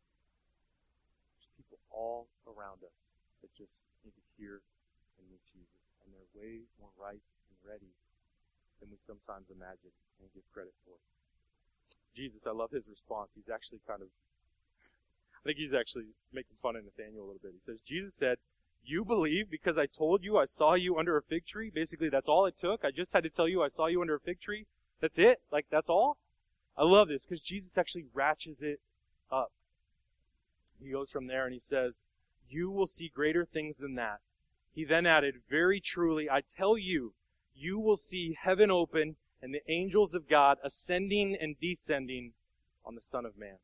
There's 1.39 1.55
people 1.55 1.79
all 1.95 2.27
around 2.51 2.83
us 2.83 2.99
that 3.41 3.55
just 3.55 3.71
need 4.03 4.13
to 4.19 4.25
hear 4.35 4.59
and 5.17 5.25
meet 5.31 5.41
Jesus. 5.55 5.81
And 6.03 6.11
they're 6.11 6.35
way 6.35 6.67
more 6.83 6.91
ripe 6.99 7.23
and 7.23 7.59
ready 7.63 7.95
than 8.83 8.91
we 8.91 8.99
sometimes 9.07 9.47
imagine 9.49 9.95
and 10.19 10.27
give 10.35 10.43
credit 10.51 10.75
for. 10.83 10.99
Jesus, 12.13 12.43
I 12.43 12.51
love 12.51 12.75
his 12.75 12.91
response. 12.91 13.31
He's 13.39 13.53
actually 13.53 13.81
kind 13.87 14.03
of, 14.03 14.11
I 14.11 15.41
think 15.47 15.63
he's 15.63 15.77
actually 15.77 16.11
making 16.35 16.59
fun 16.59 16.75
of 16.75 16.83
Nathanael 16.83 17.23
a 17.23 17.29
little 17.31 17.45
bit. 17.45 17.55
He 17.55 17.63
says, 17.63 17.79
Jesus 17.87 18.19
said, 18.19 18.43
you 18.83 19.05
believe 19.05 19.51
because 19.51 19.79
I 19.79 19.87
told 19.87 20.25
you 20.25 20.39
I 20.39 20.47
saw 20.47 20.75
you 20.75 20.99
under 20.99 21.17
a 21.17 21.23
fig 21.23 21.47
tree? 21.47 21.71
Basically, 21.73 22.09
that's 22.09 22.29
all 22.29 22.47
it 22.47 22.57
took. 22.59 22.85
I 22.85 22.91
just 22.91 23.13
had 23.13 23.23
to 23.23 23.31
tell 23.31 23.47
you 23.47 23.63
I 23.63 23.69
saw 23.69 23.87
you 23.87 24.01
under 24.01 24.17
a 24.17 24.21
fig 24.21 24.41
tree. 24.41 24.67
That's 25.01 25.19
it? 25.19 25.41
Like, 25.53 25.67
that's 25.71 25.89
all? 25.89 26.17
I 26.77 26.85
love 26.85 27.09
this 27.09 27.23
because 27.23 27.41
Jesus 27.41 27.77
actually 27.77 28.07
ratchets 28.15 28.61
it 28.63 28.81
up. 29.31 29.53
He 30.83 30.91
goes 30.91 31.11
from 31.11 31.27
there 31.27 31.45
and 31.45 31.55
he 31.55 31.61
says, 31.61 32.05
You 32.49 32.71
will 32.71 32.87
see 32.87 33.11
greater 33.15 33.45
things 33.45 33.77
than 33.79 33.95
that. 33.97 34.21
He 34.73 34.85
then 34.85 35.07
added, 35.07 35.37
Very 35.49 35.81
truly, 35.81 36.29
I 36.31 36.41
tell 36.41 36.79
you, 36.79 37.15
you 37.55 37.79
will 37.79 37.97
see 37.97 38.37
heaven 38.41 38.71
open 38.71 39.17
and 39.43 39.55
the 39.55 39.71
angels 39.71 40.15
of 40.15 40.29
God 40.29 40.59
ascending 40.65 41.37
and 41.41 41.57
descending 41.61 42.33
on 42.85 42.95
the 42.95 43.01
Son 43.01 43.25
of 43.25 43.39
Man. 43.39 43.57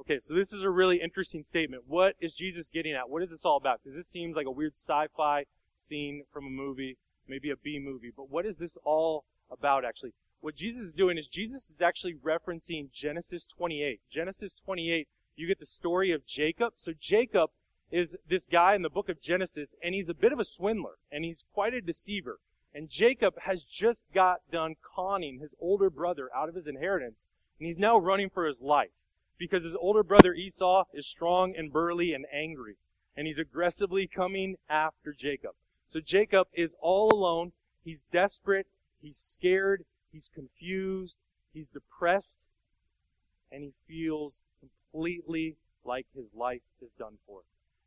Okay, 0.00 0.18
so 0.18 0.34
this 0.34 0.52
is 0.52 0.62
a 0.62 0.70
really 0.70 1.00
interesting 1.00 1.44
statement. 1.44 1.84
What 1.86 2.16
is 2.20 2.32
Jesus 2.32 2.68
getting 2.68 2.92
at? 2.92 3.08
What 3.08 3.22
is 3.22 3.30
this 3.30 3.44
all 3.44 3.56
about? 3.56 3.80
Because 3.82 3.96
this 3.96 4.08
seems 4.08 4.34
like 4.34 4.46
a 4.46 4.50
weird 4.50 4.72
sci-fi 4.74 5.44
scene 5.78 6.24
from 6.32 6.46
a 6.46 6.50
movie, 6.50 6.96
maybe 7.28 7.50
a 7.50 7.56
B 7.56 7.78
movie. 7.82 8.10
But 8.14 8.30
what 8.30 8.46
is 8.46 8.58
this 8.58 8.76
all 8.84 9.24
about 9.50 9.84
actually? 9.84 10.14
What 10.42 10.56
Jesus 10.56 10.82
is 10.82 10.92
doing 10.92 11.18
is 11.18 11.28
Jesus 11.28 11.70
is 11.70 11.80
actually 11.80 12.14
referencing 12.14 12.90
Genesis 12.92 13.46
28. 13.46 14.00
Genesis 14.12 14.56
28, 14.64 15.06
you 15.36 15.46
get 15.46 15.60
the 15.60 15.66
story 15.66 16.10
of 16.10 16.26
Jacob. 16.26 16.72
So 16.74 16.92
Jacob 17.00 17.50
is 17.92 18.16
this 18.28 18.44
guy 18.50 18.74
in 18.74 18.82
the 18.82 18.90
book 18.90 19.08
of 19.08 19.22
Genesis, 19.22 19.76
and 19.84 19.94
he's 19.94 20.08
a 20.08 20.14
bit 20.14 20.32
of 20.32 20.40
a 20.40 20.44
swindler, 20.44 20.96
and 21.12 21.24
he's 21.24 21.44
quite 21.54 21.74
a 21.74 21.80
deceiver. 21.80 22.40
And 22.74 22.90
Jacob 22.90 23.34
has 23.42 23.62
just 23.62 24.04
got 24.12 24.40
done 24.50 24.74
conning 24.96 25.38
his 25.38 25.54
older 25.60 25.88
brother 25.88 26.28
out 26.34 26.48
of 26.48 26.56
his 26.56 26.66
inheritance, 26.66 27.28
and 27.60 27.68
he's 27.68 27.78
now 27.78 27.96
running 27.96 28.28
for 28.28 28.44
his 28.44 28.60
life 28.60 28.90
because 29.38 29.62
his 29.62 29.76
older 29.80 30.02
brother 30.02 30.34
Esau 30.34 30.84
is 30.92 31.06
strong 31.06 31.54
and 31.56 31.72
burly 31.72 32.12
and 32.12 32.26
angry, 32.34 32.78
and 33.16 33.28
he's 33.28 33.38
aggressively 33.38 34.08
coming 34.08 34.56
after 34.68 35.14
Jacob. 35.16 35.52
So 35.88 36.00
Jacob 36.00 36.48
is 36.52 36.74
all 36.80 37.14
alone. 37.14 37.52
He's 37.84 38.02
desperate. 38.10 38.66
He's 39.00 39.18
scared. 39.18 39.84
He's 40.12 40.28
confused. 40.32 41.16
He's 41.52 41.68
depressed. 41.68 42.36
And 43.50 43.62
he 43.62 43.72
feels 43.88 44.44
completely 44.60 45.56
like 45.84 46.06
his 46.14 46.26
life 46.34 46.62
is 46.80 46.90
done 46.98 47.18
for. 47.26 47.40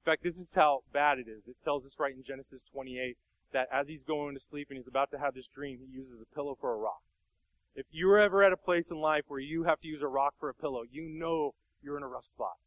In 0.05 0.11
fact, 0.11 0.23
this 0.23 0.37
is 0.37 0.53
how 0.53 0.81
bad 0.93 1.17
it 1.17 1.27
is. 1.27 1.47
It 1.47 1.55
tells 1.63 1.85
us 1.85 1.93
right 1.97 2.13
in 2.13 2.23
Genesis 2.23 2.61
28 2.71 3.17
that 3.53 3.67
as 3.71 3.87
he's 3.87 4.03
going 4.03 4.35
to 4.35 4.39
sleep 4.39 4.67
and 4.69 4.77
he's 4.77 4.87
about 4.87 5.09
to 5.11 5.19
have 5.19 5.33
this 5.33 5.47
dream, 5.47 5.79
he 5.79 5.97
uses 5.97 6.19
a 6.21 6.35
pillow 6.35 6.57
for 6.59 6.73
a 6.73 6.77
rock. 6.77 7.01
If 7.75 7.85
you're 7.91 8.19
ever 8.19 8.43
at 8.43 8.53
a 8.53 8.57
place 8.57 8.89
in 8.91 8.97
life 8.97 9.23
where 9.27 9.39
you 9.39 9.63
have 9.63 9.81
to 9.81 9.87
use 9.87 10.01
a 10.01 10.07
rock 10.07 10.35
for 10.39 10.49
a 10.49 10.53
pillow, 10.53 10.83
you 10.89 11.09
know 11.09 11.55
you're 11.81 11.97
in 11.97 12.03
a 12.03 12.07
rough 12.07 12.25
spot. 12.25 12.57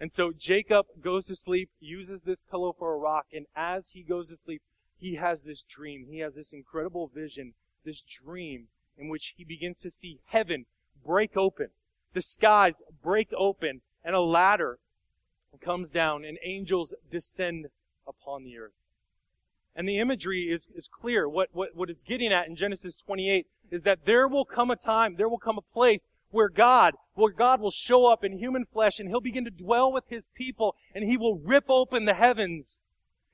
And 0.00 0.12
so 0.12 0.32
Jacob 0.36 0.86
goes 1.02 1.26
to 1.26 1.34
sleep, 1.34 1.70
uses 1.80 2.22
this 2.22 2.38
pillow 2.50 2.74
for 2.78 2.94
a 2.94 2.98
rock, 2.98 3.26
and 3.32 3.46
as 3.56 3.88
he 3.94 4.02
goes 4.02 4.28
to 4.28 4.36
sleep, 4.36 4.62
he 4.98 5.16
has 5.16 5.40
this 5.42 5.64
dream. 5.68 6.06
He 6.08 6.20
has 6.20 6.34
this 6.34 6.52
incredible 6.52 7.10
vision, 7.12 7.54
this 7.84 8.02
dream 8.02 8.68
in 8.98 9.08
which 9.08 9.34
he 9.36 9.44
begins 9.44 9.78
to 9.78 9.90
see 9.90 10.20
heaven 10.26 10.66
break 11.04 11.36
open, 11.36 11.68
the 12.14 12.22
skies 12.22 12.82
break 13.02 13.28
open, 13.36 13.80
and 14.04 14.14
a 14.14 14.20
ladder 14.20 14.78
comes 15.60 15.90
down, 15.90 16.24
and 16.24 16.38
angels 16.44 16.94
descend 17.10 17.66
upon 18.06 18.44
the 18.44 18.58
earth. 18.58 18.72
And 19.74 19.88
the 19.88 19.98
imagery 19.98 20.50
is, 20.50 20.66
is 20.74 20.88
clear. 20.88 21.28
What, 21.28 21.50
what, 21.52 21.74
what 21.74 21.90
it's 21.90 22.02
getting 22.02 22.32
at 22.32 22.48
in 22.48 22.56
Genesis 22.56 22.94
28 23.06 23.46
is 23.70 23.82
that 23.82 24.06
there 24.06 24.26
will 24.26 24.44
come 24.44 24.70
a 24.70 24.76
time, 24.76 25.14
there 25.16 25.28
will 25.28 25.38
come 25.38 25.58
a 25.58 25.72
place 25.74 26.06
where 26.30 26.48
God, 26.48 26.94
where 27.14 27.32
God 27.32 27.60
will 27.60 27.70
show 27.70 28.06
up 28.06 28.24
in 28.24 28.38
human 28.38 28.64
flesh 28.64 28.98
and 28.98 29.08
He'll 29.08 29.20
begin 29.20 29.44
to 29.44 29.50
dwell 29.50 29.92
with 29.92 30.04
His 30.08 30.26
people 30.34 30.74
and 30.94 31.04
He 31.04 31.16
will 31.16 31.38
rip 31.38 31.64
open 31.68 32.04
the 32.04 32.14
heavens. 32.14 32.80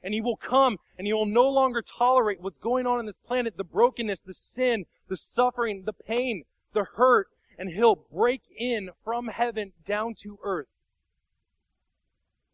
And 0.03 0.13
He 0.13 0.21
will 0.21 0.37
come 0.37 0.79
and 0.99 1.07
He 1.07 1.13
will 1.13 1.27
no 1.27 1.49
longer 1.49 1.83
tolerate 1.83 2.41
what's 2.41 2.59
going 2.59 2.87
on 2.87 3.01
in 3.01 3.07
this 3.07 3.19
planet, 3.27 3.57
the 3.57 3.65
brokenness, 3.65 4.21
the 4.21 4.35
sin, 4.35 4.85
the 5.09 5.17
suffering, 5.17 5.83
the 5.85 5.93
pain, 5.93 6.45
the 6.73 6.85
hurt, 6.97 7.29
and 7.59 7.71
He'll 7.71 7.97
break 8.13 8.43
in 8.57 8.91
from 9.05 9.29
heaven 9.29 9.73
down 9.87 10.15
to 10.23 10.39
earth. 10.43 10.69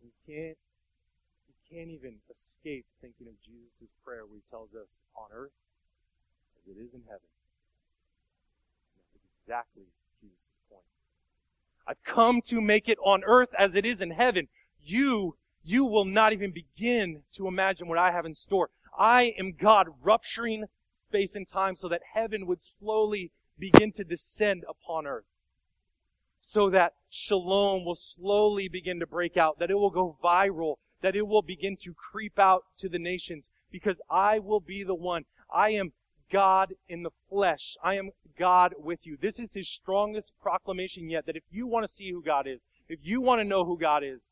You 0.03 0.11
can't 0.27 0.57
you 1.49 1.77
can't 1.77 1.91
even 1.91 2.17
escape 2.31 2.87
thinking 3.01 3.29
of 3.29 3.35
Jesus' 3.45 3.91
prayer 4.05 4.25
where 4.27 4.37
he 4.37 4.43
tells 4.51 4.71
us, 4.75 4.89
on 5.17 5.29
earth 5.33 5.53
as 6.59 6.77
it 6.77 6.81
is 6.81 6.93
in 6.95 7.03
heaven. 7.07 7.29
And 8.95 9.05
that's 9.15 9.25
exactly 9.43 9.85
Jesus' 10.21 10.49
point. 10.69 10.85
I've 11.87 12.03
come 12.05 12.41
to 12.47 12.61
make 12.61 12.89
it 12.89 12.99
on 13.05 13.23
earth 13.25 13.51
as 13.59 13.75
it 13.75 13.87
is 13.87 14.01
in 14.01 14.11
heaven. 14.11 14.49
You, 14.83 15.37
you 15.65 15.85
will 15.85 16.05
not 16.05 16.33
even 16.33 16.53
begin 16.53 17.23
to 17.37 17.47
imagine 17.47 17.89
what 17.89 17.99
I 17.99 18.13
have 18.13 18.27
in 18.27 18.35
store. 18.35 18.71
I 18.99 19.35
am 19.39 19.53
God 19.53 19.89
rupturing 20.03 20.65
space 21.11 21.35
and 21.35 21.47
time 21.47 21.75
so 21.75 21.89
that 21.89 22.03
heaven 22.15 22.47
would 22.47 22.63
slowly 22.63 23.33
begin 23.59 23.91
to 23.91 24.05
descend 24.05 24.65
upon 24.69 25.09
earth. 25.09 25.25
So 26.41 26.71
that 26.71 26.93
shalom 27.11 27.85
will 27.85 27.97
slowly 27.97 28.69
begin 28.69 29.01
to 29.01 29.07
break 29.07 29.37
out, 29.37 29.59
that 29.59 29.71
it 29.71 29.75
will 29.75 29.91
go 29.91 30.17
viral, 30.23 30.77
that 31.03 31.17
it 31.17 31.27
will 31.27 31.43
begin 31.43 31.77
to 31.83 31.93
creep 31.93 32.39
out 32.39 32.63
to 32.79 32.89
the 32.89 32.99
nations 32.99 33.49
because 33.73 34.01
I 34.09 34.39
will 34.39 34.61
be 34.61 34.85
the 34.85 34.95
one. 34.95 35.25
I 35.53 35.71
am 35.71 35.93
God 36.33 36.75
in 36.89 37.03
the 37.03 37.11
flesh. 37.29 37.77
I 37.83 37.95
am 37.95 38.11
God 38.39 38.75
with 38.79 39.01
you. 39.03 39.19
This 39.21 39.41
is 39.41 39.53
his 39.53 39.69
strongest 39.69 40.31
proclamation 40.41 41.11
yet 41.11 41.27
that 41.27 41.37
if 41.37 41.43
you 41.51 41.67
want 41.67 41.87
to 41.87 41.93
see 41.93 42.13
who 42.13 42.23
God 42.23 42.47
is, 42.47 42.61
if 42.89 43.01
you 43.03 43.21
want 43.21 43.41
to 43.41 43.45
know 43.45 43.65
who 43.65 43.77
God 43.77 44.05
is, 44.05 44.31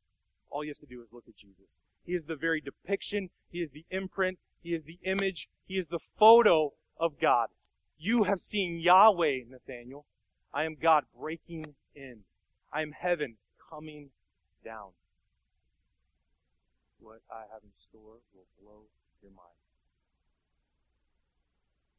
all 0.48 0.62
you 0.62 0.70
have 0.70 0.88
to 0.88 0.94
do 0.94 1.02
is 1.02 1.08
look 1.12 1.24
at 1.28 1.36
Jesus. 1.36 1.78
He 2.04 2.12
is 2.12 2.24
the 2.26 2.36
very 2.36 2.60
depiction. 2.60 3.30
He 3.50 3.58
is 3.58 3.72
the 3.72 3.84
imprint. 3.90 4.38
He 4.62 4.70
is 4.74 4.84
the 4.84 4.98
image. 5.04 5.48
He 5.66 5.74
is 5.74 5.88
the 5.88 6.00
photo 6.18 6.72
of 6.98 7.20
God. 7.20 7.48
You 7.98 8.24
have 8.24 8.40
seen 8.40 8.80
Yahweh, 8.80 9.44
Nathanael. 9.48 10.04
I 10.52 10.64
am 10.64 10.76
God 10.80 11.04
breaking 11.18 11.74
in. 11.94 12.20
I 12.72 12.82
am 12.82 12.92
heaven 12.92 13.36
coming 13.70 14.10
down 14.64 14.90
what 17.00 17.22
I 17.30 17.46
have 17.48 17.62
in 17.62 17.72
store 17.78 18.18
will 18.34 18.50
blow 18.58 18.90
your 19.22 19.32
mind. 19.32 19.58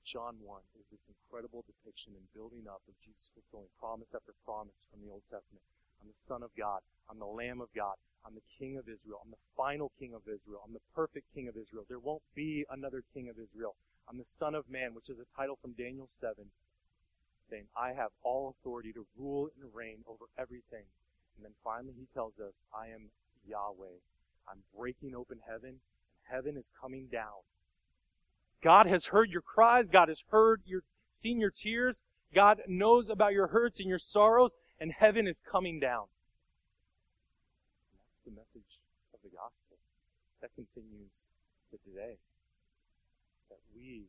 John 0.04 0.42
1 0.42 0.62
is 0.80 0.86
this 0.90 1.06
incredible 1.08 1.64
depiction 1.70 2.18
and 2.18 2.26
building 2.34 2.66
up 2.66 2.82
of 2.90 2.96
Jesus 3.06 3.30
fulfilling 3.34 3.70
promise 3.78 4.10
after 4.14 4.34
promise 4.44 4.76
from 4.90 5.06
the 5.06 5.12
Old 5.14 5.24
Testament. 5.30 5.64
I'm 6.02 6.08
the 6.08 6.28
Son 6.28 6.44
of 6.44 6.52
God. 6.58 6.82
I'm 7.10 7.20
the 7.20 7.26
Lamb 7.26 7.62
of 7.62 7.70
God. 7.76 7.96
I'm 8.26 8.36
the 8.36 8.46
King 8.58 8.78
of 8.78 8.84
Israel. 8.84 9.22
I'm 9.24 9.32
the 9.32 9.46
final 9.56 9.92
King 10.00 10.14
of 10.14 10.22
Israel. 10.24 10.62
I'm 10.66 10.74
the 10.74 10.86
perfect 10.96 11.34
King 11.34 11.48
of 11.48 11.56
Israel. 11.56 11.86
There 11.88 12.00
won't 12.00 12.24
be 12.36 12.66
another 12.70 13.04
King 13.14 13.30
of 13.30 13.36
Israel. 13.40 13.76
I'm 14.08 14.18
the 14.18 14.26
Son 14.26 14.56
of 14.56 14.70
Man, 14.70 14.94
which 14.94 15.10
is 15.10 15.18
a 15.20 15.28
title 15.38 15.58
from 15.62 15.74
Daniel 15.74 16.08
7, 16.20 16.36
saying, 17.50 17.66
I 17.78 17.94
have 17.94 18.12
all 18.24 18.56
authority 18.60 18.92
to 18.94 19.06
rule 19.18 19.50
and 19.60 19.74
reign 19.74 20.04
over 20.08 20.26
everything. 20.38 20.86
And 21.36 21.46
then 21.46 21.54
finally 21.64 21.94
he 21.98 22.08
tells 22.14 22.34
us, 22.40 22.54
I 22.76 22.88
am 22.88 23.10
Yahweh, 23.48 24.02
I'm 24.50 24.64
breaking 24.78 25.16
open 25.16 25.40
heaven, 25.48 25.70
and 25.70 26.26
heaven 26.30 26.58
is 26.58 26.70
coming 26.80 27.08
down. 27.12 27.46
God 28.62 28.88
has 28.88 29.06
heard 29.06 29.30
your 29.30 29.42
cries. 29.42 29.86
God 29.92 30.10
has 30.10 30.24
heard 30.30 30.62
your, 30.66 30.82
seen 31.14 31.40
your 31.40 31.52
tears. 31.52 32.02
God 32.34 32.60
knows 32.68 33.10
about 33.10 33.34
your 33.34 33.48
hurts 33.48 33.80
and 33.80 33.88
your 33.88 34.00
sorrows, 34.00 34.52
and 34.80 34.92
heaven 34.92 35.28
is 35.28 35.40
coming 35.44 35.80
down. 35.80 36.08
That's 37.92 38.24
the 38.24 38.36
message 38.36 38.72
of 39.14 39.20
the 39.24 39.30
gospel. 39.30 39.76
That 40.42 40.56
continues 40.56 41.12
to 41.72 41.76
today. 41.84 42.16
That 43.52 43.60
we, 43.76 44.08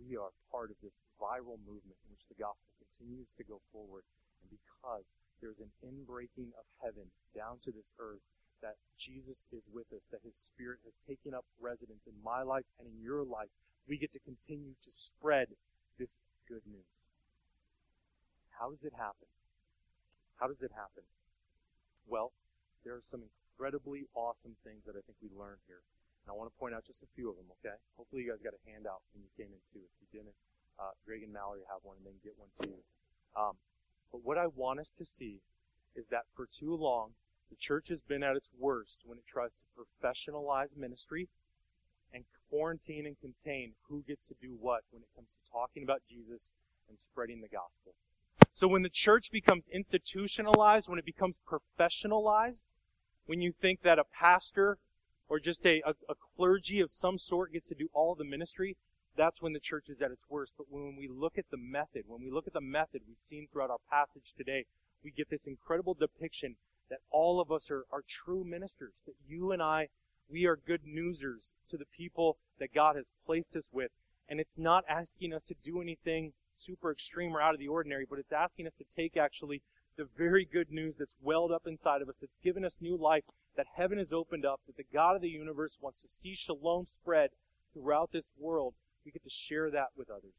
we 0.00 0.16
are 0.16 0.32
part 0.48 0.72
of 0.72 0.80
this 0.80 0.96
viral 1.20 1.60
movement 1.68 2.00
in 2.00 2.08
which 2.16 2.24
the 2.32 2.40
gospel 2.40 2.72
continues 2.80 3.28
to 3.36 3.44
go 3.44 3.60
forward. 3.72 4.08
And 4.40 4.48
because 4.48 5.04
there's 5.44 5.60
an 5.60 5.68
inbreaking 5.84 6.56
of 6.56 6.64
heaven 6.80 7.12
down 7.36 7.60
to 7.68 7.70
this 7.70 7.88
earth, 8.00 8.24
that 8.64 8.80
Jesus 8.96 9.44
is 9.52 9.68
with 9.68 9.84
us, 9.92 10.00
that 10.08 10.24
His 10.24 10.32
Spirit 10.32 10.80
has 10.88 10.96
taken 11.04 11.36
up 11.36 11.44
residence 11.60 12.08
in 12.08 12.16
my 12.24 12.40
life 12.40 12.64
and 12.80 12.88
in 12.88 12.96
your 13.04 13.20
life, 13.20 13.52
we 13.84 14.00
get 14.00 14.16
to 14.16 14.22
continue 14.24 14.72
to 14.80 14.90
spread 14.90 15.52
this 16.00 16.24
good 16.48 16.64
news. 16.64 16.88
How 18.58 18.70
does 18.70 18.82
it 18.82 18.96
happen? 18.96 19.28
How 20.36 20.46
does 20.46 20.60
it 20.60 20.72
happen? 20.76 21.04
Well, 22.06 22.32
there 22.84 22.94
are 22.94 23.04
some 23.04 23.24
incredibly 23.24 24.06
awesome 24.14 24.56
things 24.62 24.84
that 24.84 24.94
I 24.94 25.02
think 25.02 25.16
we 25.24 25.32
learned 25.32 25.64
here. 25.66 25.80
And 26.22 26.28
I 26.30 26.34
want 26.36 26.52
to 26.52 26.56
point 26.58 26.74
out 26.74 26.84
just 26.84 27.00
a 27.02 27.10
few 27.16 27.30
of 27.30 27.36
them, 27.40 27.48
okay? 27.58 27.74
Hopefully 27.96 28.26
you 28.26 28.30
guys 28.30 28.42
got 28.44 28.52
a 28.52 28.62
handout 28.68 29.00
when 29.14 29.24
you 29.24 29.30
came 29.34 29.48
in 29.48 29.62
too. 29.72 29.80
If 29.80 29.96
you 30.02 30.08
didn't, 30.12 30.36
uh, 30.76 30.92
Greg 31.06 31.24
and 31.24 31.32
Mallory 31.32 31.64
have 31.70 31.80
one 31.82 31.96
and 31.96 32.06
then 32.06 32.20
get 32.20 32.36
one 32.36 32.52
too. 32.60 32.78
Um, 33.32 33.56
but 34.12 34.20
what 34.22 34.36
I 34.36 34.46
want 34.46 34.80
us 34.80 34.92
to 34.98 35.06
see 35.06 35.40
is 35.94 36.06
that 36.10 36.28
for 36.34 36.46
too 36.46 36.74
long, 36.74 37.16
the 37.48 37.56
church 37.56 37.88
has 37.88 38.02
been 38.02 38.22
at 38.22 38.36
its 38.36 38.50
worst 38.58 39.00
when 39.04 39.18
it 39.18 39.24
tries 39.26 39.50
to 39.54 39.64
professionalize 39.72 40.76
ministry 40.76 41.28
and 42.12 42.24
quarantine 42.50 43.06
and 43.06 43.16
contain 43.20 43.72
who 43.88 44.04
gets 44.06 44.24
to 44.24 44.34
do 44.40 44.56
what 44.58 44.82
when 44.90 45.02
it 45.02 45.08
comes 45.14 45.28
to 45.30 45.50
talking 45.50 45.82
about 45.82 46.02
Jesus 46.08 46.48
and 46.88 46.98
spreading 46.98 47.40
the 47.40 47.48
gospel. 47.48 47.94
So 48.56 48.66
when 48.66 48.82
the 48.82 48.88
church 48.88 49.30
becomes 49.30 49.68
institutionalized, 49.70 50.88
when 50.88 50.98
it 50.98 51.04
becomes 51.04 51.36
professionalized, 51.46 52.62
when 53.26 53.42
you 53.42 53.52
think 53.52 53.82
that 53.82 53.98
a 53.98 54.04
pastor 54.04 54.78
or 55.28 55.38
just 55.38 55.66
a, 55.66 55.82
a, 55.84 55.90
a, 56.08 56.14
clergy 56.36 56.80
of 56.80 56.90
some 56.90 57.18
sort 57.18 57.52
gets 57.52 57.66
to 57.68 57.74
do 57.74 57.90
all 57.92 58.14
the 58.14 58.24
ministry, 58.24 58.78
that's 59.14 59.42
when 59.42 59.52
the 59.52 59.60
church 59.60 59.90
is 59.90 60.00
at 60.00 60.10
its 60.10 60.22
worst. 60.30 60.52
But 60.56 60.68
when 60.70 60.96
we 60.96 61.06
look 61.06 61.36
at 61.36 61.50
the 61.50 61.58
method, 61.58 62.04
when 62.06 62.22
we 62.22 62.30
look 62.30 62.46
at 62.46 62.54
the 62.54 62.62
method 62.62 63.02
we've 63.06 63.18
seen 63.28 63.46
throughout 63.52 63.68
our 63.68 63.76
passage 63.90 64.32
today, 64.38 64.64
we 65.04 65.10
get 65.10 65.28
this 65.28 65.46
incredible 65.46 65.92
depiction 65.92 66.56
that 66.88 67.00
all 67.10 67.42
of 67.42 67.52
us 67.52 67.70
are, 67.70 67.84
are 67.92 68.04
true 68.08 68.42
ministers, 68.42 68.94
that 69.04 69.16
you 69.28 69.52
and 69.52 69.60
I, 69.60 69.88
we 70.30 70.46
are 70.46 70.56
good 70.56 70.80
newsers 70.86 71.52
to 71.70 71.76
the 71.76 71.84
people 71.94 72.38
that 72.58 72.72
God 72.72 72.96
has 72.96 73.04
placed 73.26 73.54
us 73.54 73.68
with. 73.70 73.90
And 74.30 74.40
it's 74.40 74.56
not 74.56 74.84
asking 74.88 75.34
us 75.34 75.42
to 75.44 75.54
do 75.62 75.82
anything 75.82 76.32
super 76.58 76.90
extreme 76.90 77.34
or 77.34 77.40
out 77.40 77.54
of 77.54 77.60
the 77.60 77.68
ordinary, 77.68 78.06
but 78.08 78.18
it's 78.18 78.32
asking 78.32 78.66
us 78.66 78.74
to 78.78 78.84
take 78.96 79.16
actually 79.16 79.62
the 79.96 80.08
very 80.16 80.44
good 80.44 80.70
news 80.70 80.94
that's 80.98 81.14
welled 81.22 81.52
up 81.52 81.66
inside 81.66 82.02
of 82.02 82.08
us, 82.08 82.16
that's 82.20 82.36
given 82.44 82.64
us 82.64 82.76
new 82.80 82.96
life, 82.96 83.24
that 83.56 83.66
heaven 83.76 83.98
has 83.98 84.12
opened 84.12 84.44
up, 84.44 84.60
that 84.66 84.76
the 84.76 84.84
God 84.92 85.16
of 85.16 85.22
the 85.22 85.28
universe 85.28 85.78
wants 85.80 86.00
to 86.02 86.08
see 86.08 86.34
shalom 86.34 86.86
spread 86.86 87.30
throughout 87.72 88.10
this 88.12 88.30
world. 88.38 88.74
We 89.04 89.12
get 89.12 89.24
to 89.24 89.30
share 89.30 89.70
that 89.70 89.88
with 89.96 90.10
others. 90.10 90.34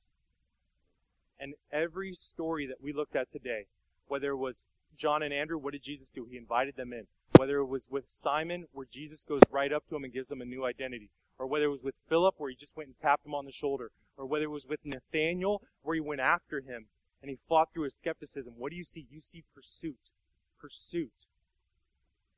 And 1.39 1.53
every 1.71 2.13
story 2.13 2.67
that 2.67 2.81
we 2.81 2.93
looked 2.93 3.15
at 3.15 3.31
today, 3.31 3.65
whether 4.07 4.31
it 4.31 4.37
was 4.37 4.63
John 4.97 5.23
and 5.23 5.33
Andrew, 5.33 5.57
what 5.57 5.73
did 5.73 5.83
Jesus 5.83 6.09
do? 6.13 6.27
He 6.29 6.37
invited 6.37 6.75
them 6.75 6.93
in. 6.93 7.07
Whether 7.37 7.57
it 7.57 7.65
was 7.65 7.85
with 7.89 8.05
Simon, 8.09 8.65
where 8.71 8.87
Jesus 8.91 9.23
goes 9.27 9.41
right 9.51 9.71
up 9.71 9.87
to 9.89 9.95
him 9.95 10.03
and 10.03 10.13
gives 10.13 10.31
him 10.31 10.41
a 10.41 10.45
new 10.45 10.65
identity 10.65 11.09
or 11.39 11.47
whether 11.47 11.65
it 11.65 11.69
was 11.69 11.83
with 11.83 11.95
Philip 12.09 12.35
where 12.37 12.49
he 12.49 12.55
just 12.55 12.75
went 12.75 12.87
and 12.87 12.99
tapped 12.99 13.25
him 13.25 13.35
on 13.35 13.45
the 13.45 13.51
shoulder, 13.51 13.91
or 14.17 14.25
whether 14.25 14.45
it 14.45 14.51
was 14.51 14.65
with 14.67 14.79
Nathanael 14.83 15.61
where 15.81 15.95
he 15.95 16.01
went 16.01 16.21
after 16.21 16.59
him 16.59 16.87
and 17.21 17.29
he 17.29 17.37
fought 17.47 17.69
through 17.73 17.83
his 17.83 17.95
skepticism. 17.95 18.53
What 18.57 18.71
do 18.71 18.75
you 18.75 18.83
see? 18.83 19.07
You 19.09 19.21
see 19.21 19.43
pursuit. 19.53 20.11
Pursuit. 20.59 21.11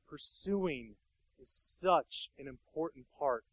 Pursuing 0.08 0.94
is 1.40 1.50
such 1.50 2.30
an 2.38 2.46
important 2.46 3.06
part 3.18 3.44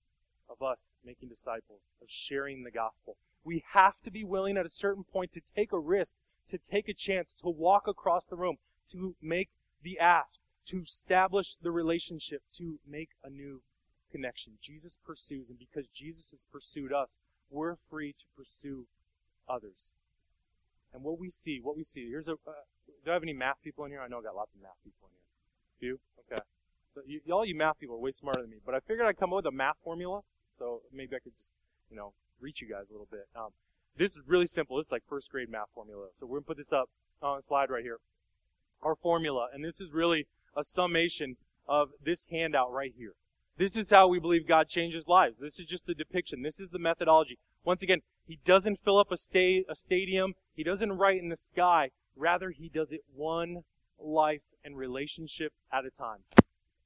of 0.50 0.62
us 0.62 0.80
making 1.04 1.30
disciples, 1.30 1.82
of 2.02 2.08
sharing 2.10 2.64
the 2.64 2.72
gospel. 2.72 3.18
We 3.44 3.64
have 3.74 3.94
to 4.04 4.12
be 4.12 4.24
willing 4.24 4.58
at 4.58 4.66
a 4.66 4.70
certain 4.70 5.04
point 5.04 5.32
to 5.34 5.42
take 5.56 5.72
a 5.72 5.80
risk, 5.80 6.16
to 6.50 6.58
take 6.58 6.88
a 6.90 6.94
chance, 6.94 7.30
to 7.42 7.50
walk 7.50 7.88
across 7.88 8.26
the 8.26 8.36
room, 8.36 8.58
to 8.92 9.16
make 9.22 9.50
the 9.84 10.00
ask, 10.00 10.40
to 10.70 10.82
establish 10.82 11.56
the 11.62 11.72
relationship, 11.72 12.42
to 12.58 12.80
make 12.88 13.10
a 13.24 13.30
new 13.30 13.62
connection. 14.12 14.54
Jesus 14.62 14.98
pursues, 15.06 15.50
and 15.50 15.60
because 15.60 15.88
Jesus 15.94 16.26
has 16.32 16.40
pursued 16.52 16.94
us, 16.94 17.18
we're 17.50 17.76
free 17.90 18.14
to 18.14 18.26
pursue 18.36 18.86
others. 19.48 19.92
And 20.94 21.04
what 21.04 21.20
we 21.20 21.30
see, 21.30 21.60
what 21.62 21.78
we 21.78 21.84
see, 21.84 22.08
here's 22.10 22.28
a, 22.28 22.34
uh, 22.34 22.64
do 23.04 23.12
I 23.12 23.14
have 23.14 23.24
any 23.24 23.34
math 23.34 23.62
people 23.64 23.86
in 23.86 23.92
here? 23.92 24.02
I 24.02 24.08
know 24.08 24.20
I 24.20 24.24
got 24.24 24.36
lots 24.36 24.54
of 24.56 24.62
math 24.62 24.80
people 24.84 25.08
in 25.08 25.14
here. 25.14 25.28
Few? 25.80 26.00
Okay. 26.20 26.42
So 26.96 27.02
you, 27.06 27.22
all 27.32 27.46
you 27.46 27.56
math 27.56 27.80
people 27.80 27.96
are 27.96 28.00
way 28.00 28.12
smarter 28.12 28.42
than 28.42 28.50
me, 28.50 28.58
but 28.66 28.74
I 28.74 28.80
figured 28.80 29.06
I'd 29.06 29.18
come 29.18 29.32
up 29.32 29.38
with 29.38 29.46
a 29.46 29.52
math 29.52 29.78
formula, 29.84 30.22
so 30.58 30.82
maybe 30.92 31.16
I 31.16 31.20
could 31.20 31.34
just, 31.38 31.52
you 31.90 31.96
know, 31.96 32.14
reach 32.40 32.62
you 32.62 32.68
guys 32.68 32.90
a 32.90 32.94
little 32.94 33.08
bit. 33.10 33.28
Um, 33.36 33.50
this 33.98 34.12
is 34.12 34.24
really 34.28 34.48
simple. 34.48 34.80
Is 34.80 34.92
like 34.92 35.04
first 35.08 35.30
grade 35.30 35.50
math 35.50 35.70
formula. 35.74 36.08
So 36.20 36.26
we're 36.26 36.40
gonna 36.40 36.48
put 36.48 36.58
this 36.58 36.72
up 36.72 36.90
on 37.22 37.40
a 37.40 37.42
slide 37.42 37.70
right 37.70 37.84
here. 37.84 37.98
Our 38.82 38.96
formula, 38.96 39.48
and 39.54 39.64
this 39.64 39.80
is 39.80 39.92
really 39.92 40.28
a 40.56 40.64
summation 40.64 41.38
of 41.68 41.90
this 42.04 42.26
handout 42.32 42.72
right 42.72 42.94
here. 42.96 43.14
This 43.58 43.76
is 43.76 43.90
how 43.90 44.08
we 44.08 44.20
believe 44.20 44.48
God 44.48 44.70
changes 44.70 45.08
lives. 45.08 45.38
This 45.40 45.58
is 45.60 45.66
just 45.66 45.88
the 45.88 45.96
depiction. 45.96 46.44
This 46.44 46.60
is 46.60 46.70
the 46.70 46.78
methodology. 46.78 47.40
Once 47.66 47.82
again, 47.82 48.02
He 48.28 48.40
doesn't 48.46 48.80
fill 48.84 49.00
up 49.00 49.12
a, 49.12 49.18
sta- 49.18 49.66
a 49.68 49.76
stadium. 49.76 50.36
He 50.54 50.64
doesn't 50.64 50.92
write 50.92 51.20
in 51.20 51.30
the 51.30 51.36
sky. 51.36 51.90
Rather, 52.16 52.52
He 52.52 52.70
does 52.70 52.92
it 52.92 53.02
one 53.16 53.64
life 54.00 54.44
and 54.64 54.78
relationship 54.78 55.54
at 55.74 55.86
a 55.86 55.90
time. 55.90 56.20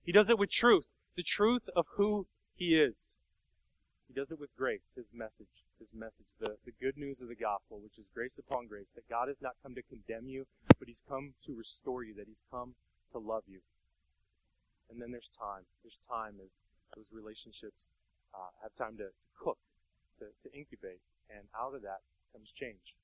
He 0.06 0.14
does 0.14 0.30
it 0.30 0.40
with 0.40 0.50
truth. 0.50 0.86
The 1.18 1.24
truth 1.24 1.64
of 1.76 1.88
who 1.98 2.28
He 2.56 2.76
is. 2.76 3.12
He 4.08 4.14
does 4.14 4.32
it 4.32 4.40
with 4.40 4.56
grace, 4.58 4.96
His 4.96 5.08
message. 5.14 5.66
His 5.78 5.90
message, 5.94 6.28
the, 6.40 6.56
the 6.64 6.72
good 6.80 6.96
news 6.96 7.18
of 7.22 7.28
the 7.28 7.36
gospel, 7.36 7.80
which 7.82 7.98
is 7.98 8.06
grace 8.14 8.38
upon 8.38 8.68
grace, 8.68 8.88
that 8.96 9.10
God 9.10 9.28
has 9.28 9.42
not 9.42 9.56
come 9.64 9.76
to 9.76 9.82
condemn 9.82 10.30
you, 10.30 10.46
but 10.80 10.88
He's 10.88 11.02
come 11.10 11.34
to 11.46 11.54
restore 11.54 12.04
you, 12.04 12.14
that 12.14 12.28
He's 12.28 12.44
come 12.50 12.76
to 13.12 13.18
love 13.18 13.44
you. 13.48 13.60
And 14.92 15.00
then 15.00 15.10
there's 15.10 15.32
time. 15.40 15.64
There's 15.82 15.98
time 16.12 16.36
as 16.44 16.52
those 16.96 17.08
relationships 17.16 17.80
uh, 18.36 18.52
have 18.60 18.76
time 18.76 19.00
to, 19.00 19.08
to 19.08 19.32
cook, 19.40 19.58
to, 20.20 20.28
to 20.28 20.48
incubate, 20.52 21.00
and 21.32 21.48
out 21.56 21.72
of 21.72 21.82
that 21.88 22.04
comes 22.36 22.52
change. 22.60 22.96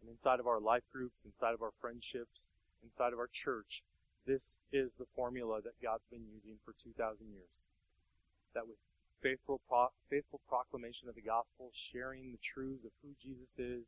And 0.00 0.08
inside 0.08 0.40
of 0.40 0.48
our 0.48 0.60
life 0.60 0.88
groups, 0.92 1.20
inside 1.24 1.52
of 1.52 1.60
our 1.60 1.76
friendships, 1.80 2.48
inside 2.80 3.12
of 3.12 3.18
our 3.20 3.28
church, 3.28 3.84
this 4.26 4.60
is 4.72 4.88
the 4.98 5.08
formula 5.16 5.60
that 5.64 5.76
God's 5.82 6.04
been 6.10 6.24
using 6.24 6.56
for 6.64 6.72
2,000 6.84 6.96
years. 7.28 7.52
That 8.54 8.64
with 8.64 8.80
faithful, 9.20 9.60
pro- 9.68 9.92
faithful 10.08 10.40
proclamation 10.48 11.08
of 11.08 11.14
the 11.14 11.24
gospel, 11.24 11.72
sharing 11.92 12.32
the 12.32 12.40
truths 12.40 12.84
of 12.84 12.92
who 13.02 13.12
Jesus 13.20 13.50
is, 13.58 13.84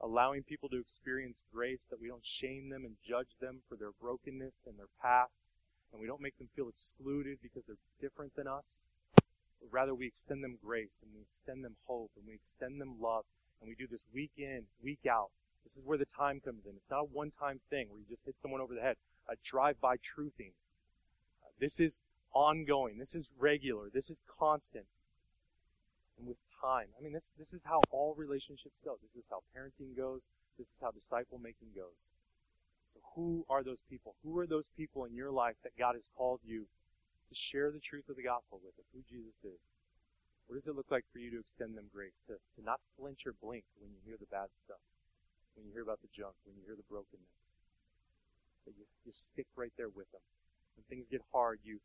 allowing 0.00 0.42
people 0.42 0.68
to 0.68 0.80
experience 0.80 1.38
grace, 1.52 1.80
that 1.90 2.00
we 2.00 2.08
don't 2.08 2.24
shame 2.24 2.70
them 2.70 2.84
and 2.84 2.96
judge 3.06 3.36
them 3.40 3.60
for 3.68 3.76
their 3.76 3.92
brokenness 4.00 4.54
and 4.66 4.78
their 4.78 4.90
past, 5.00 5.54
and 5.92 6.00
we 6.00 6.06
don't 6.06 6.20
make 6.20 6.36
them 6.38 6.48
feel 6.56 6.68
excluded 6.68 7.38
because 7.42 7.62
they're 7.66 7.76
different 8.00 8.34
than 8.36 8.48
us. 8.48 8.84
But 9.60 9.70
rather, 9.70 9.94
we 9.94 10.06
extend 10.06 10.42
them 10.42 10.58
grace 10.62 10.98
and 11.00 11.10
we 11.14 11.22
extend 11.22 11.64
them 11.64 11.76
hope 11.86 12.10
and 12.16 12.26
we 12.26 12.34
extend 12.34 12.80
them 12.80 12.96
love. 13.00 13.24
And 13.60 13.68
we 13.68 13.76
do 13.76 13.86
this 13.90 14.04
week 14.12 14.32
in, 14.36 14.64
week 14.82 15.06
out. 15.08 15.30
This 15.62 15.76
is 15.76 15.84
where 15.84 15.96
the 15.96 16.04
time 16.04 16.40
comes 16.44 16.66
in. 16.66 16.72
It's 16.76 16.90
not 16.90 17.00
a 17.00 17.04
one 17.04 17.30
time 17.30 17.60
thing 17.70 17.88
where 17.88 18.00
you 18.00 18.06
just 18.10 18.26
hit 18.26 18.34
someone 18.42 18.60
over 18.60 18.74
the 18.74 18.82
head. 18.82 18.96
A 19.30 19.36
drive 19.42 19.80
by 19.80 19.96
truthing. 19.96 20.52
This 21.58 21.80
is 21.80 22.00
ongoing. 22.34 22.98
This 22.98 23.14
is 23.14 23.30
regular. 23.38 23.88
This 23.92 24.10
is 24.10 24.20
constant. 24.26 24.84
And 26.18 26.26
with 26.26 26.36
time. 26.64 26.88
I 26.96 27.04
mean, 27.04 27.12
this, 27.12 27.28
this 27.36 27.52
is 27.52 27.60
how 27.68 27.84
all 27.92 28.16
relationships 28.16 28.80
go. 28.80 28.96
This 29.04 29.12
is 29.12 29.28
how 29.28 29.44
parenting 29.52 29.92
goes. 29.92 30.24
This 30.56 30.72
is 30.72 30.80
how 30.80 30.96
disciple 30.96 31.36
making 31.36 31.76
goes. 31.76 32.08
So 32.96 33.04
who 33.14 33.44
are 33.52 33.60
those 33.60 33.84
people? 33.90 34.16
Who 34.24 34.38
are 34.40 34.48
those 34.48 34.72
people 34.72 35.04
in 35.04 35.12
your 35.12 35.30
life 35.30 35.60
that 35.62 35.76
God 35.76 35.94
has 35.94 36.08
called 36.16 36.40
you 36.40 36.64
to 37.28 37.34
share 37.36 37.68
the 37.68 37.84
truth 37.84 38.08
of 38.08 38.16
the 38.16 38.24
gospel 38.24 38.64
with, 38.64 38.72
of 38.80 38.88
who 38.96 39.04
Jesus 39.04 39.36
is? 39.44 39.60
What 40.48 40.56
does 40.56 40.68
it 40.68 40.76
look 40.76 40.88
like 40.88 41.04
for 41.12 41.20
you 41.20 41.28
to 41.36 41.40
extend 41.44 41.76
them 41.76 41.92
grace, 41.92 42.16
to, 42.28 42.36
to 42.36 42.60
not 42.64 42.80
flinch 42.96 43.24
or 43.28 43.36
blink 43.36 43.64
when 43.80 43.92
you 43.92 44.00
hear 44.04 44.16
the 44.20 44.28
bad 44.28 44.48
stuff, 44.64 44.80
when 45.56 45.64
you 45.68 45.72
hear 45.72 45.84
about 45.84 46.00
the 46.00 46.12
junk, 46.12 46.36
when 46.44 46.56
you 46.56 46.64
hear 46.64 46.76
the 46.76 46.88
brokenness? 46.88 47.36
That 48.64 48.76
you, 48.76 48.84
you 49.04 49.12
stick 49.12 49.48
right 49.56 49.72
there 49.76 49.92
with 49.92 50.08
them. 50.12 50.24
When 50.76 50.84
things 50.88 51.08
get 51.08 51.24
hard, 51.32 51.60
you 51.64 51.80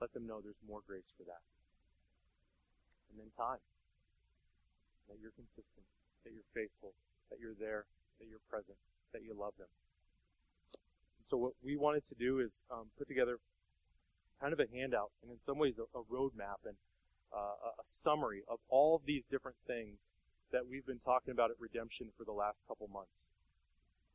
let 0.00 0.12
them 0.12 0.28
know 0.28 0.40
there's 0.40 0.60
more 0.64 0.80
grace 0.84 1.08
for 1.16 1.24
that. 1.24 1.44
And 3.12 3.20
then 3.20 3.32
time. 3.36 3.60
That 5.10 5.18
you're 5.20 5.34
consistent, 5.34 5.86
that 6.24 6.32
you're 6.32 6.48
faithful, 6.54 6.94
that 7.30 7.40
you're 7.40 7.58
there, 7.58 7.84
that 8.20 8.26
you're 8.30 8.42
present, 8.48 8.78
that 9.12 9.22
you 9.22 9.34
love 9.34 9.54
them 9.58 9.68
so 11.32 11.36
what 11.36 11.52
we 11.64 11.76
wanted 11.76 12.04
to 12.08 12.14
do 12.14 12.40
is 12.40 12.60
um, 12.70 12.92
put 12.98 13.08
together 13.08 13.38
kind 14.40 14.52
of 14.52 14.60
a 14.60 14.66
handout, 14.68 15.10
and 15.22 15.30
in 15.30 15.38
some 15.40 15.56
ways 15.56 15.74
a, 15.78 15.86
a 15.96 16.02
roadmap 16.04 16.60
and 16.66 16.76
uh, 17.32 17.72
a 17.80 17.84
summary 17.84 18.42
of 18.48 18.58
all 18.68 18.96
of 18.96 19.02
these 19.06 19.22
different 19.30 19.56
things 19.66 20.12
that 20.52 20.68
we've 20.68 20.84
been 20.84 21.00
talking 21.00 21.32
about 21.32 21.50
at 21.50 21.56
Redemption 21.58 22.12
for 22.18 22.24
the 22.24 22.36
last 22.36 22.60
couple 22.68 22.86
months. 22.88 23.32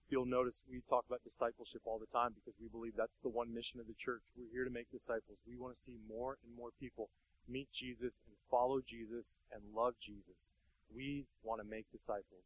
You'll 0.09 0.29
notice 0.29 0.61
we 0.69 0.85
talk 0.88 1.05
about 1.09 1.23
discipleship 1.23 1.81
all 1.85 1.97
the 1.97 2.11
time 2.13 2.38
because 2.38 2.53
we 2.61 2.69
believe 2.69 2.93
that's 2.95 3.17
the 3.23 3.33
one 3.33 3.49
mission 3.49 3.79
of 3.79 3.88
the 3.88 3.97
church. 3.97 4.21
We're 4.38 4.53
here 4.53 4.63
to 4.63 4.69
make 4.69 4.91
disciples. 4.91 5.41
We 5.49 5.57
want 5.57 5.75
to 5.75 5.81
see 5.81 5.97
more 6.07 6.38
and 6.45 6.55
more 6.55 6.69
people 6.79 7.09
meet 7.49 7.67
Jesus 7.73 8.21
and 8.29 8.38
follow 8.51 8.79
Jesus 8.79 9.41
and 9.51 9.73
love 9.73 9.95
Jesus. 9.99 10.53
We 10.93 11.25
want 11.43 11.61
to 11.61 11.67
make 11.67 11.85
disciples. 11.91 12.45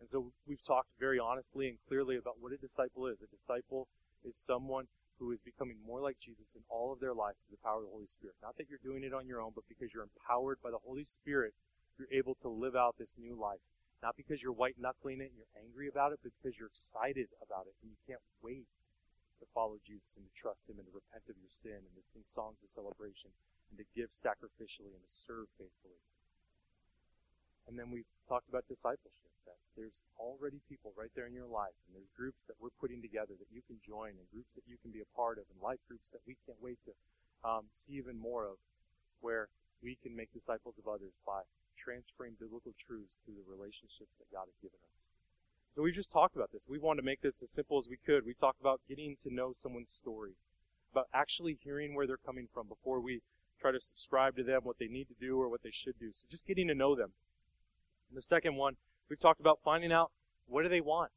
And 0.00 0.08
so 0.08 0.32
we've 0.46 0.62
talked 0.62 0.90
very 1.00 1.18
honestly 1.18 1.68
and 1.68 1.78
clearly 1.88 2.16
about 2.16 2.36
what 2.40 2.52
a 2.52 2.60
disciple 2.60 3.06
is. 3.06 3.16
A 3.22 3.30
disciple 3.32 3.88
is 4.24 4.36
someone 4.36 4.88
who 5.18 5.32
is 5.32 5.40
becoming 5.40 5.80
more 5.80 6.00
like 6.00 6.20
Jesus 6.20 6.52
in 6.52 6.60
all 6.68 6.92
of 6.92 7.00
their 7.00 7.16
life 7.16 7.40
through 7.40 7.56
the 7.56 7.64
power 7.64 7.80
of 7.80 7.88
the 7.88 7.94
Holy 7.96 8.10
Spirit. 8.12 8.36
Not 8.44 8.56
that 8.60 8.68
you're 8.68 8.82
doing 8.84 9.04
it 9.04 9.16
on 9.16 9.24
your 9.24 9.40
own, 9.40 9.56
but 9.56 9.64
because 9.68 9.88
you're 9.94 10.04
empowered 10.04 10.60
by 10.60 10.68
the 10.68 10.82
Holy 10.84 11.08
Spirit, 11.08 11.56
you're 11.96 12.12
able 12.12 12.36
to 12.44 12.52
live 12.52 12.76
out 12.76 13.00
this 13.00 13.16
new 13.16 13.32
life. 13.32 13.64
Not 14.04 14.12
because 14.12 14.44
you're 14.44 14.52
white 14.52 14.76
knuckling 14.76 15.24
it 15.24 15.32
and 15.32 15.38
you're 15.40 15.56
angry 15.56 15.88
about 15.88 16.12
it, 16.12 16.20
but 16.20 16.36
because 16.36 16.60
you're 16.60 16.68
excited 16.68 17.32
about 17.40 17.64
it 17.64 17.72
and 17.80 17.88
you 17.88 17.96
can't 18.04 18.20
wait 18.44 18.68
to 19.40 19.48
follow 19.56 19.80
Jesus 19.80 20.12
and 20.20 20.24
to 20.28 20.32
trust 20.36 20.68
Him 20.68 20.76
and 20.76 20.84
to 20.84 20.92
repent 20.92 21.24
of 21.32 21.36
your 21.40 21.52
sin 21.52 21.80
and 21.80 21.94
to 21.96 22.04
sing 22.04 22.24
songs 22.28 22.60
of 22.60 22.68
celebration 22.76 23.32
and 23.72 23.80
to 23.80 23.86
give 23.96 24.12
sacrificially 24.12 24.92
and 24.92 25.00
to 25.00 25.12
serve 25.24 25.48
faithfully. 25.56 26.00
And 27.66 27.74
then 27.74 27.90
we've 27.90 28.08
talked 28.30 28.48
about 28.48 28.62
discipleship, 28.70 29.30
that 29.44 29.58
there's 29.74 29.98
already 30.18 30.62
people 30.70 30.94
right 30.94 31.10
there 31.18 31.26
in 31.26 31.34
your 31.34 31.50
life, 31.50 31.74
and 31.86 31.98
there's 31.98 32.10
groups 32.14 32.46
that 32.46 32.54
we're 32.62 32.74
putting 32.78 33.02
together 33.02 33.34
that 33.34 33.50
you 33.50 33.62
can 33.66 33.82
join, 33.82 34.14
and 34.14 34.26
groups 34.30 34.54
that 34.54 34.66
you 34.70 34.78
can 34.78 34.94
be 34.94 35.02
a 35.02 35.10
part 35.18 35.38
of, 35.38 35.44
and 35.50 35.58
life 35.58 35.82
groups 35.90 36.06
that 36.14 36.22
we 36.26 36.38
can't 36.46 36.62
wait 36.62 36.78
to 36.86 36.94
um, 37.42 37.66
see 37.74 37.98
even 37.98 38.14
more 38.14 38.46
of, 38.46 38.56
where 39.20 39.50
we 39.82 39.98
can 39.98 40.14
make 40.14 40.30
disciples 40.30 40.78
of 40.78 40.86
others 40.86 41.12
by 41.26 41.42
transferring 41.74 42.38
biblical 42.38 42.74
truths 42.78 43.18
through 43.26 43.34
the 43.34 43.46
relationships 43.50 44.14
that 44.18 44.30
God 44.30 44.46
has 44.46 44.58
given 44.62 44.78
us. 44.86 45.02
So 45.70 45.82
we 45.82 45.92
just 45.92 46.10
talked 46.10 46.34
about 46.34 46.52
this. 46.52 46.62
We 46.70 46.78
wanted 46.78 47.02
to 47.02 47.06
make 47.06 47.20
this 47.20 47.42
as 47.42 47.50
simple 47.50 47.78
as 47.78 47.86
we 47.90 47.98
could. 47.98 48.24
We 48.24 48.32
talked 48.32 48.60
about 48.60 48.80
getting 48.88 49.16
to 49.22 49.34
know 49.34 49.52
someone's 49.52 49.92
story, 49.92 50.38
about 50.90 51.06
actually 51.12 51.58
hearing 51.62 51.94
where 51.94 52.06
they're 52.06 52.16
coming 52.16 52.48
from 52.52 52.66
before 52.66 53.00
we 53.00 53.20
try 53.60 53.72
to 53.72 53.80
subscribe 53.80 54.36
to 54.36 54.42
them 54.42 54.62
what 54.62 54.78
they 54.78 54.88
need 54.88 55.08
to 55.08 55.18
do 55.20 55.38
or 55.38 55.48
what 55.48 55.62
they 55.62 55.72
should 55.72 55.98
do. 55.98 56.12
So 56.14 56.24
just 56.30 56.46
getting 56.46 56.68
to 56.68 56.74
know 56.74 56.96
them. 56.96 57.12
And 58.08 58.16
the 58.16 58.22
second 58.22 58.56
one, 58.56 58.76
we've 59.08 59.20
talked 59.20 59.40
about 59.40 59.60
finding 59.64 59.92
out 59.92 60.10
what 60.46 60.62
do 60.62 60.68
they 60.68 60.80
want. 60.80 61.10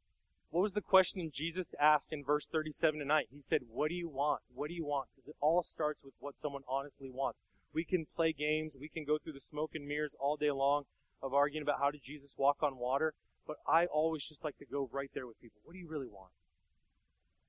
What 0.50 0.62
was 0.62 0.72
the 0.72 0.80
question 0.80 1.30
Jesus 1.32 1.68
asked 1.80 2.12
in 2.12 2.24
verse 2.24 2.46
37 2.50 2.98
tonight? 2.98 3.28
He 3.30 3.40
said, 3.40 3.60
What 3.70 3.88
do 3.88 3.94
you 3.94 4.08
want? 4.08 4.42
What 4.52 4.68
do 4.68 4.74
you 4.74 4.84
want? 4.84 5.08
Because 5.14 5.28
it 5.28 5.36
all 5.40 5.62
starts 5.62 6.00
with 6.02 6.14
what 6.18 6.40
someone 6.40 6.62
honestly 6.68 7.08
wants. 7.08 7.40
We 7.72 7.84
can 7.84 8.06
play 8.16 8.32
games, 8.32 8.72
we 8.78 8.88
can 8.88 9.04
go 9.04 9.18
through 9.18 9.34
the 9.34 9.40
smoke 9.40 9.70
and 9.74 9.86
mirrors 9.86 10.14
all 10.18 10.36
day 10.36 10.50
long 10.50 10.84
of 11.22 11.32
arguing 11.32 11.62
about 11.62 11.78
how 11.78 11.92
did 11.92 12.02
Jesus 12.02 12.34
walk 12.36 12.56
on 12.62 12.78
water, 12.78 13.14
but 13.46 13.56
I 13.68 13.86
always 13.86 14.24
just 14.24 14.42
like 14.42 14.58
to 14.58 14.64
go 14.64 14.88
right 14.90 15.10
there 15.14 15.26
with 15.26 15.40
people. 15.40 15.60
What 15.64 15.74
do 15.74 15.78
you 15.78 15.88
really 15.88 16.08
want? 16.08 16.32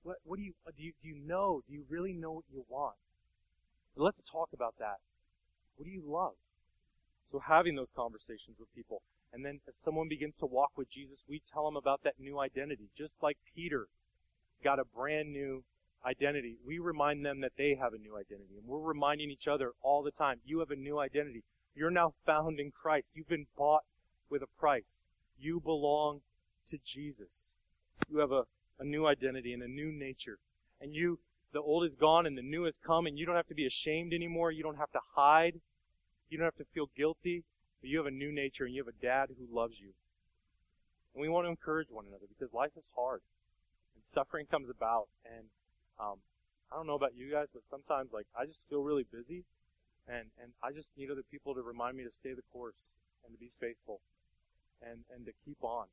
What, 0.03 0.17
what 0.23 0.37
do 0.37 0.43
you, 0.43 0.53
uh, 0.67 0.71
do 0.75 0.83
you, 0.83 0.93
do 1.01 1.07
you 1.07 1.19
know? 1.25 1.61
Do 1.67 1.73
you 1.73 1.85
really 1.89 2.13
know 2.13 2.31
what 2.31 2.45
you 2.51 2.65
want? 2.69 2.95
Let's 3.95 4.21
talk 4.31 4.49
about 4.53 4.75
that. 4.79 4.97
What 5.75 5.85
do 5.85 5.91
you 5.91 6.03
love? 6.05 6.33
So 7.31 7.39
having 7.39 7.75
those 7.75 7.91
conversations 7.95 8.57
with 8.59 8.73
people. 8.75 9.01
And 9.33 9.45
then 9.45 9.61
as 9.67 9.75
someone 9.75 10.09
begins 10.09 10.35
to 10.39 10.45
walk 10.45 10.71
with 10.75 10.89
Jesus, 10.89 11.23
we 11.27 11.41
tell 11.51 11.65
them 11.65 11.77
about 11.77 12.03
that 12.03 12.19
new 12.19 12.39
identity. 12.39 12.89
Just 12.97 13.15
like 13.21 13.37
Peter 13.55 13.87
got 14.63 14.79
a 14.79 14.83
brand 14.83 15.31
new 15.31 15.63
identity, 16.05 16.57
we 16.65 16.79
remind 16.79 17.25
them 17.25 17.41
that 17.41 17.53
they 17.57 17.77
have 17.79 17.93
a 17.93 17.97
new 17.97 18.17
identity. 18.17 18.57
And 18.57 18.67
we're 18.67 18.79
reminding 18.79 19.31
each 19.31 19.47
other 19.47 19.71
all 19.81 20.03
the 20.03 20.11
time, 20.11 20.39
you 20.45 20.59
have 20.59 20.71
a 20.71 20.75
new 20.75 20.99
identity. 20.99 21.43
You're 21.75 21.91
now 21.91 22.13
found 22.25 22.59
in 22.59 22.71
Christ. 22.71 23.11
You've 23.13 23.29
been 23.29 23.47
bought 23.57 23.83
with 24.29 24.41
a 24.41 24.59
price. 24.59 25.05
You 25.39 25.59
belong 25.59 26.21
to 26.69 26.77
Jesus. 26.85 27.43
You 28.09 28.19
have 28.19 28.31
a, 28.31 28.43
a 28.79 28.83
new 28.83 29.07
identity 29.07 29.53
and 29.53 29.63
a 29.63 29.67
new 29.67 29.91
nature. 29.91 30.37
And 30.81 30.93
you, 30.93 31.19
the 31.53 31.61
old 31.61 31.85
is 31.85 31.95
gone 31.95 32.25
and 32.25 32.37
the 32.37 32.41
new 32.41 32.63
has 32.63 32.75
come 32.85 33.05
and 33.05 33.17
you 33.17 33.25
don't 33.25 33.35
have 33.35 33.47
to 33.47 33.55
be 33.55 33.65
ashamed 33.65 34.13
anymore. 34.13 34.51
You 34.51 34.63
don't 34.63 34.77
have 34.77 34.91
to 34.91 34.99
hide. 35.15 35.61
You 36.29 36.37
don't 36.37 36.45
have 36.45 36.55
to 36.55 36.65
feel 36.73 36.89
guilty. 36.95 37.43
But 37.81 37.89
you 37.89 37.97
have 37.97 38.07
a 38.07 38.11
new 38.11 38.31
nature 38.31 38.65
and 38.65 38.73
you 38.73 38.83
have 38.85 38.93
a 38.93 39.01
dad 39.01 39.29
who 39.37 39.49
loves 39.49 39.75
you. 39.81 39.91
And 41.13 41.21
we 41.21 41.29
want 41.29 41.45
to 41.45 41.49
encourage 41.49 41.89
one 41.89 42.05
another 42.07 42.29
because 42.29 42.53
life 42.53 42.71
is 42.77 42.87
hard 42.95 43.21
and 43.95 44.03
suffering 44.13 44.45
comes 44.45 44.69
about. 44.69 45.07
And 45.25 45.49
um, 45.99 46.21
I 46.71 46.75
don't 46.75 46.87
know 46.87 46.95
about 46.95 47.15
you 47.15 47.29
guys, 47.29 47.47
but 47.53 47.63
sometimes 47.69 48.11
like 48.13 48.27
I 48.37 48.45
just 48.45 48.63
feel 48.69 48.81
really 48.81 49.05
busy, 49.11 49.43
and 50.07 50.31
and 50.41 50.55
I 50.63 50.71
just 50.71 50.89
need 50.97 51.11
other 51.11 51.25
people 51.29 51.53
to 51.53 51.61
remind 51.61 51.97
me 51.97 52.03
to 52.03 52.13
stay 52.23 52.33
the 52.33 52.47
course 52.53 52.79
and 53.25 53.33
to 53.33 53.39
be 53.39 53.51
faithful, 53.59 53.99
and 54.81 55.03
and 55.13 55.25
to 55.25 55.33
keep 55.43 55.59
on. 55.61 55.87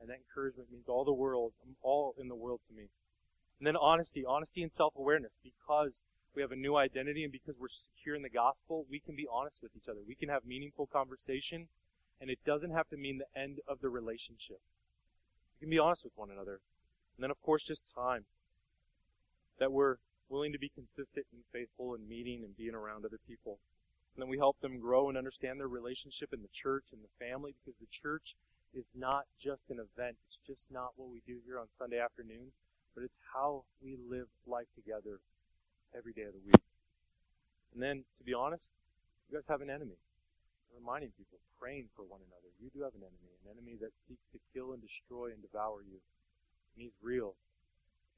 And 0.00 0.08
that 0.08 0.22
encouragement 0.22 0.70
means 0.72 0.88
all 0.88 1.04
the 1.04 1.12
world, 1.12 1.52
all 1.82 2.14
in 2.16 2.28
the 2.28 2.38
world 2.38 2.60
to 2.68 2.74
me. 2.74 2.88
And 3.58 3.66
then 3.66 3.76
honesty, 3.76 4.24
honesty 4.24 4.62
and 4.62 4.72
self-awareness, 4.72 5.32
because 5.44 6.00
we 6.34 6.42
have 6.42 6.52
a 6.52 6.56
new 6.56 6.76
identity 6.76 7.24
and 7.24 7.32
because 7.32 7.54
we're 7.58 7.68
secure 7.68 8.14
in 8.14 8.22
the 8.22 8.30
gospel, 8.30 8.86
we 8.88 9.00
can 9.00 9.16
be 9.16 9.26
honest 9.30 9.56
with 9.62 9.72
each 9.76 9.88
other. 9.88 10.00
We 10.06 10.14
can 10.14 10.28
have 10.28 10.44
meaningful 10.44 10.86
conversations, 10.86 11.68
and 12.20 12.30
it 12.30 12.38
doesn't 12.46 12.70
have 12.70 12.88
to 12.90 12.96
mean 12.96 13.18
the 13.18 13.40
end 13.40 13.60
of 13.66 13.80
the 13.80 13.88
relationship. 13.88 14.60
We 15.58 15.66
can 15.66 15.70
be 15.70 15.78
honest 15.78 16.04
with 16.04 16.12
one 16.16 16.30
another. 16.30 16.60
And 17.16 17.24
then, 17.24 17.30
of 17.30 17.42
course, 17.42 17.62
just 17.62 17.82
time. 17.94 18.24
That 19.58 19.72
we're 19.72 19.96
willing 20.28 20.52
to 20.52 20.58
be 20.58 20.70
consistent 20.70 21.26
and 21.32 21.42
faithful 21.52 21.94
in 21.94 22.08
meeting 22.08 22.44
and 22.44 22.56
being 22.56 22.74
around 22.74 23.04
other 23.04 23.18
people. 23.26 23.58
And 24.14 24.22
then 24.22 24.30
we 24.30 24.38
help 24.38 24.60
them 24.60 24.80
grow 24.80 25.08
and 25.08 25.18
understand 25.18 25.58
their 25.58 25.68
relationship 25.68 26.32
in 26.32 26.42
the 26.42 26.54
church 26.54 26.84
and 26.92 27.02
the 27.02 27.24
family 27.24 27.54
because 27.58 27.78
the 27.80 27.90
church 27.90 28.36
is 28.72 28.86
not 28.94 29.26
just 29.42 29.62
an 29.68 29.78
event. 29.78 30.16
It's 30.28 30.38
just 30.46 30.70
not 30.70 30.92
what 30.96 31.10
we 31.10 31.22
do 31.26 31.38
here 31.44 31.58
on 31.58 31.66
Sunday 31.76 31.98
afternoons, 31.98 32.54
but 32.94 33.02
it's 33.02 33.18
how 33.34 33.64
we 33.82 33.96
live 33.98 34.28
life 34.46 34.70
together 34.74 35.20
every 35.96 36.12
day 36.12 36.24
of 36.24 36.34
the 36.34 36.44
week. 36.44 36.64
And 37.74 37.82
then, 37.82 38.04
to 38.18 38.24
be 38.24 38.34
honest, 38.34 38.66
you 39.28 39.38
guys 39.38 39.46
have 39.48 39.62
an 39.62 39.70
enemy. 39.70 39.98
Reminding 40.70 41.10
people, 41.18 41.42
praying 41.58 41.90
for 41.98 42.06
one 42.06 42.22
another. 42.22 42.50
You 42.62 42.70
do 42.70 42.86
have 42.86 42.94
an 42.94 43.02
enemy, 43.02 43.30
an 43.42 43.50
enemy 43.50 43.74
that 43.82 43.90
seeks 44.06 44.26
to 44.30 44.38
kill 44.54 44.70
and 44.70 44.80
destroy 44.82 45.34
and 45.34 45.42
devour 45.42 45.82
you. 45.82 45.98
And 46.74 46.78
he's 46.86 46.94
real. 47.02 47.34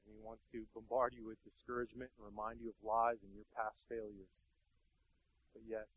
And 0.05 0.13
he 0.13 0.21
wants 0.21 0.45
to 0.53 0.61
bombard 0.73 1.17
you 1.17 1.25
with 1.25 1.41
discouragement 1.41 2.13
and 2.13 2.21
remind 2.23 2.61
you 2.61 2.69
of 2.69 2.77
lies 2.85 3.21
and 3.25 3.33
your 3.33 3.47
past 3.57 3.81
failures. 3.89 4.45
But 5.53 5.65
yet, 5.65 5.89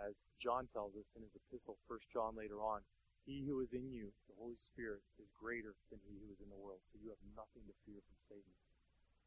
as 0.00 0.16
John 0.40 0.68
tells 0.72 0.92
us 0.96 1.08
in 1.16 1.22
his 1.22 1.36
epistle, 1.36 1.80
1 1.88 2.12
John 2.12 2.36
later 2.36 2.60
on, 2.60 2.84
he 3.24 3.44
who 3.48 3.64
is 3.64 3.72
in 3.72 3.88
you, 3.88 4.12
the 4.28 4.36
Holy 4.36 4.60
Spirit, 4.60 5.00
is 5.16 5.30
greater 5.40 5.72
than 5.88 6.00
he 6.04 6.20
who 6.20 6.28
is 6.28 6.40
in 6.44 6.52
the 6.52 6.60
world. 6.60 6.84
So 6.92 7.00
you 7.00 7.08
have 7.08 7.24
nothing 7.32 7.64
to 7.64 7.74
fear 7.88 8.00
from 8.04 8.18
Satan. 8.28 8.54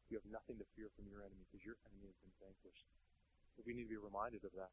You 0.08 0.16
have 0.16 0.28
nothing 0.32 0.56
to 0.56 0.66
fear 0.72 0.88
from 0.96 1.04
your 1.12 1.20
enemy 1.20 1.44
because 1.48 1.60
your 1.64 1.76
enemy 1.84 2.08
has 2.08 2.18
been 2.24 2.32
vanquished. 2.40 2.88
But 3.60 3.68
we 3.68 3.76
need 3.76 3.92
to 3.92 3.94
be 3.94 4.00
reminded 4.00 4.40
of 4.44 4.56
that. 4.56 4.72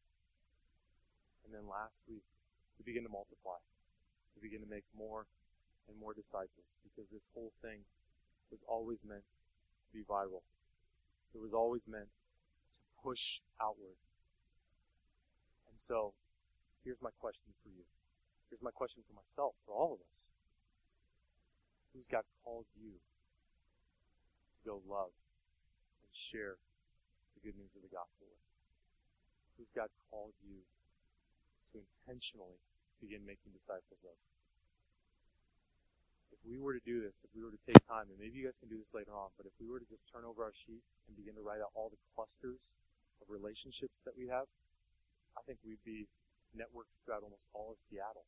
And 1.44 1.52
then 1.52 1.68
last, 1.68 1.92
we, 2.08 2.24
we 2.80 2.82
begin 2.88 3.04
to 3.04 3.12
multiply. 3.12 3.60
We 4.32 4.48
begin 4.48 4.64
to 4.64 4.70
make 4.70 4.88
more 4.96 5.28
and 5.86 5.94
more 6.00 6.16
disciples 6.16 6.66
because 6.82 7.04
this 7.12 7.22
whole 7.36 7.52
thing 7.60 7.84
was 8.48 8.64
always 8.64 8.98
meant 9.04 9.22
to 9.22 9.90
be 9.92 10.02
viral. 10.08 10.40
It 11.36 11.40
was 11.44 11.52
always 11.52 11.84
meant 11.84 12.08
to 12.08 12.92
push 13.04 13.44
outward. 13.60 14.00
And 15.68 15.76
so, 15.76 16.16
here's 16.80 17.00
my 17.04 17.12
question 17.20 17.52
for 17.60 17.68
you. 17.68 17.84
Here's 18.48 18.62
my 18.62 18.72
question 18.72 19.04
for 19.04 19.12
myself, 19.12 19.52
for 19.68 19.76
all 19.76 19.92
of 19.94 20.00
us. 20.00 20.16
Who's 21.92 22.08
God 22.08 22.24
called 22.44 22.66
you 22.78 22.96
to 22.96 24.58
go 24.64 24.80
love? 24.88 25.12
Share 26.32 26.56
the 27.36 27.40
good 27.44 27.56
news 27.56 27.72
of 27.76 27.82
the 27.84 27.92
gospel 27.92 28.26
with? 28.28 28.42
Who's 29.56 29.72
God 29.72 29.88
called 30.12 30.36
you 30.44 30.60
to 31.72 31.80
intentionally 31.80 32.60
begin 33.00 33.24
making 33.24 33.52
disciples 33.56 34.00
of? 34.04 34.16
If 36.32 36.40
we 36.44 36.60
were 36.60 36.76
to 36.76 36.84
do 36.84 37.00
this, 37.00 37.16
if 37.24 37.32
we 37.32 37.40
were 37.40 37.52
to 37.52 37.62
take 37.64 37.80
time, 37.88 38.08
and 38.12 38.18
maybe 38.20 38.36
you 38.36 38.44
guys 38.48 38.58
can 38.60 38.68
do 38.68 38.76
this 38.76 38.92
later 38.92 39.16
on, 39.16 39.32
but 39.40 39.48
if 39.48 39.54
we 39.56 39.68
were 39.68 39.80
to 39.80 39.88
just 39.88 40.04
turn 40.12 40.28
over 40.28 40.44
our 40.44 40.56
sheets 40.66 40.90
and 41.08 41.16
begin 41.16 41.34
to 41.36 41.44
write 41.44 41.64
out 41.64 41.72
all 41.72 41.88
the 41.88 42.00
clusters 42.14 42.60
of 43.20 43.26
relationships 43.32 43.96
that 44.04 44.12
we 44.14 44.28
have, 44.28 44.44
I 45.36 45.44
think 45.44 45.60
we'd 45.64 45.82
be 45.84 46.08
networked 46.56 46.92
throughout 47.04 47.24
almost 47.24 47.44
all 47.52 47.76
of 47.76 47.78
Seattle. 47.88 48.24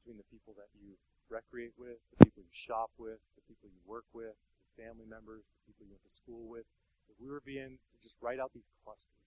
Between 0.00 0.16
the 0.16 0.28
people 0.32 0.56
that 0.56 0.72
you 0.80 0.96
recreate 1.28 1.76
with, 1.76 2.00
the 2.16 2.24
people 2.24 2.40
you 2.44 2.56
shop 2.64 2.88
with, 2.96 3.20
the 3.36 3.44
people 3.44 3.68
you 3.68 3.82
work 3.84 4.08
with, 4.16 4.36
family 4.78 5.04
members, 5.10 5.42
the 5.42 5.58
people 5.66 5.82
you 5.90 5.98
went 5.98 6.06
to 6.06 6.14
school 6.14 6.46
with, 6.46 6.64
if 7.10 7.18
we 7.18 7.26
were 7.26 7.42
being 7.42 7.74
to 7.74 7.96
just 7.98 8.14
write 8.22 8.38
out 8.38 8.54
these 8.54 8.70
clusters, 8.86 9.26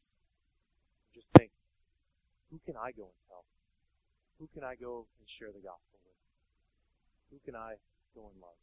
just 1.12 1.28
think, 1.36 1.52
who 2.47 2.64
can 2.64 2.80
I 2.80 2.95
go 2.95 3.12
and 3.12 3.20
tell? 3.28 3.43
Who 4.39 4.47
can 4.56 4.64
I 4.64 4.80
go 4.80 5.12
and 5.20 5.28
share 5.28 5.52
the 5.52 5.60
gospel 5.60 5.99
with? 6.08 6.20
Who 7.36 7.38
can 7.43 7.60
I 7.60 7.76
go 8.16 8.32
and 8.32 8.39
love? 8.39 8.58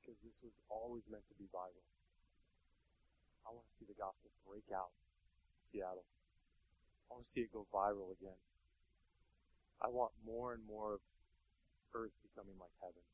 Because 0.00 0.16
this 0.24 0.40
was 0.40 0.56
always 0.72 1.04
meant 1.12 1.28
to 1.28 1.36
be 1.36 1.46
viral. 1.52 1.84
I 3.44 3.52
want 3.52 3.68
to 3.68 3.74
see 3.76 3.84
the 3.84 3.96
gospel 3.96 4.32
break 4.48 4.68
out 4.72 4.92
in 4.92 5.60
Seattle. 5.68 6.08
I 7.08 7.16
want 7.16 7.24
to 7.24 7.30
see 7.30 7.44
it 7.44 7.52
go 7.52 7.68
viral 7.72 8.12
again. 8.16 8.36
I 9.80 9.88
want 9.88 10.12
more 10.24 10.52
and 10.52 10.64
more 10.64 10.96
of 10.96 11.00
earth 11.94 12.12
becoming 12.24 12.56
like 12.60 12.72
heaven. 12.80 13.04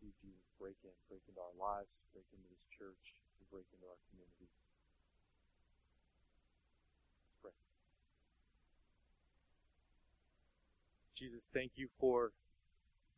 See 0.00 0.12
Jesus 0.22 0.48
break 0.58 0.76
in, 0.82 0.96
break 1.08 1.20
into 1.28 1.40
our 1.40 1.52
lives, 1.60 1.92
break 2.16 2.24
into 2.32 2.48
this 2.48 2.64
church, 2.72 3.14
and 3.38 3.44
break 3.52 3.68
into 3.72 3.84
our 3.84 4.00
communities. 4.08 4.48
Let's 7.28 7.36
pray. 7.44 7.56
Jesus, 11.14 11.44
thank 11.52 11.72
you 11.76 11.88
for 12.00 12.32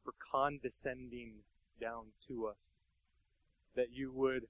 for 0.03 0.13
condescending 0.19 1.47
down 1.81 2.07
to 2.27 2.47
us. 2.49 2.83
That 3.77 3.93
you 3.93 4.11
would 4.13 4.47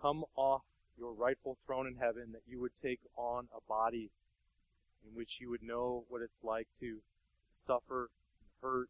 come 0.00 0.24
off 0.34 0.62
your 0.98 1.12
rightful 1.12 1.56
throne 1.66 1.86
in 1.86 1.96
heaven, 1.96 2.32
that 2.32 2.42
you 2.46 2.60
would 2.60 2.72
take 2.82 3.00
on 3.16 3.48
a 3.54 3.60
body 3.68 4.10
in 5.06 5.14
which 5.14 5.38
you 5.40 5.50
would 5.50 5.62
know 5.62 6.04
what 6.08 6.22
it's 6.22 6.42
like 6.42 6.68
to 6.80 6.98
suffer 7.52 8.10
and 8.40 8.50
hurt 8.62 8.88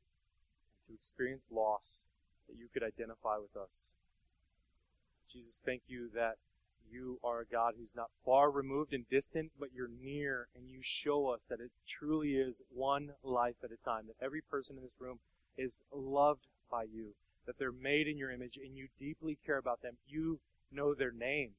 and 0.89 0.89
to 0.89 0.95
experience 0.95 1.47
loss, 1.51 2.03
that 2.51 2.59
you 2.59 2.67
could 2.73 2.83
identify 2.83 3.39
with 3.39 3.57
us. 3.57 3.71
Jesus, 5.33 5.61
thank 5.65 5.83
you 5.87 6.11
that 6.15 6.35
you 6.91 7.21
are 7.23 7.41
a 7.41 7.47
God 7.47 7.75
who's 7.79 7.95
not 7.95 8.11
far 8.25 8.51
removed 8.51 8.93
and 8.93 9.09
distant, 9.09 9.53
but 9.59 9.69
you're 9.73 9.91
near 10.03 10.49
and 10.57 10.69
you 10.69 10.81
show 10.83 11.29
us 11.29 11.41
that 11.49 11.61
it 11.61 11.71
truly 11.87 12.31
is 12.31 12.55
one 12.75 13.11
life 13.23 13.55
at 13.63 13.71
a 13.71 13.85
time, 13.85 14.07
that 14.09 14.25
every 14.25 14.41
person 14.41 14.77
in 14.77 14.83
this 14.83 14.99
room 14.99 15.21
is 15.57 15.71
loved 15.95 16.47
by 16.71 16.83
you, 16.83 17.15
that 17.47 17.59
they're 17.59 17.71
made 17.71 18.09
in 18.09 18.19
your 18.19 18.33
image 18.33 18.57
and 18.57 18.77
you 18.77 18.89
deeply 18.99 19.39
care 19.47 19.59
about 19.59 19.83
them. 19.83 19.97
You 20.09 20.41
know 20.73 20.95
their 20.95 21.13
name. 21.13 21.51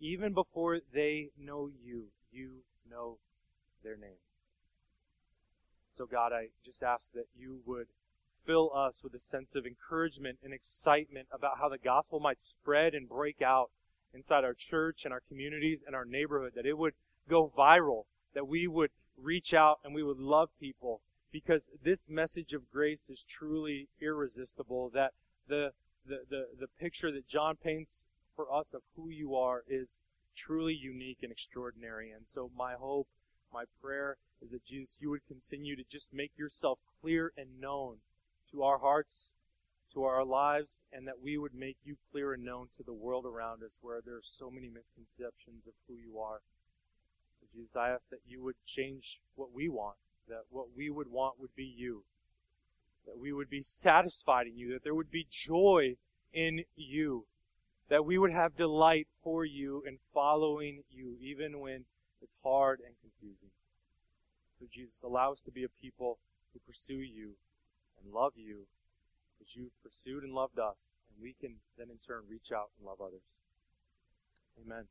Even 0.00 0.32
before 0.32 0.78
they 0.94 1.30
know 1.38 1.68
you, 1.84 2.04
you 2.32 2.62
know 2.88 3.18
their 3.82 3.96
name. 3.96 4.20
So, 5.90 6.06
God, 6.06 6.32
I 6.32 6.48
just 6.64 6.82
ask 6.82 7.06
that 7.14 7.26
you 7.36 7.60
would 7.66 7.86
fill 8.46 8.70
us 8.74 9.00
with 9.02 9.14
a 9.14 9.20
sense 9.20 9.54
of 9.54 9.66
encouragement 9.66 10.38
and 10.42 10.52
excitement 10.52 11.28
about 11.32 11.58
how 11.60 11.68
the 11.68 11.78
gospel 11.78 12.20
might 12.20 12.40
spread 12.40 12.94
and 12.94 13.08
break 13.08 13.42
out 13.42 13.70
inside 14.12 14.44
our 14.44 14.54
church 14.54 15.02
and 15.04 15.12
our 15.12 15.22
communities 15.28 15.80
and 15.86 15.94
our 15.94 16.04
neighborhood, 16.04 16.52
that 16.54 16.66
it 16.66 16.76
would 16.76 16.94
go 17.28 17.52
viral, 17.56 18.04
that 18.34 18.48
we 18.48 18.66
would 18.66 18.90
reach 19.16 19.54
out 19.54 19.78
and 19.84 19.94
we 19.94 20.02
would 20.02 20.18
love 20.18 20.48
people 20.58 21.00
because 21.32 21.68
this 21.84 22.06
message 22.08 22.52
of 22.52 22.70
grace 22.70 23.04
is 23.08 23.24
truly 23.28 23.88
irresistible, 24.00 24.90
that 24.92 25.12
the, 25.48 25.70
the, 26.06 26.20
the, 26.28 26.46
the 26.58 26.66
picture 26.80 27.12
that 27.12 27.28
John 27.28 27.56
paints 27.62 28.04
for 28.34 28.52
us 28.52 28.74
of 28.74 28.82
who 28.96 29.10
you 29.10 29.36
are 29.36 29.62
is 29.68 29.98
truly 30.36 30.74
unique 30.74 31.18
and 31.22 31.30
extraordinary. 31.30 32.10
And 32.10 32.24
so 32.26 32.50
my 32.56 32.74
hope 32.74 33.06
my 33.52 33.64
prayer 33.82 34.16
is 34.42 34.50
that 34.50 34.64
Jesus, 34.64 34.96
you 35.00 35.10
would 35.10 35.26
continue 35.26 35.76
to 35.76 35.82
just 35.90 36.08
make 36.12 36.32
yourself 36.36 36.78
clear 37.00 37.32
and 37.36 37.60
known 37.60 37.96
to 38.52 38.62
our 38.62 38.78
hearts, 38.78 39.30
to 39.94 40.04
our 40.04 40.24
lives, 40.24 40.82
and 40.92 41.06
that 41.06 41.22
we 41.22 41.36
would 41.36 41.54
make 41.54 41.76
you 41.84 41.96
clear 42.10 42.32
and 42.32 42.44
known 42.44 42.68
to 42.76 42.82
the 42.82 42.92
world 42.92 43.24
around 43.26 43.62
us 43.62 43.72
where 43.80 44.00
there 44.04 44.16
are 44.16 44.24
so 44.24 44.50
many 44.50 44.68
misconceptions 44.68 45.66
of 45.66 45.74
who 45.88 45.94
you 45.94 46.18
are. 46.18 46.40
So 47.40 47.46
Jesus, 47.52 47.76
I 47.76 47.90
ask 47.90 48.02
that 48.10 48.20
you 48.26 48.42
would 48.42 48.56
change 48.66 49.18
what 49.34 49.52
we 49.52 49.68
want, 49.68 49.96
that 50.28 50.44
what 50.50 50.66
we 50.76 50.90
would 50.90 51.10
want 51.10 51.40
would 51.40 51.54
be 51.56 51.64
you, 51.64 52.04
that 53.06 53.18
we 53.18 53.32
would 53.32 53.50
be 53.50 53.62
satisfied 53.62 54.46
in 54.46 54.56
you, 54.56 54.72
that 54.72 54.84
there 54.84 54.94
would 54.94 55.10
be 55.10 55.26
joy 55.30 55.96
in 56.32 56.64
you, 56.76 57.26
that 57.88 58.04
we 58.04 58.18
would 58.18 58.32
have 58.32 58.56
delight 58.56 59.08
for 59.24 59.44
you 59.44 59.82
and 59.86 59.98
following 60.14 60.82
you, 60.90 61.16
even 61.20 61.58
when 61.58 61.84
it's 62.22 62.36
hard 62.44 62.80
and 62.80 62.94
confusing. 63.00 63.50
So, 64.60 64.66
Jesus, 64.72 65.00
allow 65.02 65.32
us 65.32 65.40
to 65.46 65.50
be 65.50 65.64
a 65.64 65.68
people 65.82 66.18
who 66.52 66.60
pursue 66.60 67.00
you 67.00 67.34
and 68.02 68.12
love 68.12 68.32
you 68.36 68.66
as 69.40 69.48
you've 69.54 69.74
pursued 69.82 70.24
and 70.24 70.32
loved 70.32 70.58
us, 70.58 70.76
and 71.14 71.22
we 71.22 71.34
can 71.40 71.56
then 71.78 71.90
in 71.90 71.98
turn 72.06 72.22
reach 72.28 72.52
out 72.54 72.70
and 72.78 72.86
love 72.86 73.00
others. 73.00 73.24
Amen. 74.64 74.84